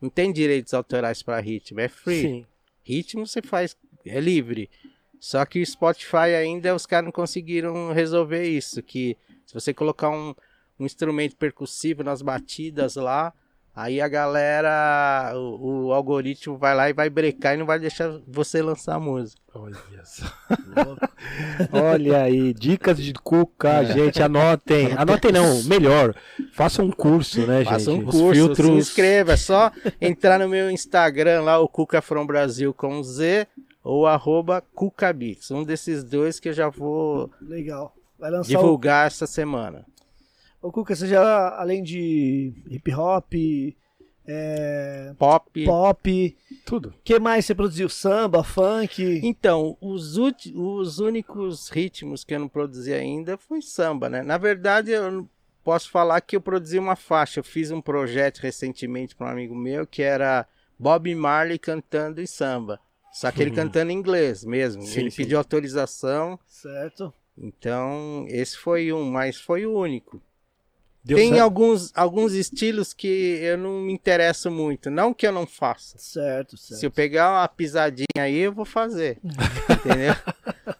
[0.00, 2.22] não tem direitos autorais para ritmo, é free.
[2.22, 2.46] Sim.
[2.84, 4.70] Ritmo você faz, é livre.
[5.20, 8.82] Só que o Spotify ainda os caras não conseguiram resolver isso.
[8.82, 10.34] Que se você colocar um,
[10.78, 13.32] um instrumento percussivo nas batidas lá,
[13.74, 18.20] aí a galera, o, o algoritmo vai lá e vai brecar e não vai deixar
[18.26, 19.40] você lançar a música.
[19.54, 20.24] Olha só.
[21.72, 23.86] Olha aí, dicas de cuca, É.
[23.86, 24.92] gente, anotem.
[24.92, 26.14] Anotem não, melhor.
[26.52, 28.10] Faça um curso, né, Faça um gente?
[28.10, 29.32] curso, se inscreva.
[29.32, 33.46] É só entrar no meu Instagram lá, o Cuca From Brasil com Z
[33.86, 35.50] ou arroba CucaBits.
[35.52, 37.94] Um desses dois que eu já vou Legal.
[38.18, 39.84] Vai lançar divulgar essa semana.
[40.60, 40.68] o...
[40.68, 43.32] Ô, Cuca, você já, além de hip hop,
[44.26, 45.64] é, Pop.
[45.64, 46.88] pop, Tudo.
[46.88, 47.88] o que mais você produziu?
[47.88, 49.20] Samba, funk?
[49.22, 54.22] Então, os, ulti- os únicos ritmos que eu não produzi ainda foi samba, né?
[54.22, 55.28] Na verdade, eu
[55.62, 57.38] posso falar que eu produzi uma faixa.
[57.38, 60.44] Eu fiz um projeto recentemente para um amigo meu que era
[60.76, 62.80] Bob Marley cantando em samba.
[63.16, 63.56] Só que ele Uhum.
[63.56, 64.82] cantando em inglês mesmo.
[64.82, 65.16] Sim, ele sim.
[65.16, 66.38] pediu autorização.
[66.46, 67.10] Certo.
[67.38, 70.20] Então, esse foi um, mas foi o único.
[71.02, 71.40] Deu Tem certo?
[71.40, 73.06] alguns, alguns estilos que
[73.40, 74.90] eu não me interesso muito.
[74.90, 75.96] Não que eu não faça.
[75.96, 76.78] Certo, certo.
[76.80, 79.18] Se eu pegar uma pisadinha aí, eu vou fazer.
[79.70, 80.14] entendeu?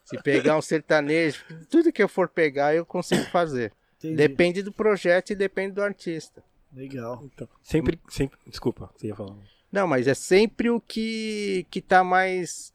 [0.05, 3.73] Se pegar um sertanejo, tudo que eu for pegar, eu consigo fazer.
[3.99, 4.17] Entendi.
[4.17, 6.45] Depende do projeto e depende do artista.
[6.71, 7.23] Legal.
[7.25, 8.39] Então, sempre, sempre.
[8.47, 9.37] Desculpa, você ia falar.
[9.71, 12.73] Não, mas é sempre o que, que tá mais,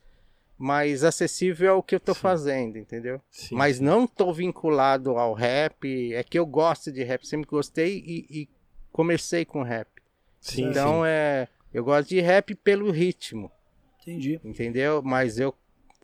[0.58, 2.20] mais acessível ao que eu tô Sim.
[2.20, 3.22] fazendo, entendeu?
[3.32, 6.14] Sim, mas não tô vinculado ao rap.
[6.14, 8.50] É que eu gosto de rap, sempre gostei e, e
[8.92, 9.88] comecei com rap.
[10.40, 11.08] Sim, então sim.
[11.08, 11.48] é.
[11.74, 13.52] Eu gosto de rap pelo ritmo.
[14.02, 14.40] Entendi.
[14.44, 15.02] entendeu?
[15.04, 15.54] Mas eu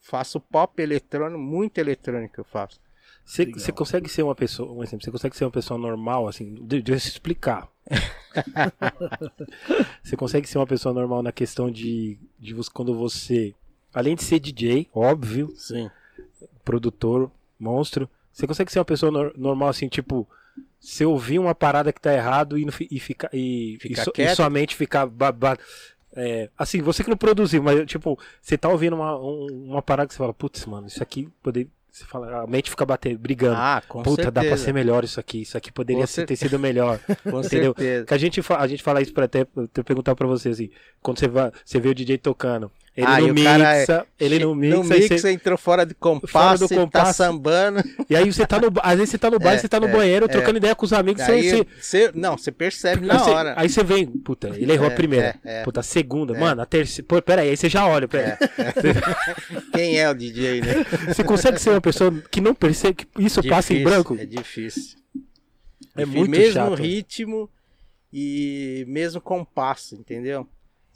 [0.01, 2.79] faço pop eletrônico, muito eletrônico eu faço.
[3.25, 6.81] Você, consegue ser uma pessoa, um exemplo, você consegue ser uma pessoa normal, assim, de-
[6.81, 7.67] deixa eu te explicar.
[10.03, 13.53] você consegue ser uma pessoa normal na questão de, de você, quando você,
[13.93, 15.89] além de ser DJ, óbvio, Sim.
[16.63, 20.27] produtor, monstro, você consegue ser uma pessoa nor- normal, assim, tipo,
[20.79, 24.13] se ouvir uma parada que tá errado e, e, ficar e, Ficar e, so- e
[24.13, 24.35] quieto?
[24.35, 25.57] sua mente ficar ba- ba-
[26.15, 30.07] é, assim, você que não produziu, mas tipo, você tá ouvindo uma, um- uma parada
[30.07, 31.69] que você fala, putz, mano, isso aqui poderia.
[31.97, 33.55] Você fala, a mente fica batendo, brigando.
[33.57, 34.31] Ah, com Puta, certeza.
[34.31, 35.41] dá pra ser melhor isso aqui.
[35.41, 36.99] Isso aqui poderia ser- ter sido melhor.
[37.23, 37.73] Com entendeu?
[37.75, 38.05] certeza.
[38.05, 40.69] Que a gente, a gente fala isso pra até até perguntar pra você assim.
[41.01, 43.31] Quando você, vai, você vê o DJ tocando, ele Ah, não é-
[43.79, 44.75] mixa, ele não mixa.
[44.75, 47.13] No aí mix você- entrou fora do Fora compasso, do tá compasso.
[47.17, 47.83] sambando.
[48.09, 48.71] e aí você tá no.
[48.81, 50.27] Às vezes você tá no bar, É, você tá no é, banheiro, é.
[50.27, 51.21] trocando ideia com os amigos.
[51.21, 53.53] Aí, você, você- não, você percebe na você- hora.
[53.55, 55.35] Aí você vem, puta, ele errou a primeira.
[55.45, 55.63] é, é.
[55.63, 56.33] Puta, a segunda.
[56.33, 57.07] Mano, a terceira.
[57.07, 58.07] Pô, pera aí, aí você já olha.
[58.07, 59.61] Pera aí.
[59.73, 60.73] Quem é o DJ, né?
[61.15, 64.17] Você consegue ser uma pessoa que não percebe que isso passa em Difícil, branco?
[64.19, 64.97] É difícil.
[65.95, 66.73] É muito mesmo chato.
[66.75, 67.49] ritmo
[68.11, 70.47] e mesmo compasso, entendeu?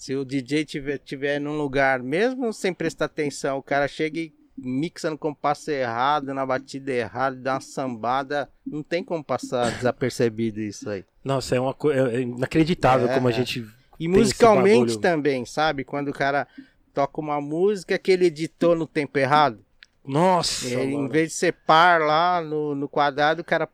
[0.02, 4.34] Se o DJ tiver, tiver num lugar, mesmo sem prestar atenção, o cara chega e
[4.58, 10.60] mixa no compasso errado, na batida errada, dá uma sambada, não tem como passar desapercebido
[10.60, 11.06] isso aí.
[11.24, 13.34] Nossa, é uma coisa é inacreditável É, como a é.
[13.36, 13.64] gente.
[14.00, 15.84] E musicalmente também, sabe?
[15.84, 16.48] Quando o cara
[16.96, 19.64] toca uma música que ele editou no tempo errado.
[20.04, 20.66] Nossa!
[20.68, 23.70] Ele, em vez de ser par lá no, no quadrado, o cara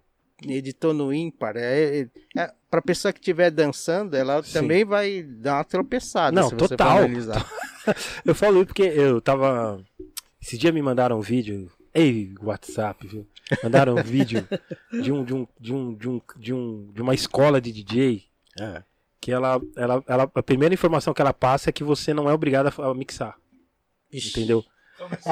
[0.46, 1.56] editou no ímpar.
[1.58, 4.54] É, é, é, pra pessoa que estiver dançando, ela Sim.
[4.54, 6.32] também vai dar uma tropeçada.
[6.40, 7.00] Não, se você for total.
[8.26, 9.82] Eu falo isso porque eu tava.
[10.42, 11.72] Esse dia me mandaram um vídeo.
[11.94, 13.26] Ei, WhatsApp, viu?
[13.64, 14.46] Mandaram um vídeo
[14.92, 18.26] de um, de um, de um, de um, de um, de uma escola de DJ
[18.60, 18.84] É.
[19.22, 22.34] que ela, ela, ela, a primeira informação que ela passa é que você não é
[22.34, 23.38] obrigado a, a mixar,
[24.12, 24.32] Ixi.
[24.32, 24.66] entendeu?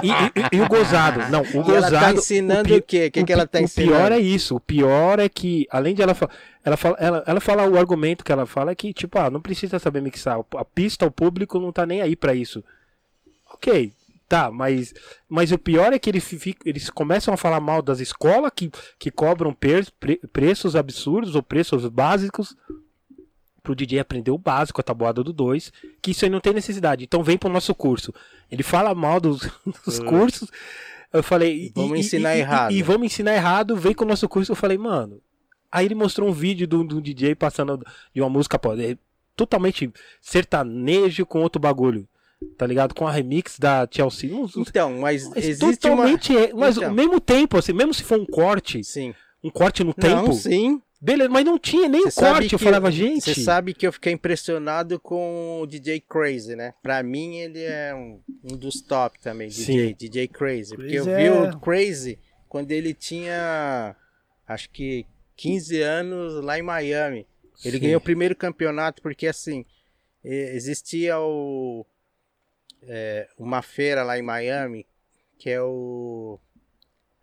[0.03, 1.91] E, e- e o gozado, não, o E ela gozado.
[2.05, 3.05] tá ensinando o, pi- quê?
[3.07, 3.91] O que, o que ela tá o ensinando?
[3.97, 4.55] pior é isso.
[4.55, 6.31] O pior é que, além de ela falar.
[6.63, 9.39] Ela fala, ela, ela fala o argumento que ela fala é que, tipo, ah, não
[9.39, 10.39] precisa saber mixar.
[10.57, 12.63] A pista, o público não tá nem aí pra isso.
[13.53, 13.93] Ok,
[14.27, 14.93] tá, mas,
[15.29, 16.27] mas o pior é que eles,
[16.65, 21.43] eles começam a falar mal das escolas que, que cobram per- pre- preços absurdos ou
[21.43, 22.55] preços básicos
[23.65, 27.03] pro DJ aprender o básico, a tabuada do 2, que isso aí não tem necessidade.
[27.03, 28.13] Então vem pro nosso curso.
[28.49, 29.41] Ele fala mal dos,
[29.85, 30.05] dos Hum.
[30.05, 30.49] cursos.
[31.11, 32.71] Eu falei, e- Vamos e- ensinar e- e- errado.
[32.71, 34.51] E, vamos ensinar errado, vem com o nosso curso.
[34.51, 35.19] Eu falei, mano.
[35.71, 37.83] Aí ele mostrou um vídeo do, do DJ passando
[38.13, 38.97] de uma música pô, é
[39.35, 42.07] totalmente sertanejo com outro bagulho.
[42.57, 42.93] Tá ligado?
[42.93, 44.29] Com a remix da Chelsea.
[44.57, 46.03] Então, mas mas existe uma...
[46.03, 46.37] totalmente.
[46.37, 46.89] é- Mas Então.
[46.89, 49.13] ao mesmo tempo, assim, mesmo se for um corte, Sim.
[49.43, 50.81] um corte no tempo, Não, sim.
[51.05, 52.53] Beleza, mas não tinha nem sabe corte.
[52.53, 53.23] Eu falava, gente.
[53.33, 56.73] Você sabe que eu fiquei impressionado com o DJ Crazy, né?
[56.81, 59.95] Pra mim, ele é um, um dos top também, DJ, Sim.
[59.97, 60.75] DJ Crazy.
[60.75, 62.19] Porque eu vi é- o Crazy
[62.49, 63.95] quando ele tinha,
[64.47, 65.05] acho que
[65.35, 67.27] 15 anos lá em Miami.
[67.63, 67.83] Ele Sim.
[67.83, 69.65] ganhou o primeiro campeonato porque, assim,
[70.23, 71.85] existia o,
[72.83, 74.85] é, uma feira lá em Miami
[75.37, 76.39] que é o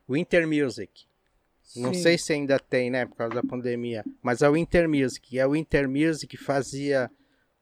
[0.08, 1.06] Winter Music.
[1.76, 2.02] Não Sim.
[2.02, 5.34] sei se ainda tem, né, por causa da pandemia, mas é o Winter Music.
[5.34, 7.10] E a Winter Music fazia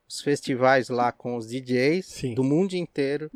[0.08, 2.34] os festivais lá com os DJs Sim.
[2.34, 3.30] do mundo inteiro.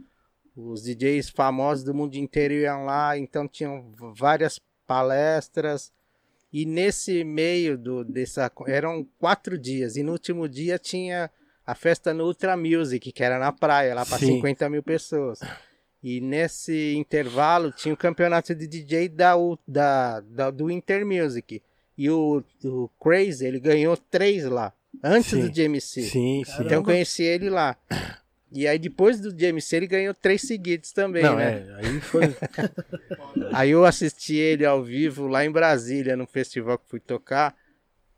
[0.57, 5.93] Os DJs famosos do mundo inteiro iam lá, então tinham várias palestras.
[6.53, 9.97] E nesse meio do dessa eram quatro dias.
[9.97, 11.31] E no último dia tinha
[11.67, 14.37] a festa no Ultra Music, que era na praia, lá para Sim.
[14.37, 15.41] 50 mil pessoas.
[16.05, 19.33] E nesse intervalo tinha o campeonato de DJ da,
[19.67, 21.63] da, da- do Inter Music.
[21.97, 24.71] E o, o Crazy, ele ganhou três lá,
[25.03, 25.41] antes Sim.
[25.49, 26.03] do GMC.
[26.03, 26.53] Sim, sim.
[26.63, 27.75] Então eu conheci ele lá.
[28.53, 31.65] E aí depois do GMC ele ganhou três seguidos também, Não, né?
[31.67, 32.37] é, aí foi.
[33.53, 37.57] Aí eu assisti ele ao vivo lá em Brasília, no festival que fui tocar.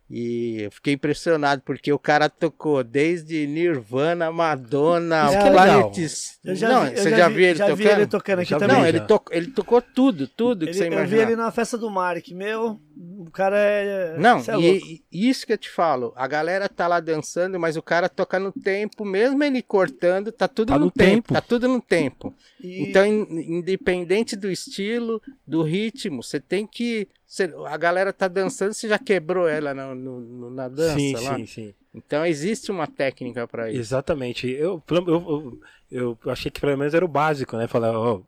[0.09, 5.51] E eu fiquei impressionado, porque o cara tocou desde Nirvana, Madonna, que é.
[5.51, 5.99] Planet...
[6.45, 7.99] Eu já Não, vi- você já já, vi- viu ele já vi tocando?
[7.99, 8.77] ele tocando aqui Já vi, também.
[8.77, 11.23] Não, ele, tocou, ele tocou tudo, tudo que Ele- você eu vi imaginar.
[11.23, 12.81] ele na festa do Mark, meu,
[13.19, 14.16] o cara é.
[14.16, 14.87] Não, é louco.
[14.87, 18.09] e, e isso que eu te falo, a galera tá lá dançando, mas o cara
[18.09, 21.35] toca no tempo, mesmo ele cortando, tá tudo Tá no, no tempo, tempo.
[21.35, 22.33] tá tudo no tempo.
[22.62, 27.09] E- Então, in- independente do estilo, do ritmo, você tem que.
[27.27, 31.15] Cê- a galera tá dançando, você já quebrou ela na, no- no- na dança sim,
[31.15, 31.36] lá.
[31.36, 31.74] sim, sim.
[31.94, 33.81] Então existe uma técnica pra isso.
[33.81, 34.48] Exatamente.
[34.51, 35.59] Eu, eu,
[35.90, 37.66] eu, eu achei que pelo menos era o básico, né?
[37.66, 38.20] Falar, ó,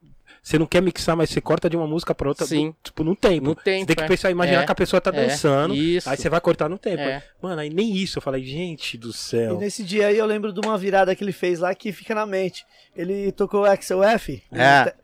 [0.43, 2.75] você não quer mixar, mas você corta de uma música pra outra, Sim.
[2.83, 3.45] tipo, no tempo.
[3.49, 4.09] No tempo, Você tem que é.
[4.09, 4.65] pensar, imaginar É.
[4.67, 5.27] que a pessoa tá É.
[5.27, 6.09] dançando, Isso.
[6.09, 7.03] aí você vai cortar no tempo.
[7.03, 7.23] É.
[7.43, 8.19] Mano, aí nem isso.
[8.19, 9.59] Eu falei, gente do E céu.
[9.59, 12.25] nesse dia aí eu lembro de uma virada que ele fez lá que fica na
[12.25, 12.65] mente.
[12.97, 14.43] Ele tocou Axel F.
[14.51, 14.63] É.
[14.63, 14.95] É.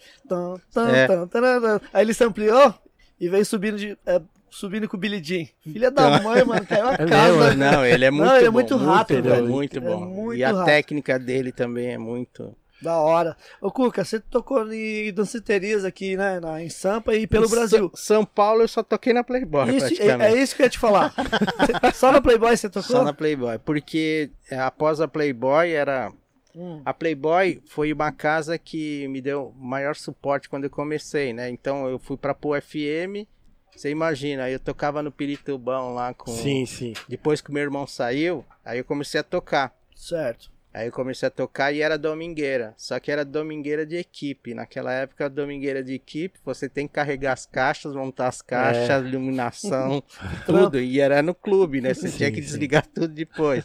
[1.92, 2.74] Aí ele sampleou
[3.20, 4.20] e veio subindo, de, é,
[4.50, 5.46] subindo com o Billy Jean.
[5.62, 7.36] Filha da mãe, mano, caiu a É casa.
[7.54, 8.52] mesmo, Não, ele é muito Não, ele é bom.
[8.54, 9.48] muito rápido, bom, velho.
[9.48, 10.00] muito É bom.
[10.06, 10.64] muito e a rápido.
[10.64, 12.54] técnica dele também é muito.
[12.82, 13.34] Da hora.
[13.62, 16.38] Ô, Cuca, você tocou em danceterias aqui, né?
[16.38, 17.90] Na, em Sampa e pelo Em Brasil.
[17.94, 20.34] São Paulo eu só toquei na Playboy, Isso, é, praticamente.
[20.36, 21.14] é isso que eu ia te falar.
[21.94, 22.96] Só na Playboy você tocou?
[22.96, 23.58] Só na Playboy.
[23.58, 26.12] Porque é, após a Playboy era.
[26.56, 26.80] Hum.
[26.84, 31.50] A Playboy foi uma casa que me deu maior suporte quando eu comecei, né?
[31.50, 33.26] Então eu fui pra Pô FM.
[33.74, 36.30] Você imagina, aí eu tocava no Piritubão lá com.
[36.30, 36.92] Sim, sim.
[37.08, 39.74] Depois que meu irmão saiu, aí eu comecei a tocar.
[39.96, 40.52] Certo.
[40.72, 42.74] Aí eu comecei a tocar e era domingueira.
[42.76, 44.54] Só que era domingueira de equipe.
[44.54, 49.08] Naquela época, domingueira de equipe, você tem que carregar as caixas, montar as caixas, É.
[49.08, 50.02] iluminação,
[50.46, 50.80] tudo.
[50.80, 51.94] E era no clube, né?
[51.94, 52.46] Você Sim, tinha que sim.
[52.48, 53.64] desligar tudo depois.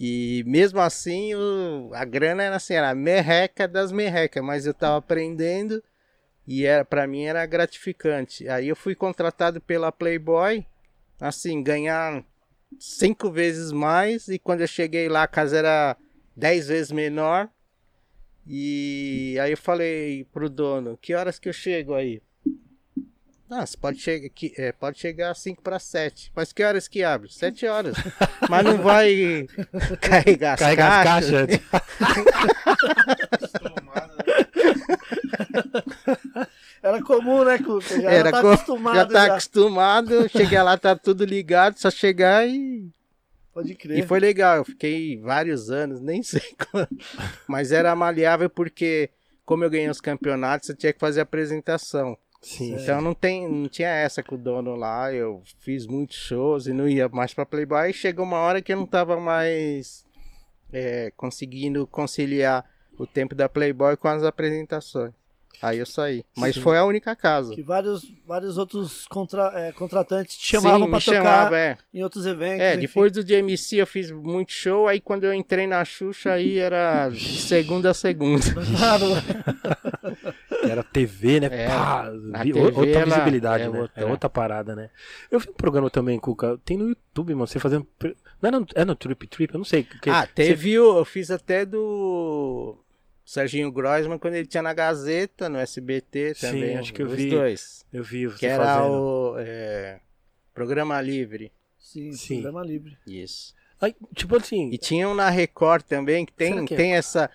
[0.00, 4.96] E mesmo assim, o- a grana era assim, era merreca das merrecas, mas eu tava
[4.96, 5.82] aprendendo
[6.46, 8.48] e era para mim era gratificante.
[8.48, 10.66] Aí eu fui contratado pela Playboy,
[11.20, 12.24] assim, ganhar
[12.78, 15.96] cinco vezes mais e quando eu cheguei lá a casa era
[16.36, 17.48] dez vezes menor.
[18.46, 22.20] E aí eu falei pro dono, que horas que eu chego aí?
[23.54, 26.32] Ah, você pode, chegar aqui, é, pode chegar às 5 para 7.
[26.34, 27.30] Mas que horas que abre?
[27.30, 27.94] 7 horas.
[28.48, 29.46] Mas não vai
[30.00, 31.46] carregar as Carrega as caixas.
[31.46, 31.82] caixas.
[36.82, 38.00] Era comum, né, Cuca?
[38.00, 38.96] Já Era tá co- acostumado.
[38.96, 39.32] já tá já.
[39.32, 42.90] acostumado, cheguei lá, tá tudo ligado, só chegar e
[43.54, 43.98] Pode crer.
[43.98, 46.88] E foi legal, eu fiquei vários anos, nem sei quando.
[47.46, 49.10] Mas era maleável porque,
[49.44, 52.16] como eu ganhei os campeonatos, eu tinha que fazer apresentação.
[52.42, 55.12] Sim, Então não, tem, não tinha essa com o dono lá.
[55.12, 57.90] Eu fiz muitos shows e não ia mais pra Playboy.
[57.90, 60.04] E chegou uma hora que eu não tava mais
[60.72, 62.64] é, conseguindo conciliar
[62.98, 65.12] o tempo da Playboy com as apresentações.
[65.62, 66.24] Aí eu saí.
[66.36, 66.60] Mas Sim.
[66.60, 67.54] foi a única casa.
[67.54, 71.78] Que vários, vários outros contra, é, contratantes te chamavam Sim, pra tocar chamava, é.
[71.94, 72.60] em outros eventos.
[72.60, 72.80] É, enfim.
[72.80, 77.08] depois do DMC eu fiz muito show, aí quando eu entrei na Xuxa aí era
[77.10, 78.42] de segunda a segunda.
[80.72, 81.48] Era TV, né?
[81.50, 82.10] É, Pá,
[82.42, 83.80] vi- TV outra ela visibilidade, é né?
[83.80, 84.02] outra.
[84.02, 84.90] É outra parada, né?
[85.30, 86.58] Eu vi um programa também, Cuca.
[86.64, 87.46] Tem no YouTube, mano.
[87.46, 87.86] Você fazendo.
[88.40, 89.52] Não era no, é no Trip Trip?
[89.54, 89.84] Eu não sei.
[89.84, 92.76] porque ah, você- teve o, eu fiz até do
[93.24, 96.76] Serginho Grossman quando ele tinha na Gazeta, no SBT Sim, também.
[96.76, 97.84] acho que eu os vi dois.
[97.92, 98.92] Eu vi você Que era fazendo.
[98.94, 100.00] o é,
[100.52, 101.52] Programa Livre.
[101.78, 102.42] Sim, Sim.
[102.42, 102.96] programa livre.
[103.06, 103.54] Isso.
[103.80, 104.70] Aí, tipo assim.
[104.72, 106.76] E tinha um na Record também, que tem, que é?
[106.76, 107.28] tem essa.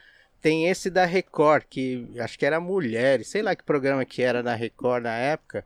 [0.48, 4.42] Tem esse da Record, que acho que era Mulheres, sei lá que programa que era
[4.42, 5.66] na Record na época,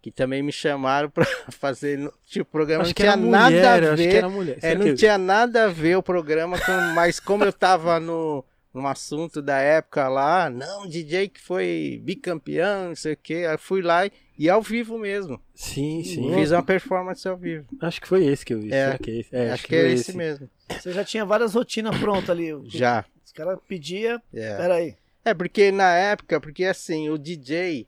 [0.00, 1.98] que também me chamaram pra fazer.
[2.26, 4.14] Tipo, o programa Acho não que tinha era nada mulher, a acho que ver.
[4.16, 4.58] era mulher.
[4.62, 8.44] É, não que- tinha nada a ver o programa, com, mas como eu tava no,
[8.72, 13.58] num assunto da época lá, não, DJ que foi bicampeão, não sei o que, aí
[13.58, 15.40] fui lá e, e ao vivo mesmo.
[15.56, 16.32] Sim, sim.
[16.34, 17.66] Fiz uma performance ao vivo.
[17.82, 18.72] Acho que foi esse que eu vi.
[18.72, 19.28] É, Será que é esse?
[19.36, 20.48] É, acho que é foi esse mesmo.
[20.80, 22.54] Você já tinha várias rotinas prontas ali.
[22.54, 23.04] O- Já.
[23.30, 24.20] Os caras pediam.
[24.34, 24.56] É.
[24.56, 24.96] Peraí.
[25.24, 27.86] É, porque na época, porque assim, o DJ,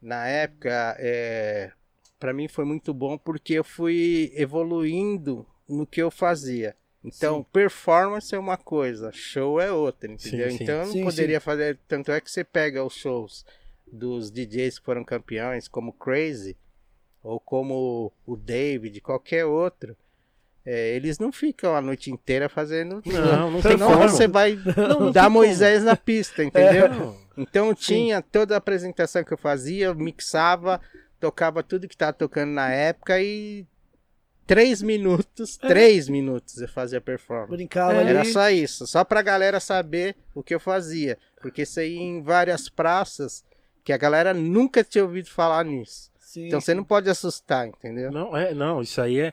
[0.00, 1.72] na época, é,
[2.20, 6.76] para mim foi muito bom porque eu fui evoluindo no que eu fazia.
[7.02, 7.46] Então, Sim.
[7.52, 10.50] performance é uma coisa, show é outra, entendeu?
[10.52, 10.62] Sim, sim.
[10.62, 11.76] Então eu não Sim, poderia fazer.
[11.88, 13.44] Tanto é que você pega os shows
[13.90, 16.56] dos DJs que foram campeões, como Crazy,
[17.24, 19.96] ou como o David, qualquer outro.
[20.64, 23.02] É, eles não ficam a noite inteira fazendo.
[23.06, 24.08] Não, não tem Senão como.
[24.08, 24.58] você vai
[24.98, 26.88] não dar Moisés na pista, entendeu?
[26.88, 27.16] Não.
[27.38, 30.80] Então tinha toda a apresentação que eu fazia, eu mixava,
[31.18, 33.64] tocava tudo que tava tocando na época e
[34.46, 37.50] três minutos, três minutos eu fazia performance.
[37.52, 38.10] Brincava É, ali.
[38.10, 41.16] Era só isso, só pra galera saber o que eu fazia.
[41.40, 43.42] Porque isso aí em várias praças
[43.82, 46.10] que a galera nunca tinha ouvido falar nisso.
[46.18, 48.12] Sim, Então você não pode assustar, entendeu?
[48.12, 49.32] Não, é, não, isso aí é,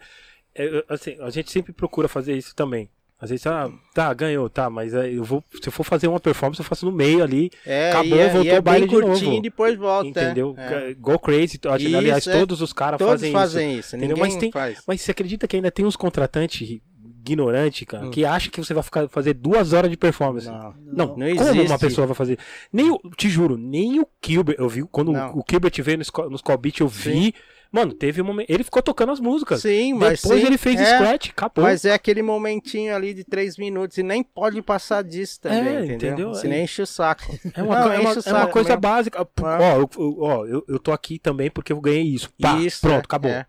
[0.57, 2.89] é, assim, a gente sempre procura fazer isso também.
[3.19, 6.19] Às vezes, ah, tá, ganhou, tá, mas aí eu vou, se eu for fazer uma
[6.19, 9.25] performance, eu faço no meio ali, É, Acabou, é, voltou é o baile de curtinho
[9.25, 9.37] novo.
[9.37, 10.19] e depois volta.
[10.19, 10.23] é.
[10.23, 10.53] entendeu?
[10.55, 10.93] É.
[10.93, 11.67] Go crazy, Isso,
[11.97, 12.39] aliás, é.
[12.39, 13.95] todos os caras fazem, fazem, isso.
[13.95, 14.15] entendeu?
[14.17, 14.83] ninguém Mas tem- faz.
[14.87, 16.79] Mas você acredita que ainda tem uns contratantes
[17.25, 18.11] ignorantes, cara, Hum.
[18.11, 20.47] que acha que você vai ficar, fazer duas horas de performance?
[20.47, 20.73] Não.
[20.85, 21.71] Não, Não como existe.
[21.71, 22.37] uma pessoa vai fazer?
[22.71, 25.35] Nem o, te juro, nem o Gilbert, eu vi quando Não.
[25.37, 27.33] o Gilbert veio nos call beat, eu vi,
[27.71, 29.61] mano, teve um momento, ele ficou tocando as músicas.
[29.61, 31.63] Sim, mas Depois sim, ele fez é, scratch, acabou.
[31.63, 35.85] Mas é aquele momentinho ali de três minutos e nem pode passar disso também, É,
[35.85, 35.95] entendeu?
[36.13, 36.33] entendeu?
[36.33, 37.23] Se nem enche o saco.
[37.53, 38.81] É uma, Não, é uma- é uma saco coisa mesmo.
[38.81, 39.19] básica.
[39.19, 39.41] É.
[39.43, 39.89] Ó, eu,
[40.19, 42.31] ó eu, eu tô aqui também porque eu ganhei isso.
[42.41, 43.31] Pá, Isso, pronto, é, acabou.
[43.31, 43.45] é.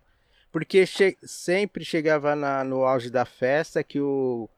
[0.51, 4.49] Porque che- sempre chegava na- no auge da festa que o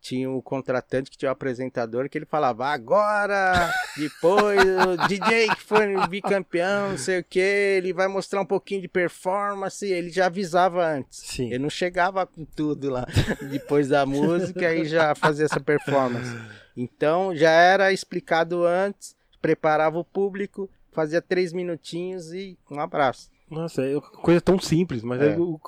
[0.00, 5.60] tinha o contratante que tinha o apresentador que ele falava agora, depois o DJ que
[5.62, 10.26] foi bicampeão, não sei o que, ele vai mostrar um pouquinho de performance, ele já
[10.26, 11.18] avisava antes.
[11.26, 11.46] Sim.
[11.48, 13.06] Ele não chegava com tudo lá
[13.50, 16.30] depois da música e já fazia essa performance.
[16.76, 23.30] Então já era explicado antes, preparava o público, fazia três minutinhos e um abraço.
[23.50, 25.32] Nossa, é uma coisa tão simples, mas É.
[25.32, 25.36] é.
[25.38, 25.58] o-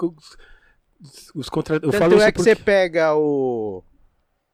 [1.35, 1.77] os, contra...
[1.77, 2.51] Eu Tanto falo é que porque...
[2.51, 3.83] você pega o.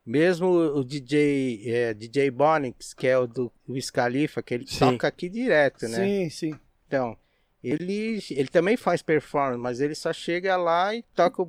[0.07, 4.79] Mesmo o DJ, é, DJ Bonix, que é o do Wiz Khalifa, que ele Sim.
[4.93, 6.07] toca aqui direto, né?
[6.07, 6.61] Sim, sim.
[6.87, 7.19] Então,
[7.63, 11.43] ele, ele também faz performance, mas ele só chega lá e toca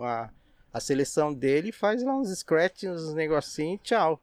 [0.00, 0.30] a,
[0.72, 4.22] a seleção dele, faz lá uns scratches, uns negocinhos e tchau.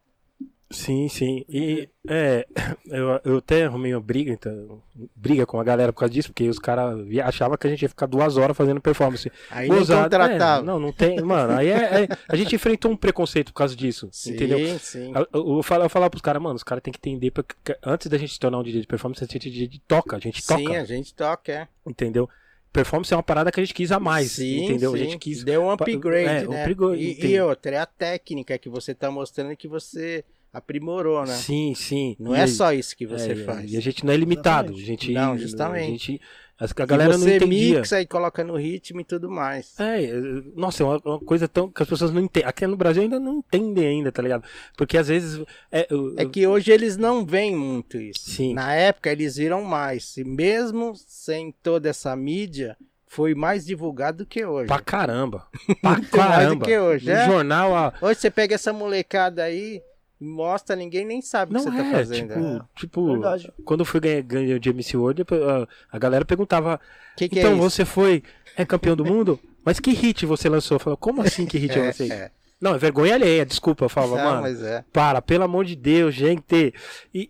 [0.72, 1.46] Sim, sim.
[1.48, 2.46] E é,
[2.88, 4.82] eu, eu até arrumei uma briga, então,
[5.16, 7.88] briga com a galera por causa disso, porque os caras achavam que a gente ia
[7.90, 9.32] ficar duas horas fazendo performance.
[9.52, 10.04] Aí Gozado.
[10.04, 10.64] contratava.
[10.64, 11.22] É, não, não tem.
[11.22, 14.10] Mano, aí é, é- a gente enfrentou um preconceito por causa disso.
[14.12, 14.80] sim, Entendeu?
[14.80, 15.14] sim.
[15.16, 17.56] Eu, eu, eu falo- eu falar pros caras, mano, os caras têm que entender, porque
[17.84, 20.20] antes da gente se tornar um DJ de performance, a gente, a gente toca, a
[20.20, 21.68] gente Sim, toca, a gente toca, é.
[21.88, 22.28] entendeu?
[22.76, 24.92] Performance é uma parada que a gente quis a mais, Sim, entendeu?
[24.92, 24.96] sim.
[24.98, 25.44] A gente quis.
[25.44, 26.66] Deu um upgrade, É, né?
[26.66, 31.36] upgrade, e, e outra, é a técnica que você tá mostrando que você aprimorou, né?
[31.36, 32.16] Sim, sim.
[32.20, 33.72] Não E é só isso que você é, faz.
[33.72, 34.74] E a gente não é limitado.
[34.74, 35.86] A gente, Não, justamente.
[35.86, 36.22] A, gente,
[36.60, 37.80] a a galera e não você entendia.
[37.80, 39.78] mixa e coloca no ritmo e tudo mais.
[39.80, 40.12] É, é,
[40.56, 42.48] nossa, é uma, uma coisa tão que as pessoas não entendem.
[42.48, 44.44] Aqui no Brasil ainda não entendem ainda, tá ligado?
[44.78, 48.30] Porque às vezes é, eu- É que hoje eles não veem muito isso.
[48.32, 48.54] Sim.
[48.54, 50.16] Na época eles viram mais.
[50.18, 52.78] E mesmo sem toda essa mídia,
[53.08, 54.68] foi mais divulgado do que hoje.
[54.68, 55.48] pra caramba.
[55.82, 56.66] Pra Muito mais do caramba.
[56.66, 57.26] que hoje, é?
[57.26, 59.82] jornal, a, Hoje você pega essa molecada aí,
[60.20, 62.28] mostra, ninguém nem sabe o que você é, tá fazendo.
[62.30, 62.62] tipo, né?
[62.76, 63.54] tipo Verdade.
[63.64, 66.80] quando eu fui ganhar, ganhar de MC World, a, a galera perguntava,
[67.18, 68.24] Que que então é você foi,
[68.56, 69.40] é campeão do mundo?
[69.64, 70.76] Mas que hit você lançou?
[70.76, 72.12] Eu falava, como assim que hit eu É, lancei?
[72.12, 72.32] é.
[72.62, 74.86] Não, é vergonha alheia, desculpa, eu falava, Não, mano, é.
[74.94, 76.74] para, pelo amor de Deus, gente.
[77.14, 77.28] E...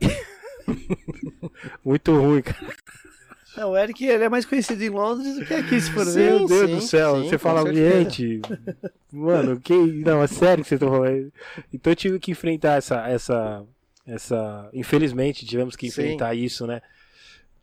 [1.84, 2.74] Muito ruim, cara.
[3.56, 6.14] Não, o Eric ele é mais conhecido em Londres do que aqui, se for Sim,
[6.14, 6.30] ver.
[6.32, 8.41] Meu Deus sim, do céu, sim, você fala, gente,
[9.11, 9.73] mano, que.
[9.73, 11.32] Não, é sério que vocês estão falando.
[11.73, 13.07] Então eu tive que enfrentar essa.
[13.07, 13.64] essa,
[14.06, 14.69] essa...
[14.73, 16.02] Infelizmente, tivemos que Sim.
[16.02, 16.82] enfrentar isso, né?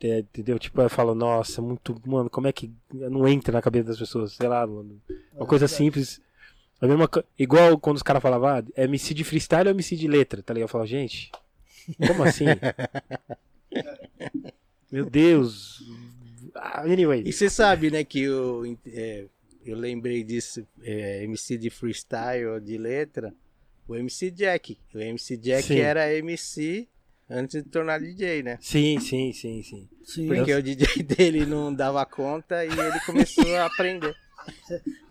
[0.02, 0.58] É, Entendeu?
[0.58, 2.00] Tipo, eu falo, nossa, muito.
[2.04, 4.32] Mano, como é que não entra na cabeça das pessoas?
[4.32, 5.00] Sei lá, mano.
[5.34, 6.20] Uma coisa simples.
[6.80, 7.08] A mesma
[7.38, 10.52] Igual quando os caras falavam, ah, é MC de freestyle ou MC de letra, tá
[10.52, 10.64] ligado?
[10.64, 11.30] Eu falava, gente,
[12.08, 12.46] como assim?
[14.92, 15.82] Meu Deus.
[16.54, 17.22] Ah, Anyway.
[17.24, 19.24] E você sabe, né, que eu, é,
[19.64, 23.34] eu lembrei disso, é, MC de freestyle ou de letra,
[23.88, 24.78] o MC Jack.
[24.94, 25.78] O MC Jack Sim.
[25.78, 26.86] era MC
[27.28, 28.58] antes de tornar DJ, né?
[28.60, 29.88] Sim, sim, sim, sim.
[30.04, 30.28] Sim.
[30.28, 34.14] Porque o DJ dele não dava conta e ele começou a aprender.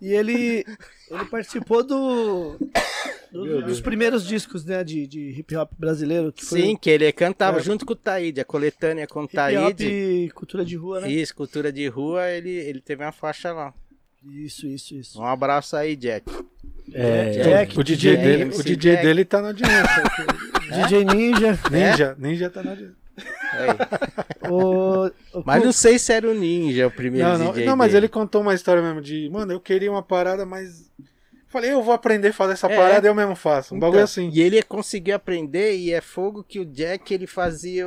[0.00, 0.64] E ele,
[1.10, 2.56] ele participou do,
[3.32, 6.32] do- dos primeiros discos né, de, de hip hop brasileiro.
[6.32, 7.62] Que foi Sim, que ele cantava É.
[7.62, 10.30] junto com o Taíde, a coletânea com o hip hop Taíde.
[10.34, 11.10] cultura de rua, né?
[11.10, 13.72] Isso, cultura de rua, ele, ele teve uma faixa lá.
[14.24, 15.20] Isso, isso, isso.
[15.20, 16.30] Um abraço aí, Jack.
[16.92, 19.02] É, Jack, o DJ, DJ, dele, MC o DJ Jack.
[19.06, 20.02] dele tá na audiência.
[20.86, 21.58] DJ Ninja.
[21.70, 23.01] Ninja, Ninja tá na audiência.
[24.50, 25.06] O,
[25.38, 27.92] o Mas não sei se era o Ninja o primeiro Não, não, DJ não, mas
[27.92, 28.06] dele.
[28.06, 30.90] ele contou uma história mesmo de, mano, eu queria uma parada, mas.
[31.48, 32.74] Falei, eu vou aprender a fazer essa É.
[32.76, 33.74] parada e eu mesmo faço.
[33.74, 34.30] Um bagulho Então, assim.
[34.32, 37.84] E ele conseguiu aprender e é fogo que o Jack ele fazia.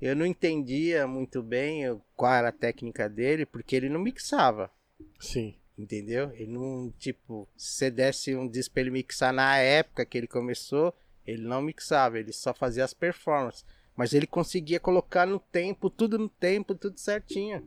[0.00, 4.70] Eu não entendia muito bem qual era a técnica dele, porque ele não mixava,
[5.18, 5.54] Sim.
[5.78, 6.30] entendeu?
[6.34, 10.26] Ele não, tipo, se você desse um disco pra ele mixar na época que ele
[10.26, 10.94] começou,
[11.26, 13.64] ele não mixava, ele só fazia as performances.
[13.96, 17.62] Mas ele conseguia colocar no tempo, tudo no tempo, tudo certinho.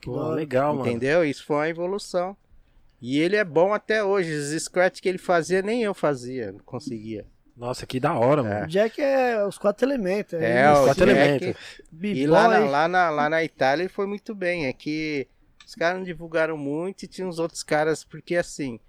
[0.00, 0.88] que Pô, legal, mano.
[0.88, 1.24] Entendeu?
[1.24, 2.36] Isso foi uma evolução.
[3.00, 4.32] E ele é bom até hoje.
[4.32, 7.26] Os scratch que ele fazia, nem eu fazia, não conseguia.
[7.56, 8.44] Nossa, que da hora, É.
[8.44, 8.64] mano.
[8.64, 10.32] O Jack é os quatro elementos.
[10.34, 11.60] É, É, o MC, quatro Jack- elementos.
[12.02, 14.66] E lá na, lá, na, lá na Itália ele foi muito bem.
[14.66, 15.26] É que
[15.66, 18.80] os caras não divulgaram muito e tinha uns outros caras, porque assim,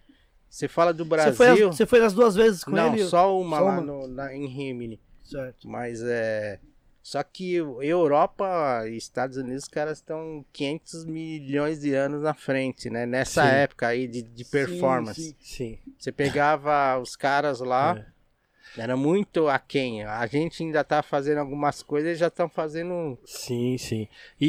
[0.49, 1.33] você fala do Você Brasil.
[1.33, 3.03] foi, as- você foi nas duas vezes com não, ele?
[3.03, 3.81] só uma Só lá uma?
[3.81, 4.99] no- na- em Rimini.
[5.23, 5.67] Certo.
[5.67, 6.59] Mas é.
[7.01, 12.89] Só que Europa e Estados Unidos, os caras estão 500 milhões de anos na frente,
[12.89, 13.05] né?
[13.05, 13.49] Nessa Sim.
[13.55, 15.21] época aí de, de performance.
[15.21, 15.35] sim.
[15.39, 15.77] Sim.
[15.99, 18.05] Você pegava os caras lá,
[18.77, 18.81] É.
[18.81, 20.03] era muito aquém.
[20.05, 23.17] A gente ainda tá fazendo algumas coisas, eles já estão fazendo.
[23.25, 24.07] Sim, sim.
[24.39, 24.47] E,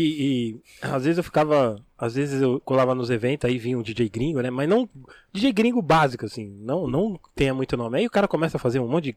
[0.53, 1.85] e às vezes eu ficava.
[1.99, 4.51] Às vezes eu colava nos eventos, aí vinha um DJ gringo, né?
[4.51, 4.89] Mas não.
[5.33, 6.57] DJ gringo básico, assim.
[6.61, 7.99] Não, não tenha muito nome.
[7.99, 9.17] Aí o cara começa a fazer um monte de.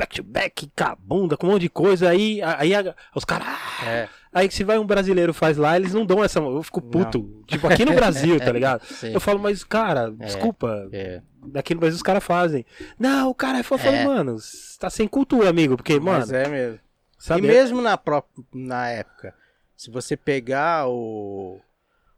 [0.00, 2.08] Back to back, cabunda, com um monte de coisa.
[2.10, 3.46] Aí, aí a- os caras.
[3.48, 3.86] ah!
[3.86, 6.38] É, Aí se vai um brasileiro faz lá, eles não dão essa.
[6.38, 7.42] Eu fico puto.
[7.48, 8.84] Tipo, aqui no Brasil, tá ligado?
[8.84, 9.12] sim.
[9.12, 10.24] Eu falo, mas, cara, É.
[10.26, 10.88] desculpa.
[10.92, 11.20] É.
[11.46, 12.64] Daqui no Brasil os caras fazem.
[12.98, 14.04] Não, o cara é falo, É.
[14.04, 14.36] mano,
[14.78, 15.76] tá sem cultura, amigo.
[15.76, 16.78] Porque, Mas mano, é mesmo.
[17.18, 17.40] sabe?
[17.44, 18.22] E mesmo na, pró-
[18.54, 19.34] na época,
[19.76, 21.58] se você pegar o,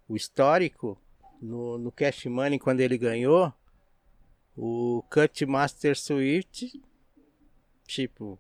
[0.07, 0.99] o histórico,
[1.41, 3.53] no, no Cash Money, quando ele ganhou,
[4.57, 6.79] o Cut Master Swift,
[7.87, 8.39] tipo,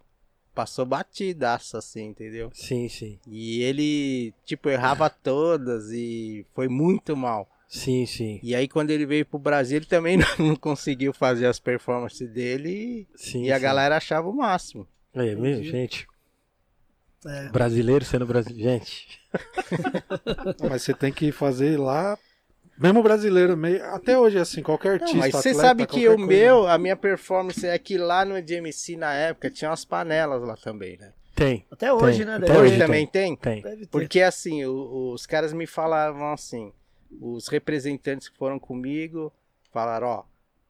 [0.54, 2.50] passou batidaço assim, entendeu?
[2.52, 3.18] Sim, sim.
[3.26, 7.48] E ele, tipo, errava todas e foi muito mal.
[7.68, 8.38] Sim, sim.
[8.42, 12.28] E aí, quando ele veio pro Brasil, ele também não, não conseguiu fazer as performances
[12.28, 13.62] dele sim e a sim.
[13.62, 14.86] galera achava o máximo.
[15.14, 16.06] É, meu, gente.
[17.24, 17.48] É.
[17.48, 18.70] Brasileiro sendo brasileiro.
[18.70, 19.20] Gente.
[20.68, 22.18] Mas você tem que fazer lá.
[22.78, 25.16] Mesmo brasileiro, meio, até hoje, assim, qualquer Não, artista.
[25.18, 26.26] mas você atleta, sabe que o coisa.
[26.26, 30.56] meu, a minha performance é que lá no EDMC na época tinha umas panelas lá
[30.56, 31.12] também, né?
[31.34, 31.64] Tem.
[31.70, 32.26] Até hoje, Tem.
[32.26, 32.36] né?
[32.36, 33.36] Até hoje também tem?
[33.36, 33.62] Tem.
[33.90, 36.72] Porque assim, o- os caras me falavam assim,
[37.20, 39.32] os representantes que foram comigo
[39.70, 40.24] falaram, ó,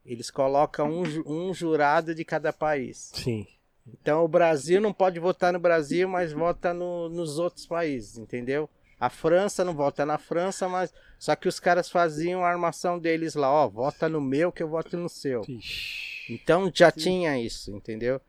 [0.04, 1.04] eles colocam um,
[1.48, 3.10] um jurado de cada país.
[3.14, 3.46] Sim.
[3.86, 8.68] Então o Brasil não pode votar no Brasil, mas vota no- nos outros países, entendeu?
[9.02, 13.34] A França não vota na França, mas só que os caras faziam a armação deles
[13.34, 15.42] lá, ó, vota no meu que eu voto no seu.
[15.48, 16.32] Ixi.
[16.34, 18.20] Então já tinha isso, entendeu?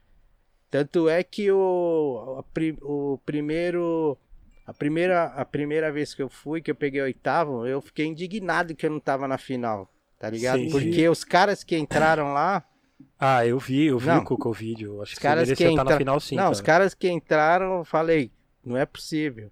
[0.71, 4.17] Tanto é que o, a pri- o primeiro
[4.65, 8.07] a primeira a primeira vez que eu fui, que eu peguei o oitavo, eu fiquei
[8.07, 9.87] indignado que eu não tava na final,
[10.17, 10.57] tá ligado?
[10.59, 12.63] Sim, Porque os caras que entraram lá,
[13.19, 14.23] Ah, eu vi, eu vi Não.
[14.27, 15.01] o, o vídeo.
[15.03, 16.35] Acho os que caras você que merecia estar na entraram, final sim.
[16.35, 16.51] não, cara.
[16.53, 18.31] os caras que entraram, eu falei,
[18.65, 19.51] não é possível.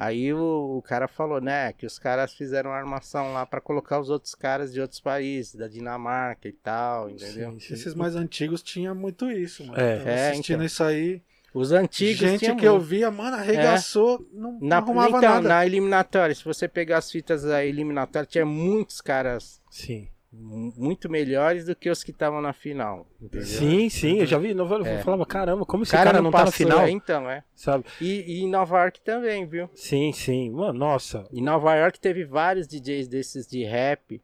[0.00, 4.08] Aí o, o cara falou, né, que os caras fizeram armação lá pra colocar os
[4.10, 7.52] outros caras de outros países, da Dinamarca e tal, entendeu?
[7.52, 7.74] Sim, sim.
[7.74, 9.78] Esses mais antigos tinha muito isso, mano.
[9.80, 9.98] É.
[9.98, 10.66] Tava É, assistindo então.
[10.66, 11.22] isso aí.
[11.52, 12.86] Os antigos Gente que eu muito.
[12.86, 15.48] via, mano, arregaçou, não, não na, arrumava então, nada.
[15.48, 20.06] na eliminatória, se você pegar as fitas da eliminatória, tinha muitos caras Sim.
[20.32, 23.46] Mu- muito melhores do que os que estavam na final, entendeu?
[23.46, 25.02] Sim, sim, eu já vi novela, eu É.
[25.02, 27.42] falava, caramba, como esse O cara, não tá na final, é, então, é.
[27.54, 27.84] sabe?
[28.00, 29.68] E, e em Nova York também, viu?
[29.74, 34.20] Sim, sim, mano, nossa, Em Nova York teve vários DJs desses de rap,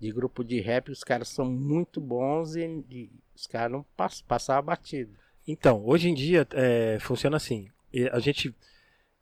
[0.00, 4.20] de grupo de rap, os caras são muito bons e, e os caras não pass,
[4.22, 5.12] passavam batido.
[5.46, 7.68] Então, hoje em dia é, funciona assim.
[8.12, 8.54] A gente.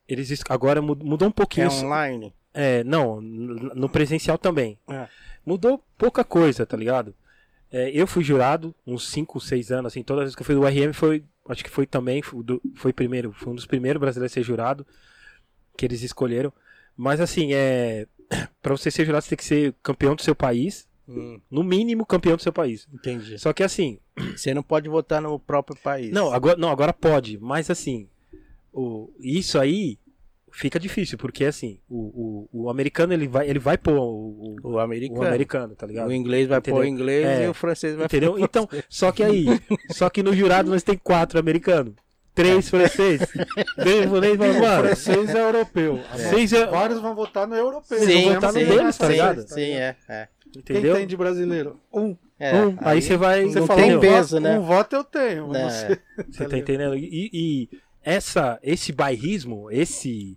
[0.08, 1.68] Eles es- agora mu- mudou um pouquinho.
[1.68, 2.34] é online.
[2.52, 4.78] É, não, no presencial também.
[4.88, 5.06] É.
[5.46, 7.14] Mudou pouca coisa, tá ligado?
[7.70, 10.54] É, eu fui jurado uns 5, 6 anos, assim, todas as vezes que eu fui
[10.56, 11.24] do RM foi.
[11.48, 14.42] Acho que foi também, foi, do- foi primeiro, foi um dos primeiros brasileiros a ser
[14.42, 14.84] jurado,
[15.76, 16.52] que eles escolheram.
[16.96, 18.06] Mas assim, é.
[18.60, 20.88] Pra você ser jurado, você tem que ser campeão do seu país.
[21.08, 22.88] Hum, No mínimo, campeão do seu país.
[22.92, 23.38] entendi.
[23.38, 24.00] Só que assim,
[24.36, 26.10] Você não pode votar no próprio país.
[26.10, 28.08] Não, agora, não, agora pode, mas assim,
[28.72, 29.98] o, isso aí
[30.56, 34.70] fica difícil, porque assim, o, o, o americano ele vai, ele vai pôr o, o,
[34.72, 35.20] O americano.
[35.20, 36.08] o americano, tá ligado?
[36.08, 36.80] O inglês vai Entendeu?
[36.80, 37.44] pôr o inglês É.
[37.44, 38.32] e o francês vai Entendeu?
[38.32, 39.44] pôr Então, só que aí,
[39.92, 41.94] só que no jurado nós tem quatro americanos,
[42.34, 43.28] três franceses,
[43.76, 46.00] três mano, O mano, francês é europeu.
[46.30, 47.98] seis é, Vários vão votar no europeu.
[47.98, 49.48] Sim, vão votar votar no deles, tá francês, ligado?
[49.48, 49.96] Sim, é.
[50.08, 50.28] é.
[50.52, 50.94] Quem entendeu?
[50.96, 51.78] tem de brasileiro?
[51.92, 52.16] Um.
[52.38, 54.58] É, Um, aí você vai, Você não fala tem um peso, voto, né?
[54.58, 55.48] Um voto eu tenho.
[55.48, 55.88] mas É.
[55.88, 56.00] você-
[56.30, 56.94] Você tá entendendo?
[56.96, 57.68] E, e
[58.02, 60.36] essa, esse bairrismo, esse.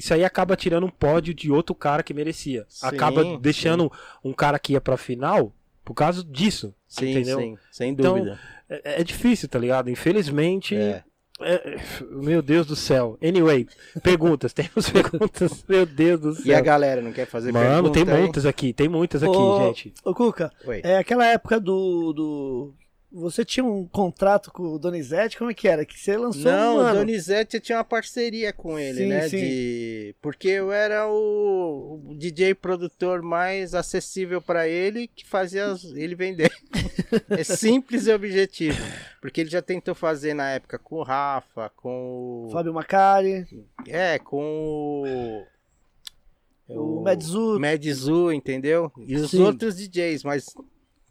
[0.00, 2.64] Isso aí acaba tirando um pódio de outro cara que merecia.
[2.68, 3.38] Sim, acaba sim.
[3.38, 3.92] deixando
[4.24, 5.52] um cara que ia pra final
[5.84, 6.74] por causa disso.
[6.88, 7.38] Sim, entendeu?
[7.38, 8.38] sim, sem Então, dúvida.
[8.68, 9.90] É, é difícil, tá ligado?
[9.90, 10.74] Infelizmente.
[10.74, 11.04] É.
[11.40, 11.76] é-
[12.10, 13.18] meu Deus do céu.
[13.22, 13.68] Anyway,
[14.02, 14.52] perguntas.
[14.54, 15.62] Temos perguntas.
[15.68, 16.46] Meu Deus do céu.
[16.46, 18.72] E a galera não quer fazer Mano, pergunta tem muitas aqui.
[18.72, 19.92] Tem muitas aqui, Ô, gente.
[20.02, 20.80] Ô, Cuca, Oi.
[20.82, 22.74] é aquela época do, do.
[23.12, 25.36] Você tinha um contrato com o Donizete?
[25.36, 25.84] Como é que era?
[25.84, 26.98] Que você lançou Não, um o ano.
[27.00, 29.28] Donizete eu tinha uma parceria com ele, Sim, né?
[29.28, 29.36] sim.
[29.36, 30.14] De...
[30.22, 36.52] Porque eu era o, o DJ produtor mais acessível pra ele que fazia ele vender.
[37.30, 38.78] é simples e objetivo.
[39.20, 42.50] Porque ele já tentou fazer na época com o Rafa, com o.
[42.52, 43.44] Fábio Macari,
[43.88, 45.02] É, com
[46.68, 46.98] o.
[46.98, 47.58] o Medzu.
[47.58, 48.92] Medzu, entendeu?
[48.98, 49.42] E os Sim.
[49.42, 50.46] outros DJs, mas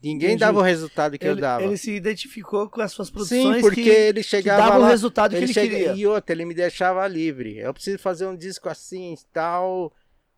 [0.02, 0.40] ninguém Entendi.
[0.40, 1.64] dava o resultado que eu Ele, dava.
[1.64, 4.82] ele se identificou com as suas produções Sim, porque que, ele que chegava davam o
[4.84, 5.94] lá, resultado que ele ele chega- queria.
[5.94, 7.58] E outra, ele me deixava livre.
[7.58, 9.92] Eu preciso fazer um disco assim e tal.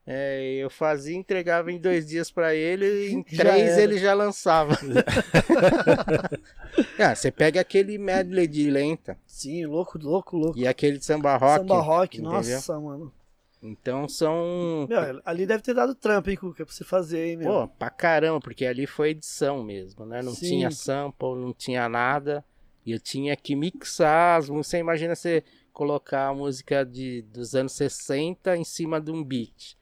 [0.06, 3.82] É, eu fazia, entregava em dois dias pra ele, e em Já três era.
[3.84, 4.76] ele já lançava.
[7.00, 10.58] ah, você pega aquele medley de lenta Sim, louco, louco, louco.
[10.58, 11.60] e aquele de samba rock.
[11.60, 12.34] Samba rock, entendeu?
[12.34, 13.14] nossa, mano.
[13.62, 14.88] Então são.
[14.90, 17.52] Meu, ali deve ter dado trampa, hein, Cuca, pra você fazer, hein, meu.
[17.52, 20.22] Pô, pra caramba, porque ali foi edição mesmo, né?
[20.22, 20.48] Não Sim.
[20.48, 22.44] tinha sample, não tinha nada.
[22.84, 24.68] E eu tinha que mixar as músicas.
[24.68, 29.78] Você imagina você colocar a música de, dos anos 60 em cima de um beat.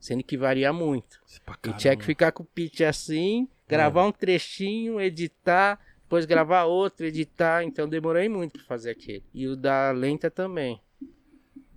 [0.00, 1.20] Sendo que varia muito.
[1.68, 7.06] E tinha que ficar com o pitch assim, gravar um trechinho, editar, depois gravar outro,
[7.06, 7.62] editar.
[7.62, 9.22] Então demorei muito pra fazer aquele.
[9.32, 10.80] E o da lenta também.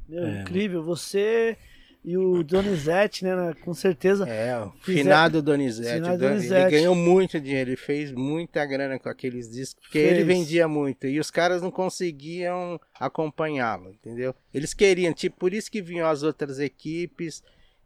[0.08, 0.42] Meu, É.
[0.42, 0.84] incrível.
[0.84, 1.58] Você
[2.06, 4.28] e o Donizete, né, com certeza.
[4.28, 5.94] É, o finado Donizete.
[5.96, 6.62] Finado Donizete.
[6.64, 10.12] Ele ganhou muito dinheiro, ele fez muita grana com aqueles discos, porque Fez.
[10.12, 11.08] ele vendia muito.
[11.08, 14.36] E os caras não conseguiam acompanhá-lo, entendeu?
[14.54, 17.42] Eles queriam, tipo, por isso que vinham as outras equipes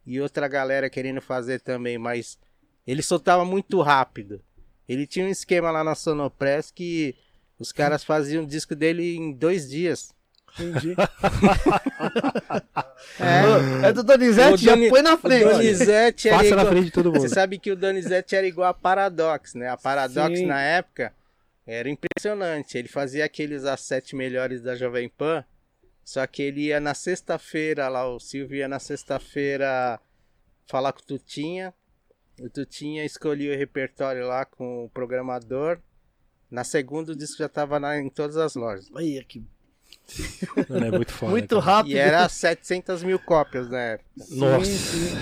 [0.06, 2.40] e outra galera querendo fazer também, mas
[2.88, 4.42] ele soltava muito rápido.
[4.90, 7.14] Ele tinha um esquema lá na Sonopress que
[7.60, 10.16] os caras faziam o disco dele em dois dias.
[10.60, 10.96] Entendi.
[13.20, 15.44] É, É do Donizete, O já Doni- põe na o frente.
[15.46, 17.22] Donizete era Passa na igual- frente de todo mundo.
[17.22, 19.70] Você sabe que o Donizete era igual a Paradox, né?
[19.70, 20.46] A Paradox Sim.
[20.46, 21.14] na época
[21.66, 22.78] era impressionante.
[22.78, 25.44] Ele fazia aqueles as sete melhores da Jovem Pan,
[26.04, 30.00] só que ele ia na sexta-feira lá, o Silvio ia na sexta-feira
[30.68, 31.74] falar com o Tutinha.
[32.40, 35.80] O Tutinha escolhia o repertório lá com o programador.
[36.50, 38.90] Na segunda o disco já tava na- em todas as lojas.
[38.96, 39.44] Aí, aqui.
[40.70, 41.32] Mano, é muito foda.
[41.32, 41.66] Muito cara.
[41.66, 41.94] rápido.
[41.94, 44.10] E era 700 mil cópias na época.
[44.32, 44.66] Nossa.
[44.66, 45.16] sim.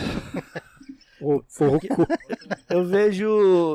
[1.26, 1.44] Ô.
[2.70, 3.26] Eu vejo,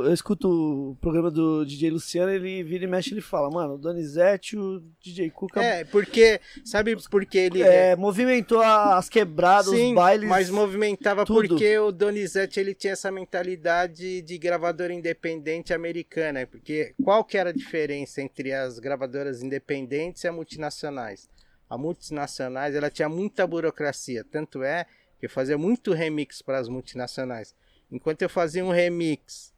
[0.05, 3.78] eu escuto o programa do DJ Luciano, ele vira e mexe, ele fala, mano, o
[3.78, 7.62] Donizete, o DJ Cuca É, porque, sabe por que ele...
[7.62, 10.28] é, movimentou as quebradas, Sim, os bailes.
[10.28, 11.48] mas movimentava tudo.
[11.48, 16.47] porque o Donizete ele tinha essa mentalidade de gravadora independente americana.
[16.47, 21.28] Porque qual que era a diferença entre as gravadoras independentes e as multinacionais?
[21.70, 24.24] a multinacionais, ela tinha muita burocracia.
[24.28, 24.85] Tanto é
[25.20, 27.55] que eu fazia muito remix para as multinacionais.
[27.92, 29.52] Enquanto eu fazia um remix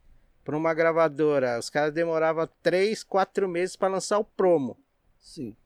[0.44, 4.76] para uma gravadora, os caras demoravam 3, 4 meses para lançar o promo.
[5.20, 5.56] Sim.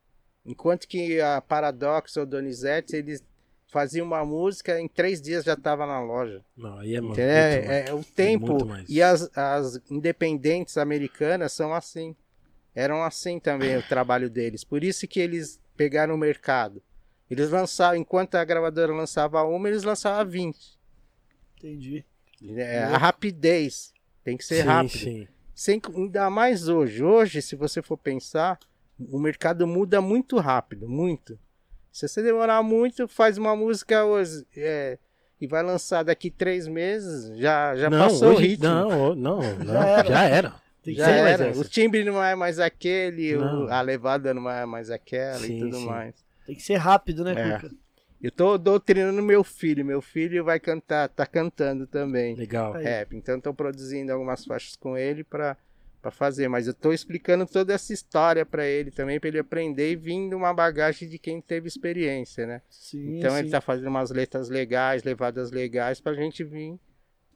[0.45, 3.25] Enquanto que a Paradox ou Donizete, eles
[3.69, 6.45] faziam uma música, em três dias já estava na loja.
[6.57, 7.51] Não, aí é muito, Entendeu?
[7.51, 7.71] muito mais.
[7.71, 8.59] É, é o tempo.
[8.89, 12.15] e as, as independentes americanas são assim.
[12.75, 14.63] Eram assim também o trabalho deles.
[14.63, 16.83] Por isso que eles pegaram o mercado.
[17.31, 20.57] Eles lançavam, enquanto a gravadora lançava uma, eles lançavam 20.
[21.59, 22.05] Entendi.
[22.57, 23.93] É, a rapidez
[24.23, 24.99] tem que ser sim, rápido.
[24.99, 25.29] sim.
[25.55, 27.03] Sem, ainda mais hoje.
[27.03, 28.59] Hoje, se você for pensar,
[29.11, 31.39] o mercado muda muito rápido, muito.
[31.91, 34.99] Se você demorar muito, faz uma música hoje é,
[35.41, 38.69] e vai lançar daqui três meses, já, já não, passou hoje, o ritmo.
[38.69, 40.09] Não, não, não, Já era.
[40.09, 40.55] já era.
[40.89, 41.59] Já era.
[41.59, 45.61] O timbre não é mais aquele, o- a levada não é mais aquela Sim, e
[45.61, 45.87] tudo sim.
[45.87, 46.15] mais.
[46.47, 47.59] Tem que ser rápido, né, É.
[47.59, 47.75] Cuca?
[48.23, 49.85] Eu tô doutrinando meu filho.
[49.85, 52.35] Meu filho vai cantar, tá cantando também.
[52.35, 52.73] Legal.
[52.73, 53.15] Rap.
[53.15, 55.57] Então estou produzindo algumas faixas com ele para
[56.01, 59.91] para fazer, mas eu estou explicando toda essa história para ele também, para ele aprender
[59.91, 62.63] e vindo uma bagagem de quem teve experiência, né?
[62.71, 63.39] Sim, então sim.
[63.39, 66.79] ele tá fazendo umas letras legais, levadas legais pra gente vir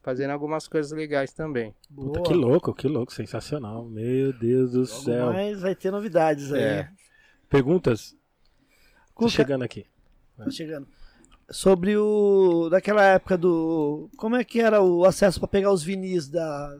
[0.01, 1.75] fazendo algumas coisas legais também.
[1.89, 2.13] Boa.
[2.13, 3.89] Puta, que louco, que louco, sensacional.
[3.89, 5.33] Meu Deus do Logo céu.
[5.33, 6.61] mais vai ter novidades aí.
[6.61, 6.89] É.
[7.49, 8.15] Perguntas?
[9.21, 9.85] Tô Cuca, chegando aqui.
[10.37, 10.87] Tá chegando.
[11.49, 12.69] Sobre o.
[12.69, 14.09] Daquela época do.
[14.17, 16.77] Como é que era o acesso para pegar os vinis da.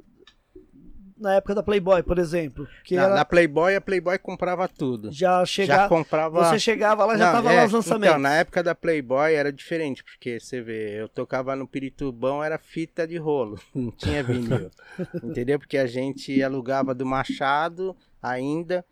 [1.19, 2.67] Na época da Playboy, por exemplo.
[2.83, 5.11] Que Na, era, na Playboy, a Playboy comprava tudo.
[5.11, 5.87] já Já chegava.
[5.87, 8.07] comprava Você chegava lá, já Não, tava é, lá os lançamentos.
[8.09, 12.57] Então, na época da Playboy era diferente, porque você vê, eu tocava no Piritubão, era
[12.57, 14.71] fita de rolo, não tinha vinil.
[15.23, 15.59] entendeu?
[15.59, 18.83] Porque a gente alugava do Machado ainda,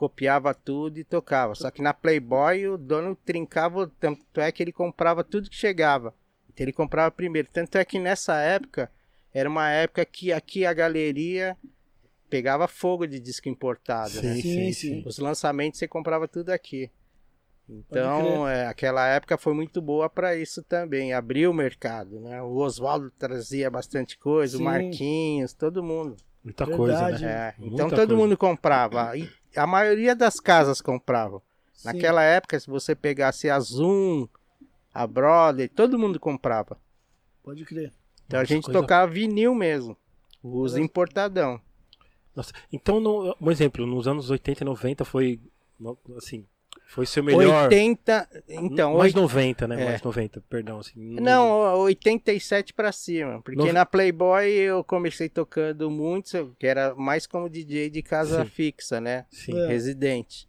[0.00, 1.54] copiava tudo e tocava.
[1.54, 6.14] Só que na Playboy o dono trincava, tanto é que ele comprava tudo que chegava.
[6.48, 7.48] Então ele comprava primeiro.
[7.52, 8.90] Tanto é que nessa época,
[9.30, 11.54] era uma época que aqui a galeria
[12.30, 14.22] pegava fogo de disco importado.
[14.22, 14.36] né?
[14.36, 14.72] Sim, Sim, sim, sim.
[14.72, 15.02] sim.
[15.04, 16.90] Os lançamentos você comprava tudo aqui.
[17.68, 22.42] Então, é, aquela época foi muito boa para isso também, abriu o mercado, né?
[22.42, 24.62] O Oswaldo trazia bastante coisa, Sim.
[24.62, 26.16] o Marquinhos, todo mundo.
[26.42, 26.76] Muita Verdade.
[26.78, 27.32] coisa, né?
[27.32, 28.16] É, Muita então todo coisa.
[28.16, 29.16] mundo comprava.
[29.16, 31.42] E a maioria das casas compravam.
[31.72, 31.88] Sim.
[31.88, 34.26] Naquela época, se você pegasse a Zoom,
[34.92, 36.78] a Brother, todo mundo comprava.
[37.42, 37.92] Pode crer.
[38.26, 39.96] Então a Nossa, gente coisa- tocava vinil mesmo.
[40.42, 41.60] Os importadão.
[42.34, 45.40] Nossa, então, no, um exemplo, nos anos 80 e 90 foi,
[46.16, 46.46] assim,
[46.92, 47.64] foi seu melhor...
[47.68, 48.28] 80.
[48.48, 49.82] Então, mais oit- 90, né?
[49.82, 49.84] É.
[49.86, 50.78] Mais 90, perdão.
[50.80, 53.40] Assim, Não, 87 pra cima.
[53.42, 58.42] Porque Nove- na Playboy eu comecei tocando muito, que era mais como DJ de casa
[58.44, 58.50] Sim.
[58.50, 59.24] fixa, né?
[59.30, 59.56] Sim.
[59.56, 59.66] É.
[59.68, 60.48] Residente.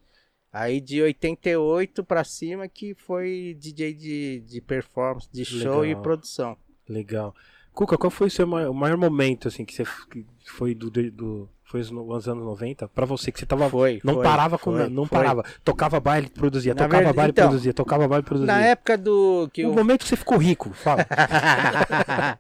[0.52, 5.86] Aí de 88 pra cima que foi DJ de, de performance, de show Legal.
[5.86, 6.58] e produção.
[6.90, 7.34] Legal.
[7.72, 10.90] Cuca, qual foi o seu maior, o maior momento, assim, que você que foi do-
[10.92, 12.88] do- foi os no- os anos 90?
[12.90, 13.70] Pra você, que você tava.
[13.70, 14.02] Foi.
[14.04, 14.72] não foi, parava com.
[14.74, 15.18] foi, não foi.
[15.18, 15.44] parava.
[15.64, 16.74] Tocava baile, produzia.
[16.74, 17.74] Na tocava verdade- baile, então, produzia.
[17.74, 18.48] Tocava baile, produzia.
[18.54, 21.06] Na época do que O eu momento que você ficou rico, fala.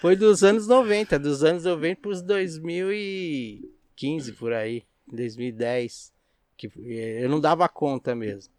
[0.00, 6.12] Foi dos anos 90, dos anos 90 pros 2015 por aí, 2010,
[6.56, 8.52] que eh, eu não dava conta mesmo.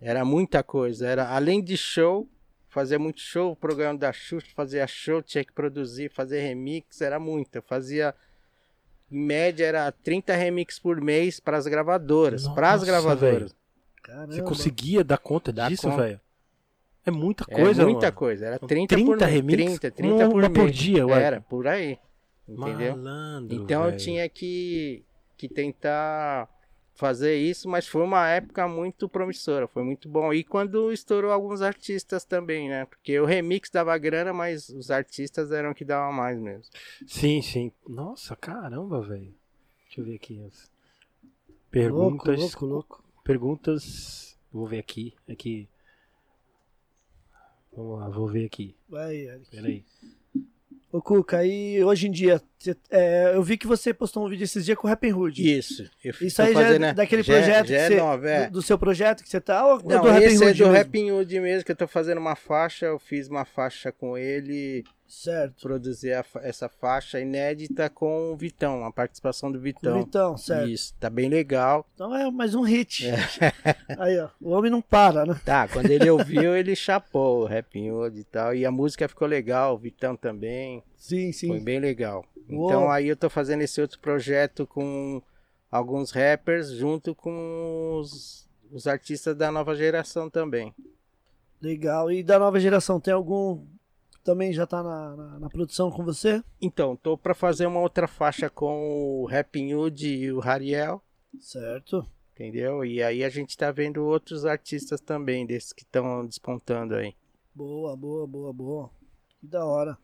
[0.00, 2.28] Era muita coisa, era além de show,
[2.68, 7.18] fazia muito show, o programa da Xuxa, fazia show, tinha que produzir, fazer remix, era
[7.18, 7.56] muito.
[7.56, 8.14] Eu fazia
[9.10, 13.54] em média era 30 remix por mês para as gravadoras, para as gravadoras.
[14.28, 16.20] Você conseguia dar conta Dá disso, velho?
[17.06, 18.16] É muita É coisa, muita mano.
[18.16, 19.56] coisa, era São 30, 30 por mês, remix?
[19.78, 20.76] 30, 30 Uma- por uma por mês.
[20.76, 21.22] dia, ué.
[21.22, 21.98] Era por aí.
[22.48, 22.96] Entendeu?
[22.96, 23.96] Malandro, Então eu velho.
[24.02, 25.02] tinha que,
[25.36, 26.48] que tentar
[27.00, 30.32] fazer isso, mas foi uma época muito promissora, foi muito bom.
[30.34, 32.84] E quando estourou alguns artistas também, né?
[32.84, 36.64] Porque o remix dava grana, mas os artistas eram que davam mais mesmo.
[37.06, 37.72] Sim, sim.
[37.88, 39.34] Nossa, caramba, velho.
[39.86, 40.40] Deixa eu ver aqui.
[40.46, 40.70] as
[41.42, 42.38] Louco, Perguntas.
[42.38, 43.04] louco, louco.
[43.24, 44.38] Perguntas.
[44.52, 45.14] Vou ver aqui.
[45.28, 45.68] Aqui.
[47.74, 48.76] Vamos lá, vou ver aqui.
[48.88, 49.50] Vai, Eric.
[49.50, 49.84] Peraí.
[50.92, 52.42] Ô, Cuca, e hoje em dia,
[52.90, 55.40] é, eu vi que você postou um vídeo esses dias com o Rap Hood.
[55.40, 55.88] Isso.
[56.20, 56.92] Isso aí já é né?
[56.92, 58.46] daquele já é- projeto já é você, nova, é.
[58.46, 60.64] do, do seu projeto que você tá, ou Não, do Rap esse é Hood do
[60.64, 60.72] mesmo?
[60.72, 64.84] Rap Hood mesmo, que eu tô fazendo uma faixa, eu fiz uma faixa com ele,
[65.10, 65.62] Certo.
[65.62, 70.04] produzir a essa faixa inédita com o Vitão, a participação do Vitão.
[70.04, 70.68] Vitão, certo.
[70.68, 71.84] Isso, tá bem legal.
[71.94, 73.06] Então é mais um hit.
[73.98, 74.28] Aí, ó.
[74.40, 75.38] O homem não para, né?
[75.44, 78.54] Tá, quando ele ouviu, ele chapou o Rap Hood e tal.
[78.54, 80.82] E a música ficou legal, o Vitão também.
[80.96, 81.48] Sim, sim.
[81.48, 82.24] Foi bem legal.
[82.48, 82.68] Uou.
[82.70, 85.20] Então aí eu tô fazendo esse outro projeto com
[85.70, 90.72] alguns rappers junto com os os artistas da nova geração também.
[91.60, 92.10] Legal.
[92.10, 93.66] E da nova geração, tem algum
[94.30, 96.42] também já tá na, na, na produção com você?
[96.60, 101.02] Então, tô pra fazer uma outra faixa com o Rap Hood e o Hariel,
[101.40, 102.06] Certo.
[102.34, 102.84] entendeu?
[102.84, 107.14] E aí a gente tá vendo outros artistas também, desses que estão despontando aí.
[107.54, 108.90] Boa, boa, boa, boa.
[109.40, 109.98] Que da hora.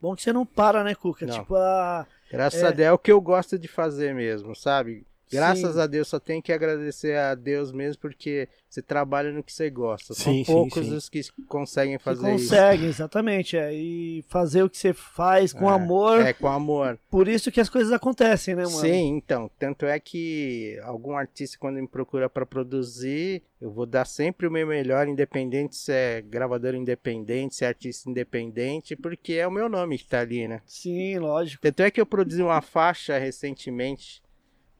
[0.00, 1.26] Bom que você não para, né, Cuca?
[1.26, 1.40] Não.
[1.40, 2.06] Tipo, a.
[2.30, 2.66] Graças É.
[2.66, 5.06] a Deus é o que eu gosto de fazer mesmo, sabe?
[5.30, 5.80] Graças Sim.
[5.80, 9.70] a Deus, só tenho que agradecer a Deus mesmo, porque você trabalha no que você
[9.70, 10.14] gosta.
[10.14, 10.94] São Sim, sim, poucos sim.
[10.94, 12.48] os que conseguem que fazer isso.
[12.48, 13.56] consegue, exatamente.
[13.56, 16.20] É, e fazer o que você faz com É, amor.
[16.20, 16.98] É, com amor.
[17.10, 18.78] Por isso que as coisas acontecem, né, mano?
[18.78, 19.50] Sim, então.
[19.58, 24.50] Tanto é que algum artista, quando me procura para produzir, eu vou dar sempre o
[24.50, 29.68] meu melhor, independente se é gravador independente, se é artista independente, porque é o meu
[29.68, 30.60] nome que tá ali, né?
[30.66, 31.62] Sim, lógico.
[31.62, 34.22] Tanto é que eu produzi uma faixa recentemente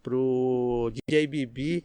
[0.08, 1.84] pro DJ Bibi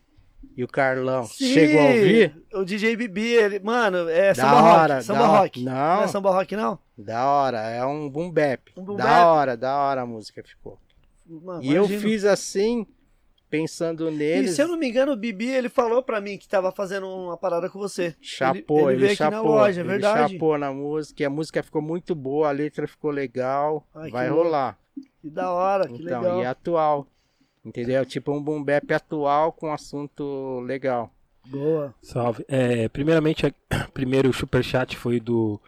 [0.55, 1.23] e o Carlão.
[1.25, 2.43] Sim, Chegou a ouvir?
[2.53, 5.05] O DJ Bibi, ele, mano, é Da samba hora, rock.
[5.05, 5.39] Samba da hora.
[5.41, 5.63] rock.
[5.63, 6.03] Não.
[6.03, 6.79] é samba rock, não?
[6.97, 8.71] Da hora, é um boom bap.
[8.77, 9.25] Um boom da bap.
[9.25, 10.79] hora, da hora a música ficou.
[11.25, 12.85] Mano, e eu fiz assim,
[13.49, 14.51] pensando E neles.
[14.55, 17.37] se eu não me engano, o Bibi, ele falou pra mim que tava fazendo uma
[17.37, 18.15] parada com você.
[18.21, 19.51] Chapou, ele ele, veio aqui na chapou.
[19.51, 20.33] loja, é ele verdade.
[20.33, 24.29] chapou na música, e a música ficou muito boa, a letra ficou legal, Ai, vai
[24.29, 24.77] rolar.
[25.21, 26.41] Que da hora, que então, legal.
[26.41, 27.07] e atual.
[27.65, 28.05] Entendeu?
[28.05, 31.09] Tipo um boom bap atual com assunto legal.
[31.45, 31.93] Boa.
[32.01, 32.45] Salve.
[32.47, 33.53] É, primeiramente, a-
[33.93, 35.59] primeiro o superchat foi do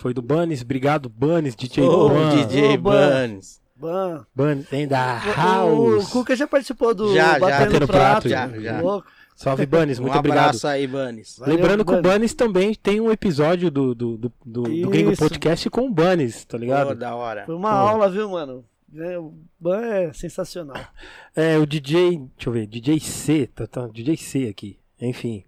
[0.00, 0.62] foi do Bunnies.
[0.62, 2.30] Obrigado, Bunnies, DJ Ô, Ban.
[2.46, 3.10] DJ Ô, Ban.
[3.28, 3.60] Bunnies.
[3.76, 4.26] Ban.
[4.34, 6.08] Bunnies in the O, o house.
[6.10, 7.38] Cuca já participou do Já, já.
[7.38, 8.28] Batendo, Batendo Prato.
[8.28, 8.80] Prato, já, já.
[8.80, 9.06] Louco.
[9.36, 9.98] Salve, Bunnies.
[10.00, 10.44] Um Muito obrigado.
[10.46, 11.36] abraço aí, Bunnies.
[11.38, 12.12] Valeu, Lembrando que o Bunnies.
[12.14, 15.16] Bunnies também tem um episódio do, do, do, do, do Gringo.
[15.16, 16.94] Podcast com o Bunnies, tá Pô, ligado?
[16.94, 17.44] da hora.
[17.46, 17.76] Foi uma Pô.
[17.76, 18.64] aula, viu, mano?
[18.98, 20.76] É, O Ban é sensacional.
[21.34, 25.44] É, o DJ, deixa eu ver, DJ C, tá, tá, DJ C aqui, enfim.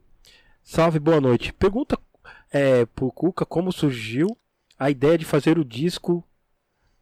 [0.62, 1.50] Salve, boa noite.
[1.54, 1.98] Pergunta
[2.52, 4.36] é, pro Cuca como surgiu
[4.78, 6.22] a ideia de fazer o disco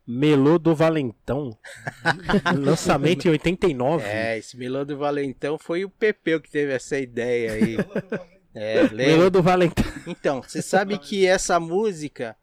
[0.06, 1.58] Melô do Valentão,
[2.56, 4.04] lançamento em 89.
[4.06, 7.76] É, esse Melô do Valentão foi o Pepeu que teve essa ideia aí.
[8.54, 8.88] É?
[8.88, 9.84] Melô do Valentão.
[10.06, 12.36] Então, você sabe que essa música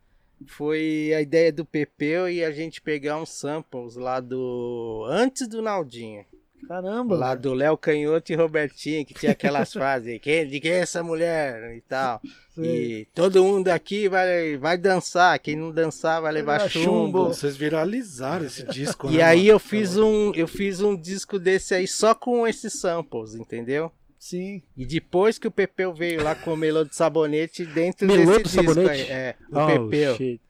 [0.47, 5.05] foi a ideia do Pepeu e a gente pegar uns samples lá do.
[5.09, 6.25] Antes do Naldinho.
[6.67, 7.15] Caramba.
[7.17, 10.17] Lá do Léo Canhoto e Robertinho, que tinha aquelas frases.
[10.21, 11.75] Quem, de quem é essa mulher?
[11.75, 12.21] E tal.
[12.57, 15.37] E todo mundo aqui vai, vai dançar.
[15.39, 16.85] Quem não dançar vai levar chumbo.
[16.85, 17.23] chumbo.
[17.25, 19.49] Vocês viralizaram esse disco, E né, aí mano?
[19.51, 23.91] eu fiz um, eu fiz um disco desse aí só com esses samples, entendeu?
[24.23, 24.61] Sim.
[24.77, 28.43] E depois que o Pepeu veio lá com o melô de sabonete dentro Melô desse
[28.43, 28.89] do disco sabonete?
[28.89, 30.15] aí, é, o Oh, Pepeu.
[30.15, 30.41] shit.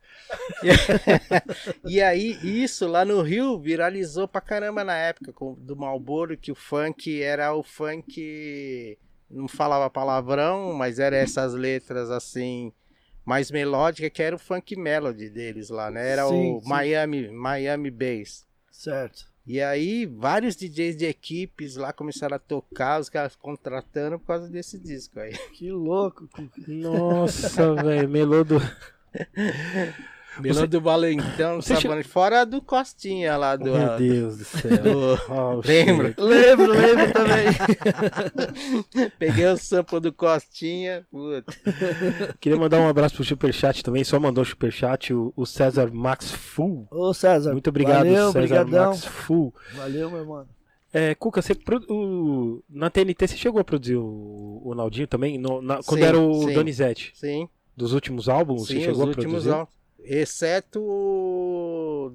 [1.84, 6.52] E aí isso lá no Rio viralizou pra caramba na época com- do Malboro, que
[6.52, 8.96] o funk era o funk
[9.30, 12.72] não falava palavrão, mas era essas letras assim
[13.26, 16.12] mais melódicas, que era o funk melody deles lá, né?
[16.12, 16.70] Era Sim, o sim.
[16.70, 18.46] Miami, Miami Bass.
[18.72, 19.33] Certo.
[19.46, 24.48] E aí, vários DJs de equipes lá começaram a tocar, os caras contratando por causa
[24.48, 25.34] desse disco aí.
[25.54, 26.30] Que louco.
[26.66, 28.46] Nossa, velho, Melô
[30.40, 33.66] Melô do Valentão, você sabonete, fora do Costinha lá do.
[33.72, 34.78] Meu Deus do céu.
[34.78, 36.08] do- Oh, Lembra?
[36.10, 36.20] shit.
[36.22, 39.12] Lembro, lembro também.
[39.20, 41.06] Peguei o sample do Costinha.
[41.12, 41.54] puta.
[42.40, 46.88] Queria mandar um abraço pro Superchat também, só mandou superchat o, o César Max Full.
[46.92, 47.52] Ô, César.
[47.52, 48.86] Muito obrigado, Valeu, César brigadão.
[48.92, 49.54] Max Full.
[49.76, 50.46] Valeu, meu irmão.
[50.92, 55.38] É, Cuca, você pro- o- na TNT você chegou a produzir o, o Naldinho também?
[55.40, 56.54] No- na- quando Sim, era o sim.
[56.54, 57.12] Donizete?
[57.16, 59.52] Sim, Dos últimos álbuns, você sim, os chegou a últimos produzir?
[59.52, 59.74] álbuns.
[60.06, 62.10] Exceto do,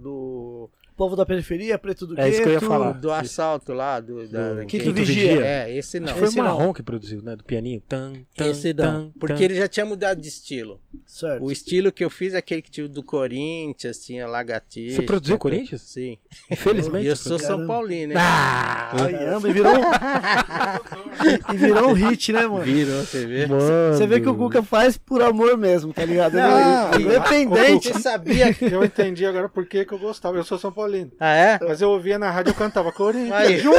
[0.98, 2.68] Povo da periferia, preto do É isso que eu ia gueto.
[2.70, 2.90] falar.
[2.92, 4.00] do assalto lá.
[4.00, 5.46] Do, da, Do Quinto daquele- Vigia.
[5.46, 6.06] É, esse não.
[6.06, 6.50] Acho que foi Esse o não.
[6.58, 7.36] Marrom que produziu, né?
[7.36, 7.80] Do pianinho.
[7.88, 8.84] Tan, tan, Esse não.
[8.84, 9.44] tan, Porque tan.
[9.44, 10.80] ele já tinha mudado de estilo.
[11.06, 11.44] Certo.
[11.44, 14.96] O estilo que eu fiz é aquele que tinha o do Corinthians, tinha Lagartixa.
[14.96, 15.82] Você produziu o Corinthians?
[15.82, 16.18] Sim.
[16.50, 17.04] Infelizmente.
[17.04, 17.38] E eu sou.
[17.38, 18.20] São Paulino, né?
[18.20, 19.80] Ah, Caramba, e virou um...
[21.54, 22.64] e virou um hit, né, mano?
[22.64, 23.46] Virou, você vê?
[23.46, 23.94] mano.
[23.94, 26.34] Você vê que o Cuca faz por amor mesmo, tá ligado?
[26.34, 27.92] Não, Ele- Independente.
[27.92, 28.56] Você sabia?
[28.60, 30.36] Eu entendi agora por que que eu gostava.
[30.36, 30.87] Eu sou São Paulino.
[31.20, 31.58] Ah, é?
[31.62, 33.32] Mas eu ouvia na rádio, eu cantava Corinthians.
[33.32, 33.62] Aí.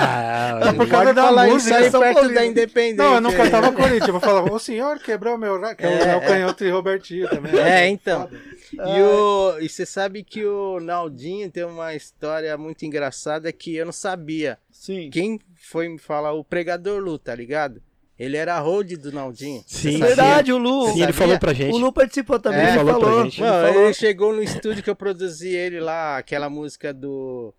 [0.00, 2.34] Ah, por causa da música, aí São perto Paulino.
[2.34, 3.04] da Independência.
[3.04, 4.08] Não, eu não cantava Corinthians.
[4.08, 5.60] Eu falava, o senhor quebrou meu...
[5.60, 6.20] ra-" Que é o É, é.
[6.20, 7.56] Canhoto e Robertinho também.
[7.58, 8.28] É, então.
[8.72, 13.86] E, o, e você sabe que o Naldinho tem uma história muito engraçada que eu
[13.86, 14.58] não sabia.
[14.70, 15.10] Sim.
[15.10, 16.32] Quem foi me falar?
[16.32, 17.82] O Pregador Lu, tá ligado?
[18.18, 19.62] Ele era road do Naldinho.
[19.66, 19.98] Sim?
[20.00, 20.92] Verdade, o Lu.
[20.92, 21.72] Sim, ele falou pra gente.
[21.72, 23.24] O Lu participou também, É, ele falou pra falou.
[23.24, 23.40] gente.
[23.40, 23.84] Ele Mano, falou.
[23.84, 27.54] ele chegou no estúdio que eu produzi ele lá, aquela música do,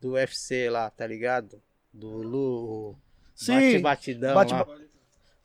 [0.00, 1.60] do UFC lá, tá ligado?
[1.92, 2.96] Do Lu.
[3.36, 3.54] Sim.
[3.54, 4.66] Bate batidão Bate- lá.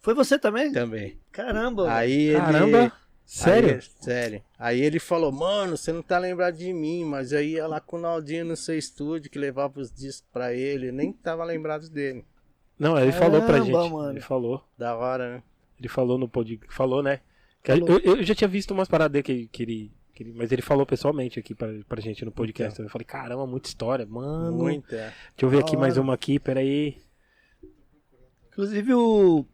[0.02, 0.72] Foi você também?
[0.72, 1.20] também.
[1.32, 1.92] Caramba.
[1.94, 2.38] Aí ele.
[2.40, 2.92] Caramba,
[3.26, 3.76] sério?
[3.76, 4.42] Aí, sério.
[4.58, 7.98] Aí ele falou, mano, você não tá lembrado de mim, mas eu ia lá com
[7.98, 12.24] o Naldinho no seu estúdio que levava os discos pra ele, nem tava lembrado dele.
[12.78, 13.94] Não, ele falou pra Caramba, gente.
[13.94, 14.12] mano.
[14.12, 14.64] Ele falou.
[14.78, 15.44] Da hora, né?
[15.80, 16.60] Ele falou no pod...
[16.70, 17.22] Falou, né?
[17.64, 17.90] Falou.
[18.04, 20.62] Eu, eu já tinha visto umas paradas dele que, que, ele, que ele- Mas ele
[20.62, 22.80] falou pessoalmente aqui pra, pra gente no podcast.
[22.82, 24.58] Eu falei, caramba, muita história, mano.
[24.58, 24.96] Muita.
[24.96, 26.04] Deixa eu ver Da aqui mais hora.
[26.04, 26.98] uma aqui, peraí.
[28.52, 29.46] Inclusive o,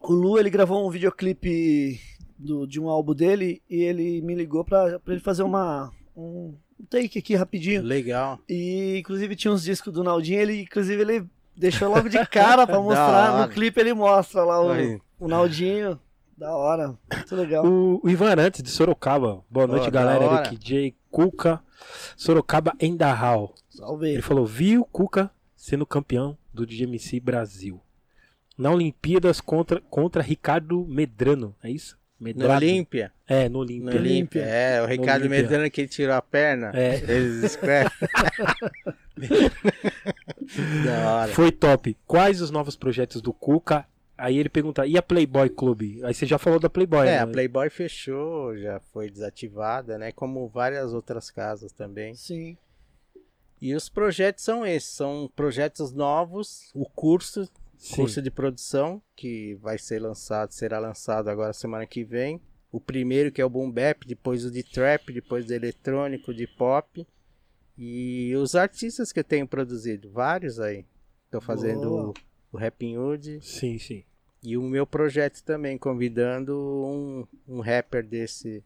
[0.00, 2.00] o Lu, ele gravou um videoclipe
[2.38, 6.54] do, de um álbum dele e ele me ligou pra, pra ele fazer uma, um
[6.88, 7.82] take aqui rapidinho.
[7.82, 8.38] Legal.
[8.48, 11.24] E inclusive tinha uns discos do Naldinho, ele inclusive ele
[11.56, 13.46] deixou logo de cara pra mostrar.
[13.46, 15.00] No clipe ele mostra lá Aí.
[15.18, 15.98] o, o Naldinho.
[16.36, 16.98] Da hora.
[17.12, 17.64] Muito legal.
[17.64, 19.44] O, o Ivan Arantes de Sorocaba.
[19.48, 20.26] Boa noite, da galera.
[20.26, 20.46] hora.
[20.48, 20.94] Eric J.
[21.10, 21.60] Cuca.
[22.16, 23.54] Sorocaba em Dahal.
[23.70, 24.08] Salve.
[24.08, 27.80] Ele falou: viu o Cuca sendo campeão do DMC Brasil.
[28.58, 31.54] Na Olimpíadas contra, contra Ricardo Medrano.
[31.62, 31.96] É isso?
[32.32, 32.56] No Medrano.
[32.56, 33.12] Olímpia.
[33.26, 33.90] É, no No Olímpia.
[33.90, 34.00] Olímpia.
[34.00, 34.42] Olímpia.
[34.42, 35.28] É, o Ricardo.
[35.28, 36.70] Medrano que ele tirou a perna.
[36.74, 36.94] É.
[36.96, 37.90] Eles escrevem.
[40.84, 41.32] da hora.
[41.32, 41.96] Foi top.
[42.06, 43.86] Quais os novos projetos do Cuca?
[44.16, 46.00] Aí ele pergunta, e a Playboy Clube?
[46.04, 47.18] Aí você já falou da Playboy, É, né?
[47.18, 50.12] a Playboy fechou, já foi desativada, né?
[50.12, 52.14] Como várias outras casas também.
[52.14, 52.56] Sim.
[53.60, 57.48] E os projetos são esses, são projetos novos, o curso,
[57.84, 57.96] Sim.
[57.96, 62.40] curso de produção, que vai ser lançado, será lançado agora semana que vem.
[62.72, 66.46] O primeiro que é o Boom Bap, depois o de Trap, depois do eletrônico, de
[66.46, 67.06] pop.
[67.76, 70.86] E os artistas que eu tenho produzido, vários aí.
[71.26, 72.08] Estou fazendo Boa.
[72.08, 72.14] o,
[72.52, 74.02] o Rapping Hood Sim, sim.
[74.42, 78.64] e o meu projeto também, convidando um, um rapper desse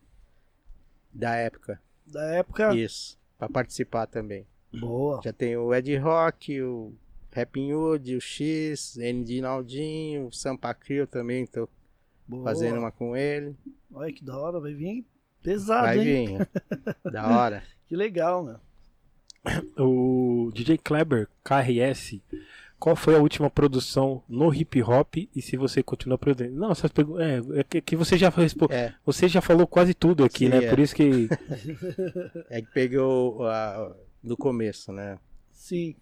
[1.12, 1.82] da época.
[2.06, 2.72] Da época.
[2.72, 4.46] Isso, para participar também.
[4.72, 5.20] Boa.
[5.24, 6.92] Já tem o Ed Rock, o
[7.32, 11.68] Rapping Hood, o X, ND Naldinho, o Sampa Crew também, tô
[12.26, 12.44] Boa.
[12.44, 13.54] fazendo uma com ele.
[13.92, 15.04] Olha que da hora, vai vir
[15.42, 16.38] pesado, Vai hein?
[16.38, 16.48] vir.
[17.12, 17.62] da hora.
[17.86, 18.58] Que legal, meu.
[19.78, 22.20] O DJ Kleber KRS,
[22.78, 26.58] qual foi a última produção no hip hop e se você continua produzindo?
[26.58, 27.22] Não, essas perguntas.
[27.50, 28.76] É, é que, você já respondeu.
[28.76, 30.64] É, Você já falou quase tudo aqui, Sim, né?
[30.64, 30.70] é.
[30.70, 31.28] Por isso que.
[32.50, 35.18] é que pegou a, do começo, né?
[35.50, 35.96] Sim.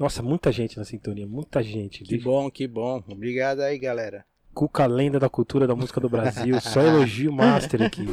[0.00, 2.04] Nossa, muita gente na sintonia, muita gente.
[2.04, 3.04] Que bom, que bom.
[3.06, 4.24] Obrigado aí, galera.
[4.54, 6.58] Cuca lenda da cultura da música do Brasil.
[6.62, 8.06] Só elogio master aqui.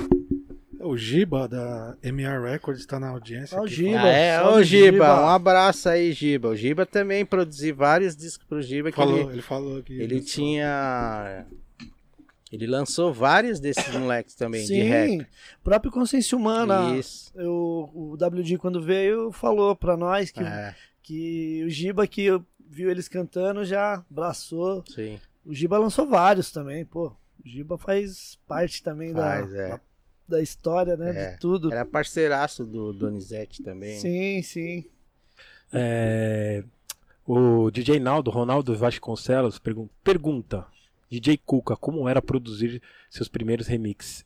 [0.81, 3.57] O Giba da MR Records está na audiência.
[3.57, 4.03] Ó, o aqui, Giba.
[4.03, 5.22] Ah, é, ô Giba, Giba.
[5.22, 6.49] um abraço aí, Giba.
[6.49, 9.93] O Giba também produzi vários discos pro Giba que Falou, ele, ele falou que.
[9.93, 11.45] ele tinha.
[12.51, 15.09] Ele lançou vários desses moleques também de rap.
[15.09, 15.22] Sim.
[15.22, 16.97] O próprio Consciência Humana.
[16.97, 17.31] Isso.
[17.34, 20.76] Eu, o WD, quando veio, falou pra nós que, É,
[21.08, 24.84] que o Giba, que eu- viu eles cantando, já abraçou.
[24.88, 25.20] sim.
[25.46, 27.08] O Giba lançou vários também, pô.
[27.44, 29.70] O Giba faz parte também Faz, da, é.
[29.70, 29.82] da,
[30.28, 31.12] da história, né?
[31.16, 31.32] É.
[31.32, 31.72] De tudo.
[31.72, 33.98] Era parceiraço do Donizete também.
[33.98, 34.84] Sim, sim.
[35.72, 36.64] É,
[37.26, 40.66] o DJ Naldo, Ronaldo Vasconcelos, pergun- pergunta:
[41.10, 44.26] DJ Cuca, como era produzir seus primeiros remixes?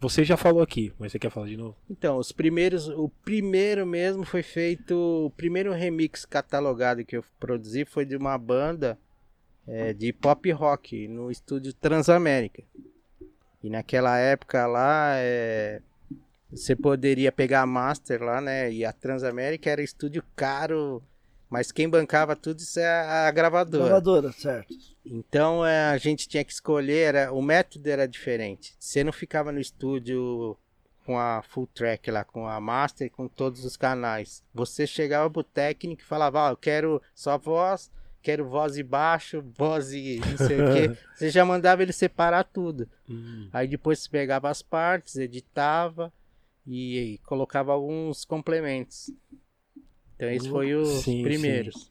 [0.00, 1.76] Você já falou aqui, mas você quer falar de novo?
[1.90, 4.94] Então, os primeiros, o primeiro mesmo foi feito,
[5.26, 8.98] o primeiro remix catalogado que eu produzi foi de uma banda
[9.68, 12.62] é, de pop rock no estúdio Transamérica.
[13.62, 15.82] E naquela época lá, é,
[16.50, 18.72] você poderia pegar a master lá, né?
[18.72, 21.02] E a Transamérica era estúdio caro,
[21.50, 23.84] mas quem bancava tudo isso é a gravadora.
[23.84, 24.72] Gravadora, certo.
[25.04, 28.74] Então é, a gente tinha que escolher, era, o método era diferente.
[28.78, 30.56] Você não ficava no estúdio
[31.04, 34.44] com a full track lá, com a master, com todos os canais.
[34.54, 37.90] Você chegava pro técnico e falava, ó, eu quero só voz,
[38.22, 40.98] quero voz e baixo, voz e não sei o quê.
[41.16, 42.88] Você já mandava ele separar tudo.
[43.52, 46.12] Aí depois você pegava as partes, editava
[46.64, 49.10] e, e colocava alguns complementos.
[50.20, 51.90] Então esse foi os Sim, primeiros.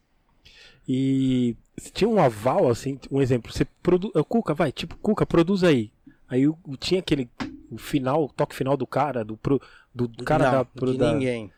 [0.88, 1.56] E
[1.92, 4.12] tinha um aval, assim, um exemplo, você produz.
[4.28, 5.90] Cuca, vai, tipo, Cuca, produz aí.
[6.28, 7.28] Aí o- o- tinha aquele.
[7.70, 9.60] O final, o toque final do cara, do, pro,
[9.92, 11.52] do cara Não, da, pro- de da- ninguém.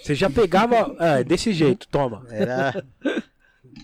[0.00, 0.94] Você já pegava.
[1.00, 2.24] É, desse jeito, toma.
[2.30, 2.84] Era.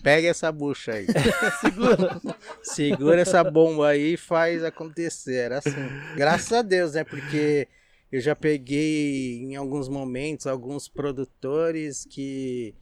[0.03, 1.07] Pega essa bucha aí.
[1.59, 2.21] Segura.
[2.63, 5.35] Segura essa bomba aí e faz acontecer.
[5.35, 5.71] Era assim.
[6.15, 7.03] Graças a Deus, né?
[7.03, 7.67] Porque
[8.11, 12.73] eu já peguei em alguns momentos alguns produtores que.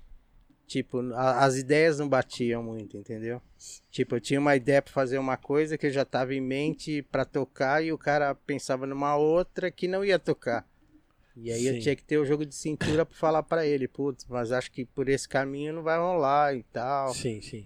[0.65, 3.41] Tipo, a- as ideias não batiam muito, entendeu?
[3.89, 7.01] Tipo, eu tinha uma ideia pra fazer uma coisa que eu já tava em mente
[7.03, 10.67] pra tocar e o cara pensava numa outra que não ia tocar.
[11.37, 11.67] E aí Sim.
[11.75, 14.69] eu tinha que ter o jogo de cintura pra falar pra ele, putz, mas acho
[14.71, 17.13] que por esse caminho não vai rolar e tal.
[17.13, 17.65] Sim, sim.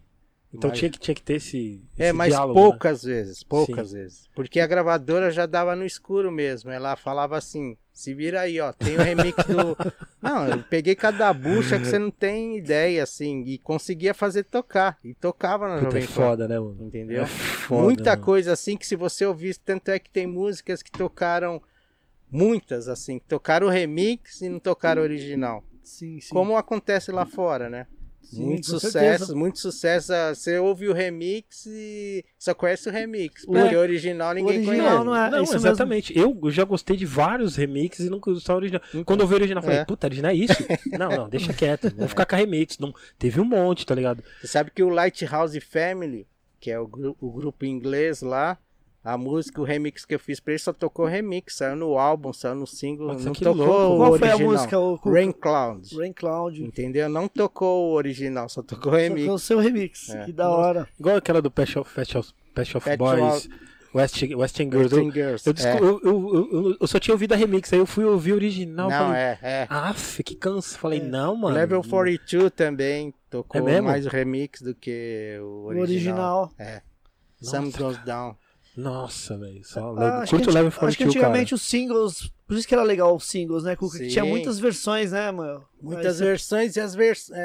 [0.54, 2.66] Então Mas- tinha, que, tinha que ter esse, É, esse mas diálogo, né?
[2.66, 4.28] poucas vezes, poucas vezes.
[4.36, 6.70] Porque a gravadora já dava no escuro mesmo.
[6.70, 9.78] Ela falava assim: se vira aí, ó, tem o remix do.
[10.22, 14.98] Não, eu peguei cada bucha que você não tem ideia, assim, e conseguia fazer tocar.
[15.04, 16.12] E tocava na Puta, Jovem é Pan.
[16.14, 16.78] foda, né, mano?
[16.82, 17.24] Entendeu?
[17.24, 18.22] É foda, Muita mano.
[18.24, 21.62] coisa assim que se você ouvisse, tanto é que tem músicas que tocaram.
[22.30, 25.64] Muitas, assim, que tocaram o remix e não tocaram o original.
[25.84, 26.30] Sim, sim.
[26.34, 27.88] Como acontece lá fora, né?
[28.22, 29.36] Sim, muito sucesso, certeza.
[29.36, 30.14] muito sucesso.
[30.14, 33.44] Ah, Você ouve o remix e só conhece o remix.
[33.44, 35.06] O- Porque o original ninguém original conhece.
[35.06, 35.68] não é- Não, isso mesmo.
[35.68, 36.18] exatamente.
[36.18, 38.82] Eu já gostei de vários remixes e nunca gostei do original.
[38.90, 39.86] Então, Quando eu vi o original, eu falei, É.
[39.86, 40.54] puta, original é isso?
[41.00, 41.90] não, não, deixa quieto.
[41.96, 42.78] Vamos ficar com a remix.
[42.80, 44.24] Não, teve um monte, tá ligado?
[44.40, 46.26] Você sabe que o Lighthouse Family,
[46.60, 48.58] que é o, gru- o grupo inglês lá,
[49.04, 51.56] a música, o remix que eu fiz pra ele só tocou remix.
[51.56, 53.94] Saiu no álbum, saiu no single, Nossa, não tocou louco.
[53.94, 54.52] o Qual foi a original.
[54.54, 54.80] música?
[54.80, 55.98] O, o- Rain Cloud.
[55.98, 56.64] Rain Cloud.
[56.64, 57.10] Entendeu?
[57.10, 59.28] Não tocou o original, só tocou o Só remix.
[59.28, 60.10] com o seu remix.
[60.12, 60.26] É.
[60.26, 60.88] Que da hora.
[61.00, 63.50] Igual aquela do Pet of, Pet of, Pet of Pet Boys,
[63.94, 64.96] West, West End Girls.
[64.96, 65.50] Eu, Teen Girls.
[65.50, 65.80] eu, É.
[65.80, 68.90] eu, eu, eu- eu só tinha ouvido a remix, aí eu fui ouvir o original.
[68.90, 69.68] Não, falei, é, é.
[69.70, 70.78] Aff, que canso.
[70.78, 71.04] Falei, É.
[71.04, 71.56] não, mano.
[71.56, 73.88] Level 42 também tocou É mesmo?
[73.88, 76.44] mais o remix do que o O original.
[76.44, 76.52] original.
[76.60, 76.82] É.
[77.42, 78.36] Nossa, Some Goes Down.
[78.76, 79.64] Nossa, velho.
[79.66, 81.28] Só Ah, curto o Level anti- Acho que 42, cara.
[81.28, 82.32] antigamente os singles.
[82.48, 83.98] Por isso que era legal os singles, né, Cuca?
[84.08, 85.66] Tinha muitas versões, né, mano?
[85.82, 87.38] Muitas Mas- versões e as versões.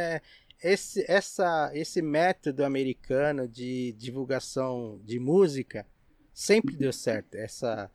[0.62, 5.86] esse, essa, esse método americano de divulgação de música
[6.32, 7.35] sempre deu certo.
[7.35, 7.90] Essa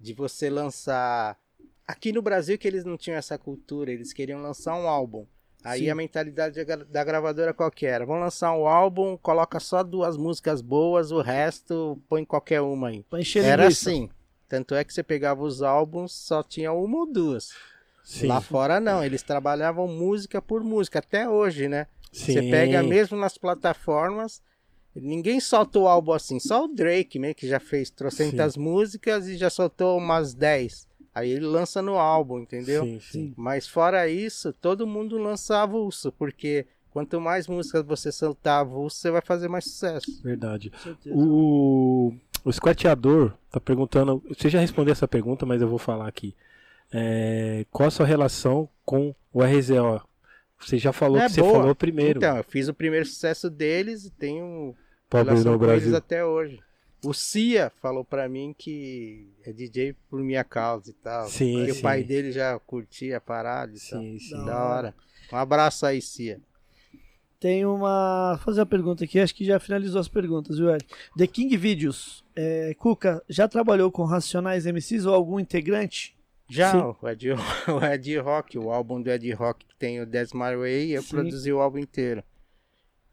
[0.00, 1.38] de você lançar.
[1.86, 5.26] Aqui no Brasil que eles não tinham essa cultura, eles queriam lançar um álbum.
[5.64, 5.90] Aí Sim.
[5.90, 8.04] a mentalidade da gra- da gravadora qual que era?
[8.04, 13.04] Vamos lançar um álbum, coloca só duas músicas boas, o resto põe qualquer uma aí.
[13.42, 14.10] Era assim.
[14.48, 17.50] Tanto é que você pegava os álbuns, só tinha uma ou duas.
[18.04, 21.86] Sim, Lá fora não, eles trabalhavam música por música, até hoje, né?
[22.12, 22.32] sim.
[22.32, 24.42] Você pega mesmo nas plataformas,
[24.94, 29.36] ninguém solta o álbum assim, só o Drake mesmo, que já fez trocentas músicas e
[29.36, 30.86] já soltou umas 10.
[31.14, 32.84] Aí ele lança no álbum, entendeu?
[32.84, 33.34] Sim, sim.
[33.36, 39.10] Mas fora isso, todo mundo lança avulso, porque quanto mais músicas você soltar avulso, você
[39.10, 40.22] vai fazer mais sucesso.
[40.22, 40.72] Verdade.
[41.06, 42.14] O,
[42.44, 44.22] o Squateador tá perguntando.
[44.28, 46.34] Você já respondeu essa pergunta, mas eu vou falar aqui.
[46.90, 50.00] É, qual a sua relação com o RZO?
[50.60, 51.58] Você já falou É que você boa.
[51.60, 52.18] falou primeiro.
[52.18, 54.74] Então, eu fiz o primeiro sucesso deles e tenho
[55.10, 55.96] Pobre relação no com eles Brasil.
[55.96, 56.60] até hoje.
[57.04, 61.28] O Cia falou pra mim que é DJ por minha causa e tal.
[61.28, 61.78] Sim, porque sim.
[61.80, 64.00] o pai dele já curtia a parada e tal.
[64.00, 64.44] Sim, sim.
[64.44, 64.94] Da hora.
[65.32, 66.40] Um abraço aí, Cia.
[67.40, 68.34] Tem uma.
[68.36, 70.86] Vou fazer uma pergunta aqui, acho que já finalizou as perguntas, viu, Eric?
[71.16, 72.24] The King Videos.
[72.36, 76.16] É, Cuca, já trabalhou com Racionais MCs ou algum integrante?
[76.48, 76.94] Já, Sim.
[77.00, 77.30] o Ed,
[77.66, 81.02] o Ed Rock, o álbum do Ed Rock que tem o Dez My Way, eu
[81.02, 81.08] Sim.
[81.08, 82.22] produzi o álbum inteiro.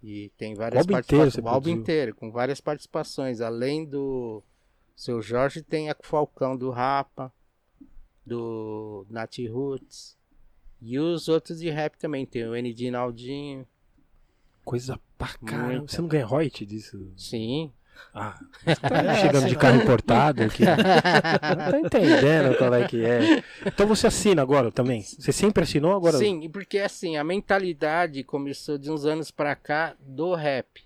[0.02, 1.34] E tem várias inteiro participações.
[1.34, 3.42] você O álbum inteiro, com várias participações.
[3.42, 4.42] Além do
[4.96, 7.34] seu Jorge, tem a Falcão do Rapa,
[8.26, 10.18] do Nat Roots.
[10.82, 12.26] E os outros de rap também.
[12.26, 13.68] Tem o ND Naldinho.
[14.64, 15.88] Coisa pra caramba.
[15.88, 17.12] Você não ganha royalty disso?
[17.18, 17.74] Sim.
[18.14, 20.64] Ah, você tá chegando de carro importado aqui.
[20.64, 23.44] Não tá entendendo qual é que é.
[23.66, 25.02] Então você assina agora também?
[25.02, 26.18] Você sempre assinou agora?
[26.18, 30.84] Sim, e porque assim, a mentalidade começou de uns anos pra cá do rap.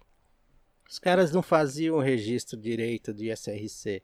[0.90, 4.04] Os caras não faziam o registro direito do ISRC.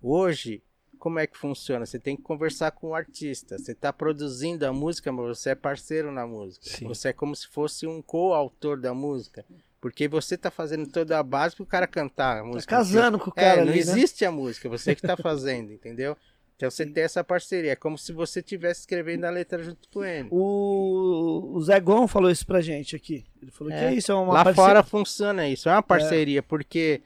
[0.00, 0.62] Hoje,
[0.98, 1.84] como é que funciona?
[1.84, 3.58] Você tem que conversar com o artista.
[3.58, 6.64] Você está produzindo a música, mas você é parceiro na música.
[6.68, 6.86] Sim.
[6.86, 9.44] Você é como se fosse um coautor da música.
[9.88, 12.76] Porque você está fazendo toda a base para o cara cantar a Tá música.
[12.76, 13.92] casando com o É, cara não ali, né?
[13.92, 16.16] existe a música, você que tá fazendo, entendeu?
[16.56, 20.02] Então você tem essa parceria, é como se você estivesse escrevendo a letra junto com
[20.04, 20.26] ele.
[20.32, 23.24] O, o Zé Gon falou isso pra gente aqui.
[23.40, 23.84] Ele falou que É.
[23.86, 27.00] é isso, é uma Lá parceria- fora funciona isso, é uma parceria, porque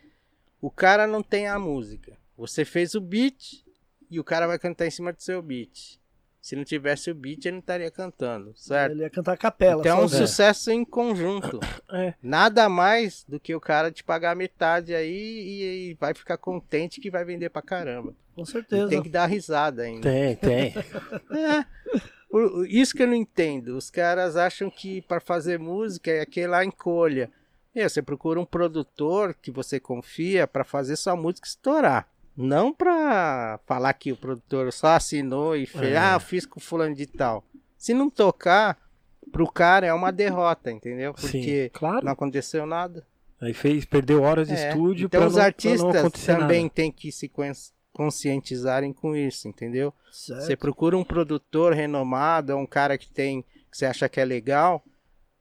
[0.59, 2.17] o cara não tem a música.
[2.39, 3.63] Você fez o beat
[4.11, 6.00] e o cara vai cantar em cima do seu beat.
[6.41, 8.93] Se não tivesse o beat, ele não estaria cantando, certo?
[8.93, 9.81] Ele ia cantar a capela.
[9.83, 11.61] Então é um sucesso em conjunto.
[11.93, 12.15] É.
[12.23, 17.01] Nada mais do que o cara te pagar metade aí e, e vai ficar contente
[17.01, 18.15] que vai vender pra caramba.
[18.33, 18.89] Com E certeza.
[18.89, 20.09] tem que dar risada ainda.
[20.09, 20.73] Tem, tem.
[21.37, 21.65] É.
[22.69, 23.77] Isso que eu não entendo.
[23.77, 27.29] Os caras acham que para fazer música é aquele lá encolha.
[27.75, 32.09] Meu, você procura um produtor que você confia para fazer sua música estourar.
[32.41, 35.97] Não pra falar que o produtor só assinou e fez, É.
[35.99, 37.45] ah, eu fiz com fulano de tal.
[37.77, 38.79] Se não tocar,
[39.33, 41.13] pro cara é uma derrota, entendeu?
[41.15, 42.05] Porque Sim, claro.
[42.05, 43.07] não aconteceu nada.
[43.41, 46.75] Aí fez, perdeu horas de É, estúdio Então os não, artistas também nada.
[46.75, 49.95] têm que se cons- conscientizarem com isso, entendeu?
[50.13, 50.43] Certo.
[50.43, 54.85] Você procura um produtor renomado, um cara que tem que você acha que é legal,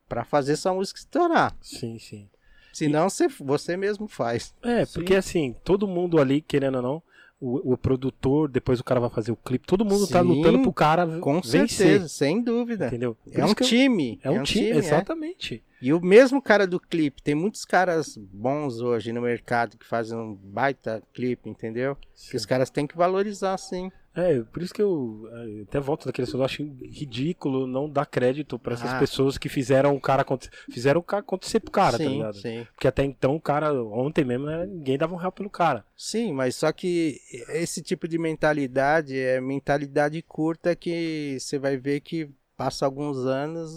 [0.08, 1.56] pra fazer sua música estourar.
[1.62, 2.30] Sim, sim.
[2.80, 4.54] Senão você, você mesmo faz.
[4.64, 4.94] É, Sim.
[4.94, 7.04] porque assim, todo mundo ali, querendo ou não,
[7.42, 10.62] o, o produtor, depois o cara vai fazer o clipe, todo mundo tá Sim, lutando
[10.62, 11.70] pro cara Com vencer.
[11.70, 12.88] certeza, sem dúvida.
[12.88, 13.16] Entendeu?
[13.16, 14.20] Por É um isso que eu- time.
[14.24, 14.76] É um time, é.
[14.78, 15.64] exatamente.
[15.82, 20.18] E o mesmo cara do clipe, tem muitos caras bons hoje no mercado que fazem
[20.18, 21.96] um baita clipe, entendeu?
[22.30, 23.90] Que os caras têm que valorizar, sim.
[24.16, 28.06] É, por isso que eu eh, até volto daquele assunto, eu acho ridículo não dar
[28.06, 29.00] crédito pra essas Ah.
[29.00, 32.36] pessoas que fizeram o cara acontecer, fizeram o cara acontecer pro cara, tá sim, ligado?
[32.38, 32.68] sim.
[32.74, 35.86] Porque até então o cara, ontem mesmo, né, ninguém dava um real pelo cara.
[35.96, 37.18] Sim, mas só que
[37.50, 43.72] esse tipo de mentalidade é mentalidade curta que você vai ver que passa alguns anos,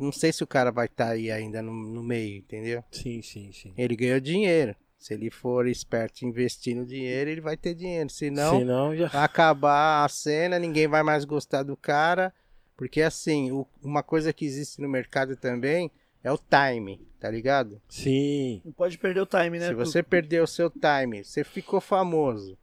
[0.00, 2.82] não sei se o cara vai estar aí ainda no, no meio, entendeu?
[2.90, 3.74] Sim, sim, sim.
[3.76, 4.74] Ele ganhou dinheiro.
[5.04, 8.08] Se ele for esperto investindo dinheiro, ele vai ter dinheiro.
[8.08, 9.08] Senão, Senão já.
[9.08, 12.32] vai acabar a cena, ninguém vai mais gostar do cara.
[12.74, 15.90] Porque assim, o- uma coisa que existe no mercado também
[16.22, 17.82] é o time, tá ligado?
[17.86, 18.62] Sim.
[18.64, 19.68] Não pode perder o time, né?
[19.68, 22.56] Se você perdeu o seu time, você ficou famoso.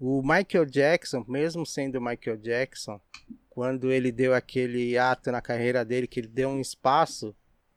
[0.00, 3.00] O Michael Jackson, mesmo sendo o Michael Jackson,
[3.48, 7.32] quando ele deu aquele ato na carreira dele, que ele deu um espaço,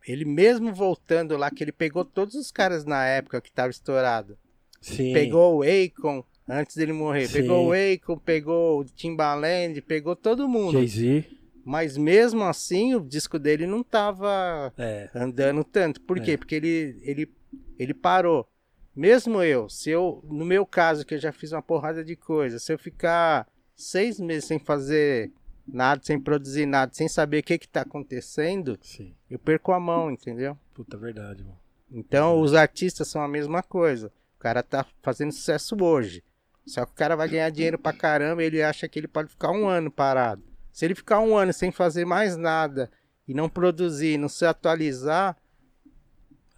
[0.07, 4.37] ele mesmo voltando lá, que ele pegou todos os caras na época que tava estourado.
[4.81, 5.13] Sim.
[5.13, 7.33] Pegou o Akon antes dele morrer, Sim.
[7.41, 10.73] pegou o Akon, pegou o Timbaland, pegou todo mundo.
[10.73, 11.25] Jay-Z.
[11.65, 15.09] Mas mesmo assim, o disco dele não tava É.
[15.15, 15.99] andando tanto.
[16.01, 16.21] Por É.
[16.21, 16.37] quê?
[16.37, 17.31] Porque ele, ele,
[17.79, 18.47] ele parou.
[18.95, 22.59] Mesmo eu, se eu, no meu caso, que eu já fiz uma porrada de coisa,
[22.59, 25.31] se eu ficar seis meses sem fazer
[25.67, 29.13] nada, sem produzir nada, sem saber o que que tá acontecendo, Sim.
[29.29, 30.57] eu perco a mão, entendeu?
[30.73, 31.57] Puta verdade, mano.
[31.91, 34.11] Então, os artistas são a mesma coisa.
[34.35, 36.23] O cara tá fazendo sucesso hoje.
[36.65, 39.29] Só que o cara vai ganhar dinheiro pra caramba e ele acha que ele pode
[39.29, 40.43] ficar um ano parado.
[40.71, 42.89] Se ele ficar um ano sem fazer mais nada
[43.27, 45.37] e não produzir, não se atualizar,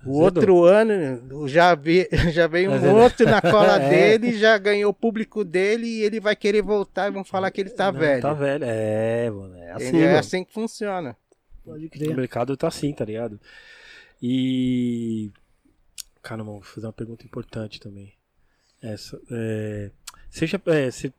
[0.05, 4.17] o outro ano já, vi, já veio um outro na cola É.
[4.17, 7.61] dele, já ganhou o público dele e ele vai querer voltar e vão falar que
[7.61, 8.21] ele tá Não, velho.
[8.21, 8.63] Tá velho.
[8.65, 9.55] É, mano.
[9.57, 11.15] É assim, é assim que funciona.
[11.65, 12.15] Pode O crer.
[12.15, 13.39] mercado tá assim, tá ligado?
[14.21, 15.31] E.
[16.21, 18.13] Caramba, vou fazer uma pergunta importante também.
[18.81, 19.19] Essa.
[19.31, 19.91] É...
[20.29, 20.59] Você já.
[20.67, 21.11] É, você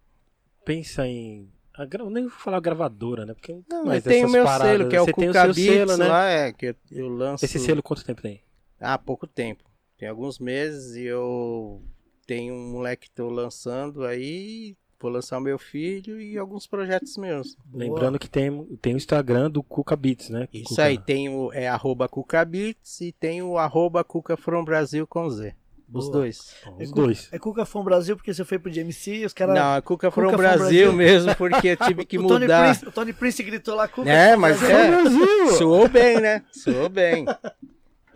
[0.65, 1.49] pensa em.
[1.75, 2.05] A gra...
[2.11, 3.35] Nem vou falar gravadora, né?
[3.35, 5.75] Porque Não, mas tenho o meu paradas, selo, que é o tem Cuca seu Beats
[5.75, 6.09] selo, né?
[6.09, 7.45] lá, é, que eu lanço...
[7.45, 8.43] Esse selo quanto tempo tem?
[8.81, 9.65] Há pouco tempo.
[9.99, 11.83] Tem alguns meses e eu
[12.27, 17.17] tenho um moleque que tô lançando aí, vou lançar o meu filho e alguns projetos
[17.17, 17.57] meus.
[17.65, 17.85] Boa.
[17.85, 20.47] Lembrando que tem, tem o Instagram do Cuca Beats, né?
[20.53, 25.07] Isso Cuca- aí, tem o é, arroba CucaBeats e tem o arroba Cuca From Brasil
[25.07, 25.55] com Z.
[25.91, 26.19] Os Boa.
[26.19, 26.55] dois.
[26.67, 27.29] Ó, Os É dois.
[27.33, 29.55] É Cuca From Brasil porque você foi pro GMC e os caras.
[29.55, 30.93] Não, é Cuca From Cuca From Brasil, Brasil.
[30.93, 32.65] mesmo, porque eu tive que o, Tony mudar.
[32.67, 35.25] Prince, o Tony Prince gritou lá Cuca É, mas Brasil.
[35.49, 35.53] é.
[35.57, 36.45] Soou bem, né?
[36.53, 37.25] Soou bem.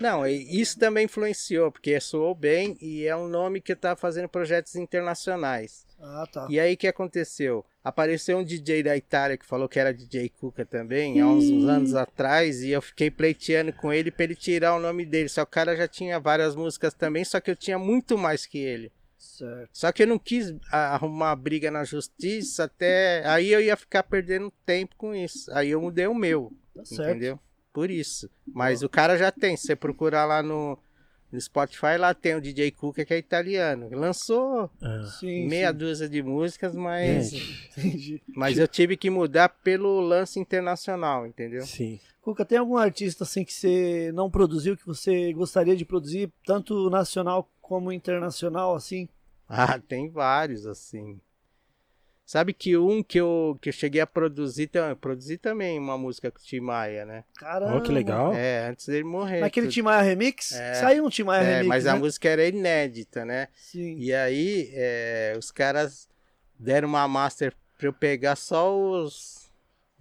[0.03, 4.75] Não, isso também influenciou, porque soou bem e é um nome que tá fazendo projetos
[4.75, 5.87] internacionais.
[6.01, 6.47] Ah, tá.
[6.51, 7.65] E aí o que aconteceu?
[7.85, 11.69] Apareceu um DJ da Itália que falou que era DJ Cuca também, há uns, uns
[11.69, 15.29] anos atrás, e eu fiquei pleiteando com ele pra ele tirar o nome dele.
[15.29, 18.45] Só que o cara já tinha várias músicas também, só que eu tinha muito mais
[18.45, 18.91] que ele.
[19.17, 19.71] Certo.
[19.73, 23.23] Só que eu não quis arrumar briga na justiça até.
[23.25, 25.51] Aí eu ia ficar perdendo tempo com isso.
[25.53, 26.53] Aí eu mudei o meu.
[26.75, 27.41] Tá certo.
[27.73, 28.29] Por isso.
[28.47, 29.57] Mas o cara já tem.
[29.57, 30.79] Se você procurar lá no,
[31.31, 33.89] no Spotify, lá tem o DJ Cuca que é italiano.
[33.91, 35.79] Lançou Ah, Sim, meia sim.
[35.79, 37.33] dúzia de músicas, mas.
[38.37, 41.63] Mas eu tive que mudar pelo lance internacional, entendeu?
[41.63, 41.99] sim.
[42.21, 46.89] Cuca, tem algum artista assim que você não produziu, que você gostaria de produzir, tanto
[46.89, 49.09] nacional como internacional, assim?
[49.49, 51.21] Ah, tem vários, assim.
[52.25, 55.99] Sabe que um que eu, que eu cheguei a produzir, tam- eu produzi também uma
[55.99, 57.25] música com o Tim Maia, né?
[57.37, 57.77] Caramba.
[57.77, 58.33] Ó, que legal.
[58.33, 59.41] É, antes dele morrer.
[59.41, 59.75] Naquele tudo.
[59.75, 60.53] Tim Maia Remix?
[60.53, 60.75] É.
[60.75, 61.91] Saiu um Tim Maia É, Remix, mas né?
[61.91, 63.49] a música era inédita, né?
[63.55, 63.97] Sim.
[63.99, 66.09] E aí, é, os caras
[66.59, 69.51] deram uma master pra eu pegar só os.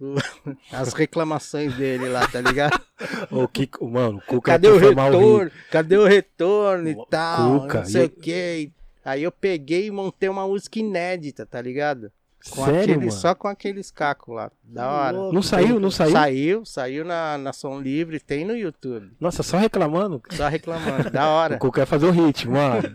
[0.00, 0.14] o-
[0.72, 2.80] as reclamações dele lá, tá ligado?
[3.32, 5.50] O que, mano, o Cuca Cadê o retorno?
[5.72, 7.62] Cadê o retorno e O tal?
[7.62, 8.70] Cuca, não sei e- o quê.
[9.04, 12.12] Aí eu peguei e montei uma música inédita, tá ligado?
[12.50, 13.12] Com Sério, aquele, mano?
[13.12, 14.50] Só com aqueles cacos lá.
[14.64, 15.32] Da hora.
[15.32, 16.12] Não saiu, não saiu?
[16.12, 19.12] Saiu, saiu na, na Som Livre, tem no YouTube.
[19.20, 20.20] Nossa, só reclamando.
[20.30, 21.10] Só reclamando.
[21.10, 21.58] da O hora.
[21.58, 22.82] Cuca ia fazer o hit, mano.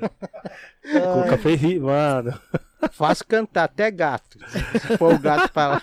[0.87, 2.33] O Cuca fez hit, mano.
[2.91, 4.37] Faço cantar até gato.
[4.47, 5.81] Se for o gato pra lá.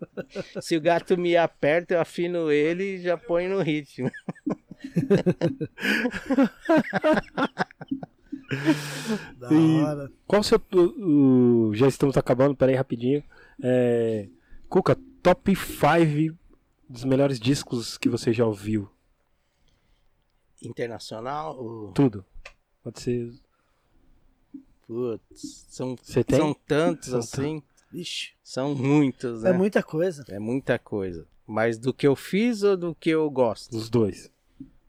[0.60, 4.10] Se o gato me aperta, eu afino ele e já põe no ritmo.
[9.38, 10.12] Da E- hora.
[10.26, 10.60] Qual o seu.
[10.72, 13.22] o- o- já estamos acabando, peraí rapidinho.
[13.62, 14.28] É,
[14.68, 16.36] Cuca, top 5
[16.88, 18.88] dos melhores discos que você já ouviu.
[20.62, 21.56] Internacional?
[21.58, 22.24] ou- Tudo.
[22.82, 23.32] Pode ser.
[24.86, 27.62] Putz, são, são tantos São assim.
[27.90, 29.50] Vixe, São muitos, né?
[29.50, 30.24] é muita coisa.
[30.28, 31.26] É muita coisa.
[31.46, 33.74] Mas do que eu fiz ou do que eu gosto?
[33.76, 34.30] Os dois.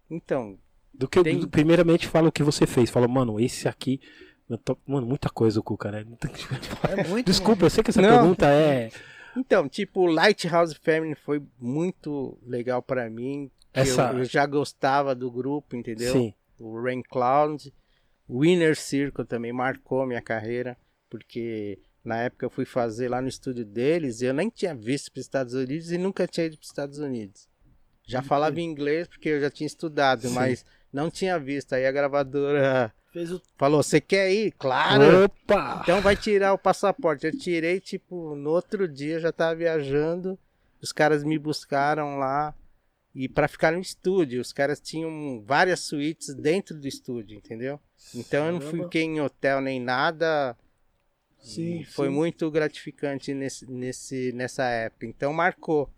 [0.09, 0.57] Então,
[0.97, 2.89] Do que eu- Tem- do- primeiramente fala o que você fez.
[2.89, 3.99] Fala, mano, esse aqui.
[4.49, 6.05] eu tô- Mano, muita coisa o Cuca, né?
[6.97, 7.25] É muito.
[7.25, 8.09] Desculpa, eu sei que essa Não.
[8.19, 8.91] pergunta é.
[9.35, 13.49] então, tipo, Lighthouse Family foi muito legal pra mim.
[13.73, 16.13] Essa- Eu, eu já gostava do grupo, entendeu?
[16.13, 16.33] Sim.
[16.59, 17.73] O Rain Cloud.
[18.27, 20.77] O Inner Circle também marcou minha carreira,
[21.09, 25.11] porque na época eu fui fazer lá no estúdio deles e eu nem tinha visto
[25.11, 27.47] para os Estados Unidos e nunca tinha ido para os Estados Unidos.
[28.07, 30.33] Já falava inglês porque eu já tinha estudado, Sim.
[30.35, 30.65] mas
[30.95, 31.73] não tinha visto.
[31.73, 33.41] Aí a gravadora Fez o.
[33.57, 34.53] falou: Você quer ir?
[34.57, 35.25] Claro!
[35.25, 35.81] Opa!
[35.83, 37.27] Então vai tirar o passaporte.
[37.27, 40.39] Eu tirei, tipo, no outro dia já tava viajando.
[40.81, 42.55] Os caras me buscaram lá.
[43.13, 47.79] E pra ficar no estúdio, os caras tinham várias suítes dentro do estúdio, entendeu?
[48.13, 50.57] Então eu não fiquei em hotel nem nada.
[51.39, 52.13] Sim, foi sim.
[52.13, 55.05] muito gratificante nesse, nesse, nessa época.
[55.05, 55.89] Então marcou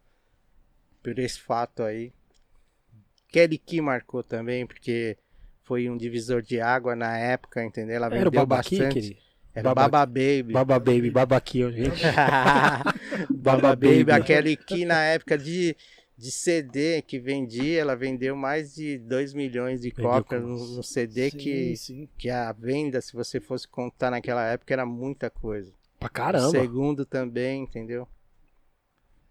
[1.02, 2.14] por esse fato aí.
[3.30, 5.18] Kelly Key marcou também, porque
[5.64, 7.96] foi um divisor de água na época, entendeu?
[7.98, 8.94] Ela Era o vendeu Babaqui, bastante.
[8.94, 9.20] querido?
[9.54, 10.54] Era o Baba- Baba Baby.
[10.54, 12.02] Baba Baby, Babaqui, ó, gente.
[13.36, 14.04] Baba Baby.
[14.04, 15.76] Baby, aquele que na época de,
[16.18, 20.76] de CD que vendia, ela vendeu mais de 2 milhões de Vendeu cópias com- no,
[20.78, 22.10] no CD Sim, que, sim.
[22.18, 25.74] que a venda, se você fosse contar naquela época, era muita coisa.
[26.00, 26.52] Pra O caramba.
[26.52, 28.08] segundo também, entendeu?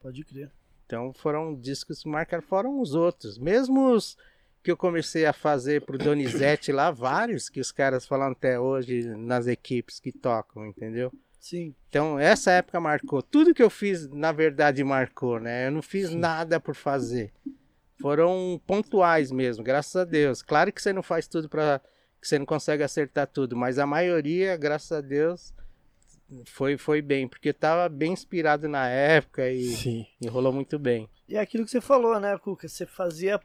[0.02, 0.50] Pode crer.
[0.86, 3.38] Então foram discos que marcaram, foram os outros.
[3.38, 4.16] Mesmo os
[4.62, 9.04] que eu comecei a fazer pro Donizete lá, vários que os caras falam até hoje
[9.16, 11.12] nas equipes que tocam, entendeu?
[11.38, 11.74] Sim.
[11.88, 13.22] Então, essa época marcou.
[13.22, 15.68] Tudo que eu fiz, na verdade, marcou, né?
[15.68, 16.18] Eu não fiz Sim.
[16.18, 17.32] nada por fazer.
[18.00, 20.42] Foram pontuais mesmo, graças a Deus.
[20.42, 21.80] Claro que você não faz tudo para
[22.20, 25.54] que você não consegue acertar tudo, mas a maioria, graças a Deus,
[26.46, 30.06] foi foi bem, porque tava bem inspirado na época e, Sim.
[30.20, 31.08] e rolou muito bem.
[31.28, 32.68] E é aquilo que você falou, né, Cuca?
[32.68, 33.40] Você fazia.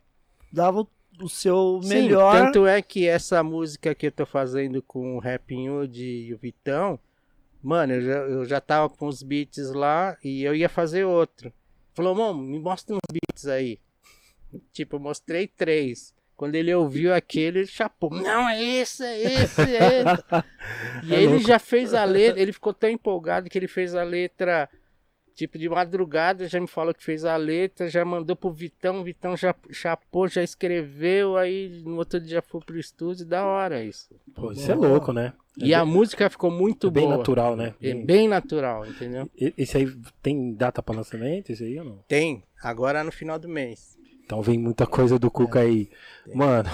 [0.52, 2.32] Dava o- seu Sim, melhor.
[2.36, 6.38] tanto é que essa música que eu tô fazendo com o Rap Hood e o
[6.38, 6.98] Vitão,
[7.62, 11.52] mano, eu já, eu já tava com os beats lá e eu ia fazer outro.
[11.94, 13.78] Falou, mano, me mostra uns beats aí.
[14.74, 16.14] Tipo, eu mostrei três.
[16.42, 18.10] Quando ele ouviu aquele, ele chapou.
[18.10, 20.46] Não, é esse, é esse, é esse.
[21.06, 21.48] E É ele louco.
[21.48, 24.68] já fez a letra, ele ficou tão empolgado que ele fez a letra,
[25.36, 29.04] tipo, de madrugada, já me falou que fez a letra, já mandou pro Vitão, o
[29.04, 34.10] Vitão já chapou, já escreveu, aí no outro dia foi pro estúdio, da hora isso.
[34.34, 35.34] Pô, isso é louco, né?
[35.58, 37.18] E a música ficou muito É bem boa.
[37.18, 37.76] natural, né?
[37.82, 39.30] É bem natural, entendeu?
[39.38, 39.88] Esse aí
[40.24, 41.52] tem data pra lançamento?
[41.52, 41.98] Esse aí ou não?
[42.08, 43.96] Tem, agora no final do mês.
[44.32, 45.90] Então vem muita coisa do Cuca aí.
[46.34, 46.70] Mano,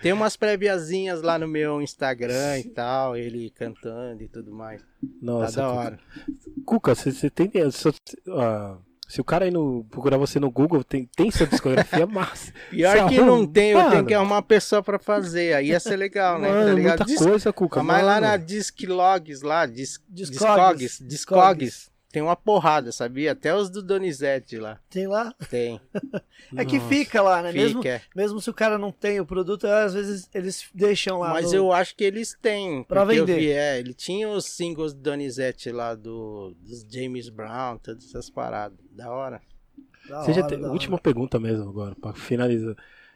[0.00, 4.82] Tem umas préviazinhas lá no meu Instagram e tal, ele cantando e tudo mais.
[5.20, 5.56] nossa.
[5.56, 5.98] tá da hora.
[6.64, 7.50] Cuca, você tem.
[7.70, 7.92] Se,
[8.30, 12.50] ah, se o cara aí no, procurar você no Google, tem, tem sua discografia massa.
[12.70, 15.52] Pior que arruma- não tem, eu tenho que arrumar uma pessoa pra fazer.
[15.56, 16.48] Aí ia ser legal, né?
[16.48, 16.98] Mano, tá ligado?
[17.00, 17.82] muita Dis- coisa, Cuca.
[17.82, 18.26] Mas lá mano.
[18.28, 20.00] na Disclogs, lá, Dis...
[20.08, 20.38] Discogs.
[20.38, 23.32] Discogs, Discogs, tem uma porrada, sabia?
[23.32, 24.78] Até os do Donizete lá.
[24.90, 25.32] Tem lá.
[25.48, 25.80] Tem.
[26.56, 26.88] É que Nossa.
[26.88, 27.52] fica lá, né?
[27.52, 27.94] Mesmo, Fica.
[27.96, 28.02] é.
[28.16, 31.30] mesmo se o cara não tem o produto, às vezes eles deixam lá.
[31.34, 32.82] Mas no- eu acho que eles têm.
[32.82, 33.38] Pra porque eu vender.
[33.38, 38.28] vi, é, ele tinha os singles do Donizete lá, do, dos James Brown, todas essas
[38.28, 38.76] paradas.
[38.90, 39.40] Da hora.
[40.08, 40.72] Da Você já hora, te- da hora.
[40.72, 42.74] Última pergunta mesmo agora, pra finalizar.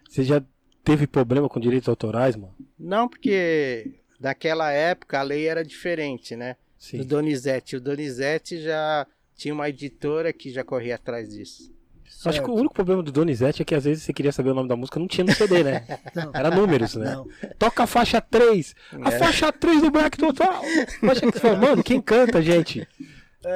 [0.09, 0.41] Você já
[0.85, 2.55] teve problema com direitos autorais, mano?
[2.79, 6.55] Não, porque daquela época a lei era diferente, né?
[6.85, 6.99] Sim.
[6.99, 7.77] Do Donizete.
[7.77, 11.73] O Donizete já tinha uma editora que já corria atrás disso.
[12.05, 12.51] Acho que Certo.
[12.53, 14.77] o único problema do Donizete é que às vezes você queria saber o nome da
[14.77, 15.85] música, não tinha no CD, né?
[16.15, 16.31] Não.
[16.35, 17.15] Era números, né?
[17.15, 17.27] Não.
[17.59, 18.75] Toca a faixa 3.
[19.03, 19.19] A É.
[19.19, 20.63] faixa 3 do Black Total.
[21.01, 22.87] Faixa que você fala, mano, quem canta, gente?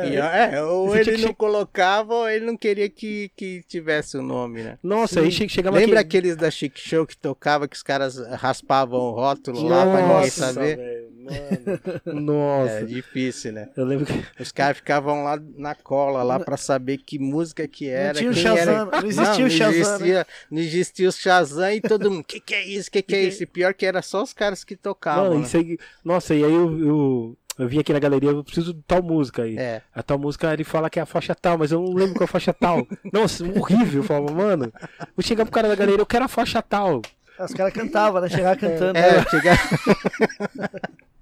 [0.04, 4.62] E, é, ou ele não colocava ou ele não queria que, que tivesse o nome,
[4.62, 4.78] né?
[4.82, 6.16] Nossa, aí che- chegava Lembra aqui...
[6.18, 10.08] aqueles da Chic Show que tocava que os caras raspavam o rótulo lá pra ninguém
[10.16, 10.76] Nossa, saber?
[10.76, 11.08] mano.
[12.06, 12.72] Nossa.
[12.80, 13.68] É difícil, né?
[13.76, 14.42] Eu lembro que...
[14.42, 18.14] Os caras ficavam lá na cola lá pra saber que música que era.
[18.18, 19.00] tinha o Shazam, era...
[19.02, 19.78] não existia o Shazam, né?
[19.80, 23.22] Existia, Não existia o Shazam e todo mundo, que que é isso, que que é
[23.28, 23.42] isso?
[23.42, 25.48] E pior que era só os caras que tocavam, Mano, né?
[25.54, 25.78] aí...
[26.04, 29.42] Nossa, e aí eu, eu, eu vim aqui na galeria, eu preciso de tal música
[29.42, 29.58] aí.
[29.58, 32.14] É, A tal música ele fala que é a faixa tal, mas eu não lembro
[32.14, 32.86] qual é a faixa tal.
[33.12, 34.00] Nossa, horrível.
[34.00, 34.72] Eu falava, mano,
[35.16, 37.02] vou chegar pro cara da galeria, eu quero a faixa tal.
[37.38, 38.28] Os caras cantavam, né?
[38.28, 38.98] Chegava cantando.
[38.98, 39.24] é, né?
[39.30, 39.58] chegar...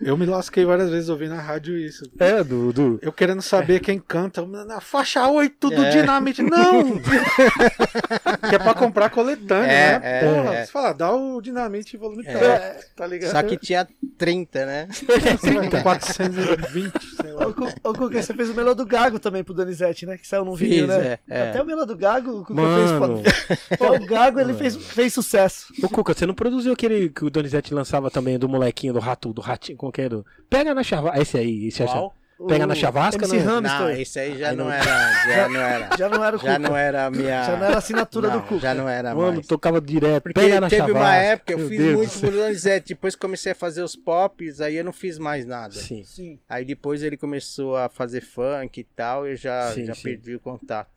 [0.00, 2.08] Eu me lasquei várias vezes ouvindo na rádio isso.
[2.18, 2.72] É, do.
[2.72, 2.98] do...
[3.02, 4.44] Eu querendo saber quem canta.
[4.46, 5.90] Na faixa 8 do É.
[5.90, 6.42] Dinamite.
[6.42, 6.98] Não!
[8.48, 10.00] que é pra comprar coletânea, É, né?
[10.02, 10.64] é, Porra, é.
[10.64, 12.32] você fala, dá o Dinamite volume É.
[12.70, 13.32] 3, tá ligado?
[13.32, 13.86] Só que tinha
[14.16, 14.88] 30, né?
[15.82, 17.46] 420, sei lá.
[17.48, 20.16] Ô, Cu- Ô, Cuca, você fez o melhor do Gago também pro Donizete, né?
[20.16, 21.18] Que saiu num Fiz, vídeo, né?
[21.28, 21.50] é, é.
[21.50, 23.22] Até o melhor do Gago, o Cuca Mano.
[23.22, 23.58] fez.
[23.70, 25.66] Até o Gago ele fez, fez sucesso.
[25.82, 29.15] Ô, Cuca, você não produziu aquele que o Donizete lançava também do molequinho, do rato,
[29.20, 30.22] do ratinho, como que era?
[30.48, 31.20] Pega na chavasca.
[31.20, 32.14] Esse aí, esse Qual?
[32.46, 33.54] Pega O na chavasca, MC não?
[33.62, 33.80] Hamster.
[33.80, 34.84] Não, esse aí já Aí não não- era.
[34.84, 35.96] Já não era.
[35.96, 36.52] Já não era o Cuca.
[36.52, 37.42] Já não era a minha.
[37.44, 38.60] Já não era a assinatura Não, do Cuca.
[38.60, 39.46] Já não era Mano, mais.
[39.46, 40.22] tocava direto.
[40.24, 40.98] Porque Pega na teve chavasca.
[41.00, 42.30] uma época, eu Meu fiz Deus muito céu.
[42.30, 45.72] pro Donizete, depois comecei a fazer os pops, aí eu não fiz mais nada.
[45.72, 46.04] Sim.
[46.04, 46.38] Sim.
[46.46, 50.02] Aí depois ele começou a fazer funk e tal, eu já, Sim, já sim.
[50.02, 50.90] perdi o contato.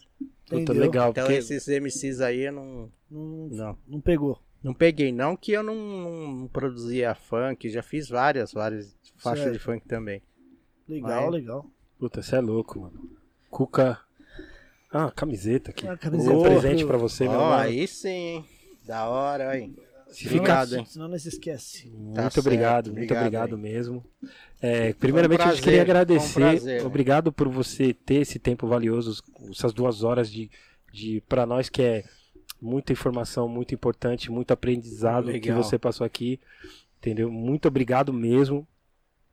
[0.50, 1.12] Puta, legal.
[1.12, 4.38] Então porque- esses MCs aí eu não, Não, não, não pegou.
[4.64, 5.12] Não peguei.
[5.12, 9.54] Não que eu não, não produzia funk, já fiz várias, várias faixas Certo.
[9.58, 10.22] de funk também.
[10.88, 11.66] Legal, Mas- legal.
[12.00, 13.10] Puta, você é louco, mano.
[13.50, 14.00] Cuca.
[14.92, 15.88] Ah, camiseta aqui.
[15.88, 17.62] Ah, Um camiseta presente pro- pra você, meu Ó, mano.
[17.62, 18.46] aí sim, hein?
[18.86, 19.76] Da hora, hein?
[20.08, 20.80] Se Obrigado, fica...
[20.82, 20.86] hein?
[20.88, 21.88] Senão não se esquece.
[21.90, 24.04] Muito Tá certo, obrigado, muito obrigado mesmo.
[24.60, 26.40] É, primeiramente, um eu queria agradecer.
[26.40, 26.86] um prazer?
[26.86, 29.22] Obrigado por você ter esse tempo valioso,
[29.52, 30.50] essas duas horas de,
[30.92, 32.04] de para nós que é
[32.62, 35.64] muita informação, muito importante, muito aprendizado que Legal.
[35.64, 36.40] você passou aqui,
[37.00, 37.32] entendeu?
[37.32, 38.68] Muito obrigado mesmo.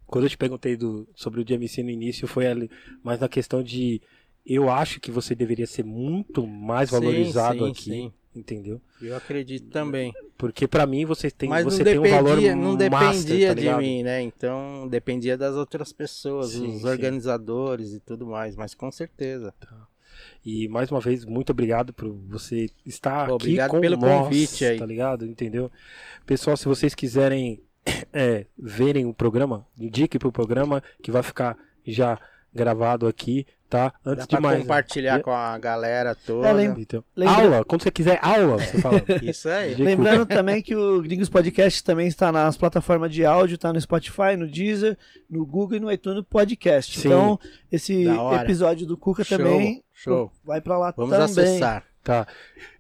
[0.07, 2.71] Quando eu te perguntei do, sobre o DMC no início, foi ali,
[3.03, 4.01] mais na questão de
[4.45, 8.13] eu acho que você deveria ser muito mais Sim, valorizado sim, aqui, sim.
[8.35, 8.81] entendeu?
[9.03, 10.13] Eu acredito também.
[10.39, 13.55] Porque pra mim você tem, Mas você tem um valor dependia, não master, dependia tá
[13.55, 14.23] de mim, né?
[14.23, 16.87] Então dependia das outras pessoas, Sim, os sim.
[16.87, 19.53] organizadores e tudo mais, mas com certeza.
[20.47, 24.27] E mais uma vez, muito obrigado por você estar Pô, aqui obrigado com pelo nós,
[24.27, 24.79] convite aí.
[24.79, 25.27] tá ligado?
[25.27, 25.69] Entendeu?
[26.25, 27.61] Pessoal, se vocês quiserem
[28.13, 32.17] é, verem o programa, indique pro programa que vai ficar já
[32.55, 33.93] gravado aqui, tá?
[34.05, 34.61] Antes Dá de pra mais.
[34.61, 36.49] compartilhar com a galera toda.
[36.49, 39.03] É, lembra- Então, Lembra- Aula, quando você quiser aula, você fala.
[39.23, 39.75] Isso aí.
[39.75, 44.37] Lembrando também que o Gringos Podcast também está nas plataformas de áudio, tá no Spotify,
[44.39, 44.97] no Deezer,
[45.29, 46.99] no Google e no iTunes Podcast.
[47.01, 47.09] Sim.
[47.09, 47.39] Então,
[47.71, 48.07] esse
[48.43, 50.31] episódio do Cuca Show, também show.
[50.45, 51.25] vai pra lá Vamos também.
[51.25, 51.85] acessar.
[52.05, 52.27] Tá.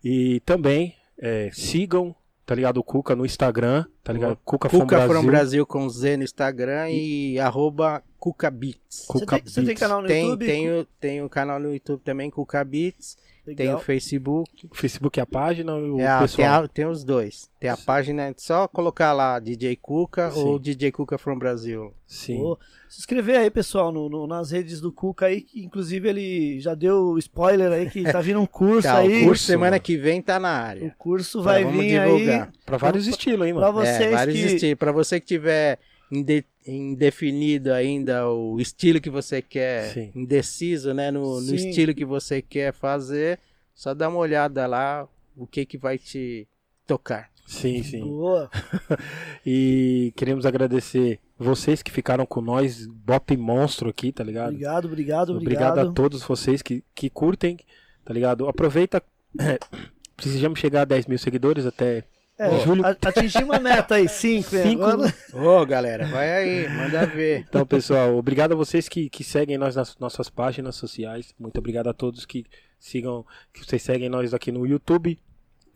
[0.04, 2.14] E também é, sigam,
[2.46, 2.78] tá ligado?
[2.78, 4.38] O Cuca no Instagram, tá ligado?
[4.44, 5.14] Cuca, Cuca Brasil.
[5.14, 9.06] From Brasil com Z no Instagram e arroba Cuca Beats.
[9.06, 9.80] Você Cuca tem, você tem Beats.
[9.80, 10.46] canal no Tem, YouTube?
[10.46, 13.18] tem, o, tem o canal no YouTube também, Cuca Beats.
[13.54, 13.76] Tem Legal.
[13.76, 14.66] o Facebook.
[14.70, 16.64] O Facebook é a página e o É, tem, pessoal.
[16.64, 17.48] a- tem os dois.
[17.60, 20.40] Tem a página, é só colocar lá DJ Cuca Sim.
[20.42, 21.92] ou DJ Cuca From Brasil.
[22.06, 22.40] Sim.
[22.88, 26.74] Se inscrever aí, pessoal, no, no- nas redes do Cuca aí, que inclusive ele já
[26.74, 29.22] deu spoiler aí que tá vindo um curso Tá, aí.
[29.22, 29.82] o curso semana mano.
[29.82, 30.94] que vem tá na O área.
[30.98, 32.42] curso Tá, vai vamos vir divulgar.
[32.44, 33.74] aí Pra vários estilos, hein, pra mano?
[33.86, 34.46] vocês é, vários que...
[34.46, 34.78] estilos.
[34.78, 35.78] Pra você que tiver
[36.10, 40.12] inde- indefinido ainda o estilo que você quer, Sim.
[40.14, 43.38] indeciso, né, no, no estilo que você quer fazer,
[43.74, 46.46] só dá uma olhada lá, o que que vai te
[46.86, 47.30] tocar.
[47.46, 48.00] Sim, sim.
[48.00, 48.50] Boa.
[49.44, 54.48] E queremos agradecer vocês que ficaram com nós, Bop Monstro aqui, tá ligado?
[54.48, 55.90] Obrigado, obrigado, Obrigado obrigado.
[55.90, 57.56] a todos vocês que, que curtem,
[58.04, 58.48] tá ligado?
[58.48, 59.00] Aproveita.
[60.16, 62.04] Precisamos chegar a 10 mil seguidores até
[62.38, 62.84] É, julho.
[62.84, 64.50] a- atingimos a meta aí, 5.
[64.50, 64.84] Cinco.
[64.84, 65.14] Agora...
[65.32, 67.46] Ô, galera, vai aí, manda ver.
[67.48, 71.34] Então, pessoal, obrigado a vocês que, que seguem nós nas nossas páginas sociais.
[71.38, 72.44] Muito obrigado a todos que
[72.78, 75.18] sigam, que vocês seguem nós aqui no YouTube.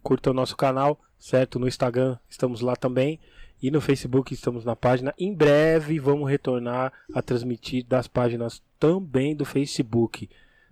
[0.03, 1.59] Curtam o nosso canal, certo?
[1.59, 3.19] No Instagram estamos lá também.
[3.63, 5.13] E no Facebook estamos na página.
[5.19, 10.29] Em breve vamos retornar a transmitir das páginas também do Facebook,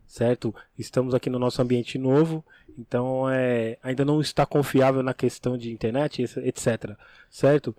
[0.09, 0.53] certo?
[0.77, 2.45] Estamos aqui no nosso ambiente novo,
[2.77, 6.97] então é, ainda não está confiável na questão de internet, etc.
[7.31, 7.77] Certo?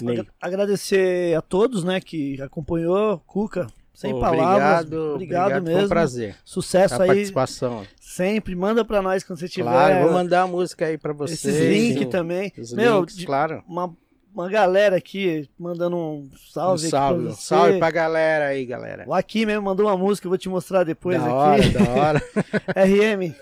[0.00, 0.20] Ney?
[0.20, 3.66] Agra- Agradecer a todos, né, que acompanhou, Cuca.
[3.92, 4.80] Sem Ô, palavras.
[4.84, 5.88] Obrigado, Obrigado, Foi um mesmo.
[5.88, 6.36] prazer.
[6.44, 7.06] Sucesso a aí.
[7.06, 7.86] participação.
[7.98, 8.54] Sempre.
[8.54, 9.70] Manda pra nós quando você tiver.
[9.70, 11.42] Claro, vou mandar a música aí pra vocês.
[11.42, 11.60] esses
[11.94, 12.52] links também.
[12.58, 13.64] Os Meu, links, claro.
[13.66, 13.96] uma,
[14.36, 17.42] uma galera aqui mandando um Um salve, salve, aqui um pra você.
[17.42, 19.04] salve pra galera aí, galera.
[19.06, 21.32] O Aqui mesmo mandou uma música, eu vou te mostrar depois da aqui.
[21.32, 22.22] hora, da hora.
[22.86, 23.34] RM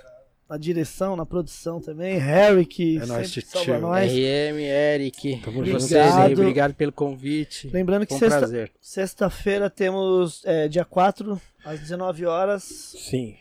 [0.49, 2.19] na direção, na produção também.
[2.19, 4.13] Harry, que É nóis, salva nós.
[4.13, 6.17] RM, Eric, Tamo vocês junto.
[6.23, 7.69] aí, obrigado pelo convite.
[7.73, 13.35] Lembrando que sexta- sexta-feira temos é, dia 4, às 19 horas, Sim.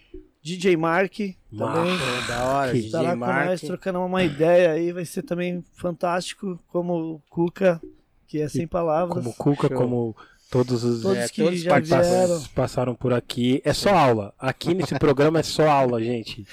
[0.43, 1.13] DJ Mark.
[1.57, 1.97] Também
[2.27, 3.45] da hora, Que- DJ estará com Mark.
[3.47, 4.91] nós trocando uma ideia aí.
[4.91, 7.81] Vai ser também fantástico, como o Cuca,
[8.27, 9.23] que é sem palavras.
[9.23, 9.77] Como Cuca, Show.
[9.77, 10.15] como
[10.51, 12.09] todos os Todos É, que todos já participantes.
[12.09, 12.41] vieram.
[12.53, 13.61] passaram por aqui.
[13.63, 14.33] É só aula.
[14.37, 16.45] Aqui nesse programa é só aula, gente.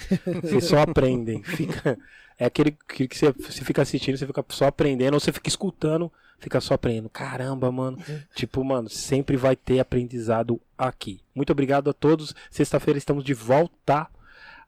[0.43, 1.43] Vocês só aprendem.
[1.43, 1.99] Fica,
[2.39, 3.33] é aquele que você
[3.65, 6.11] fica assistindo, você fica só aprendendo, ou você fica escutando,
[6.41, 7.09] fica só aprendendo.
[7.09, 7.99] Caramba, mano.
[8.35, 11.21] tipo, mano, sempre vai ter aprendizado aqui.
[11.35, 12.35] Muito obrigado a todos.
[12.51, 14.09] Sexta-feira estamos de volta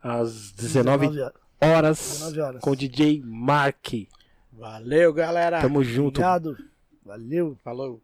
[0.01, 1.33] às 19 horas.
[1.61, 2.61] horas 19 horas.
[2.63, 3.93] com o DJ Mark.
[4.53, 5.61] Valeu, galera.
[5.61, 6.19] Tamo junto.
[6.19, 6.57] Obrigado.
[7.05, 7.59] Valeu.
[7.65, 8.01] Falou.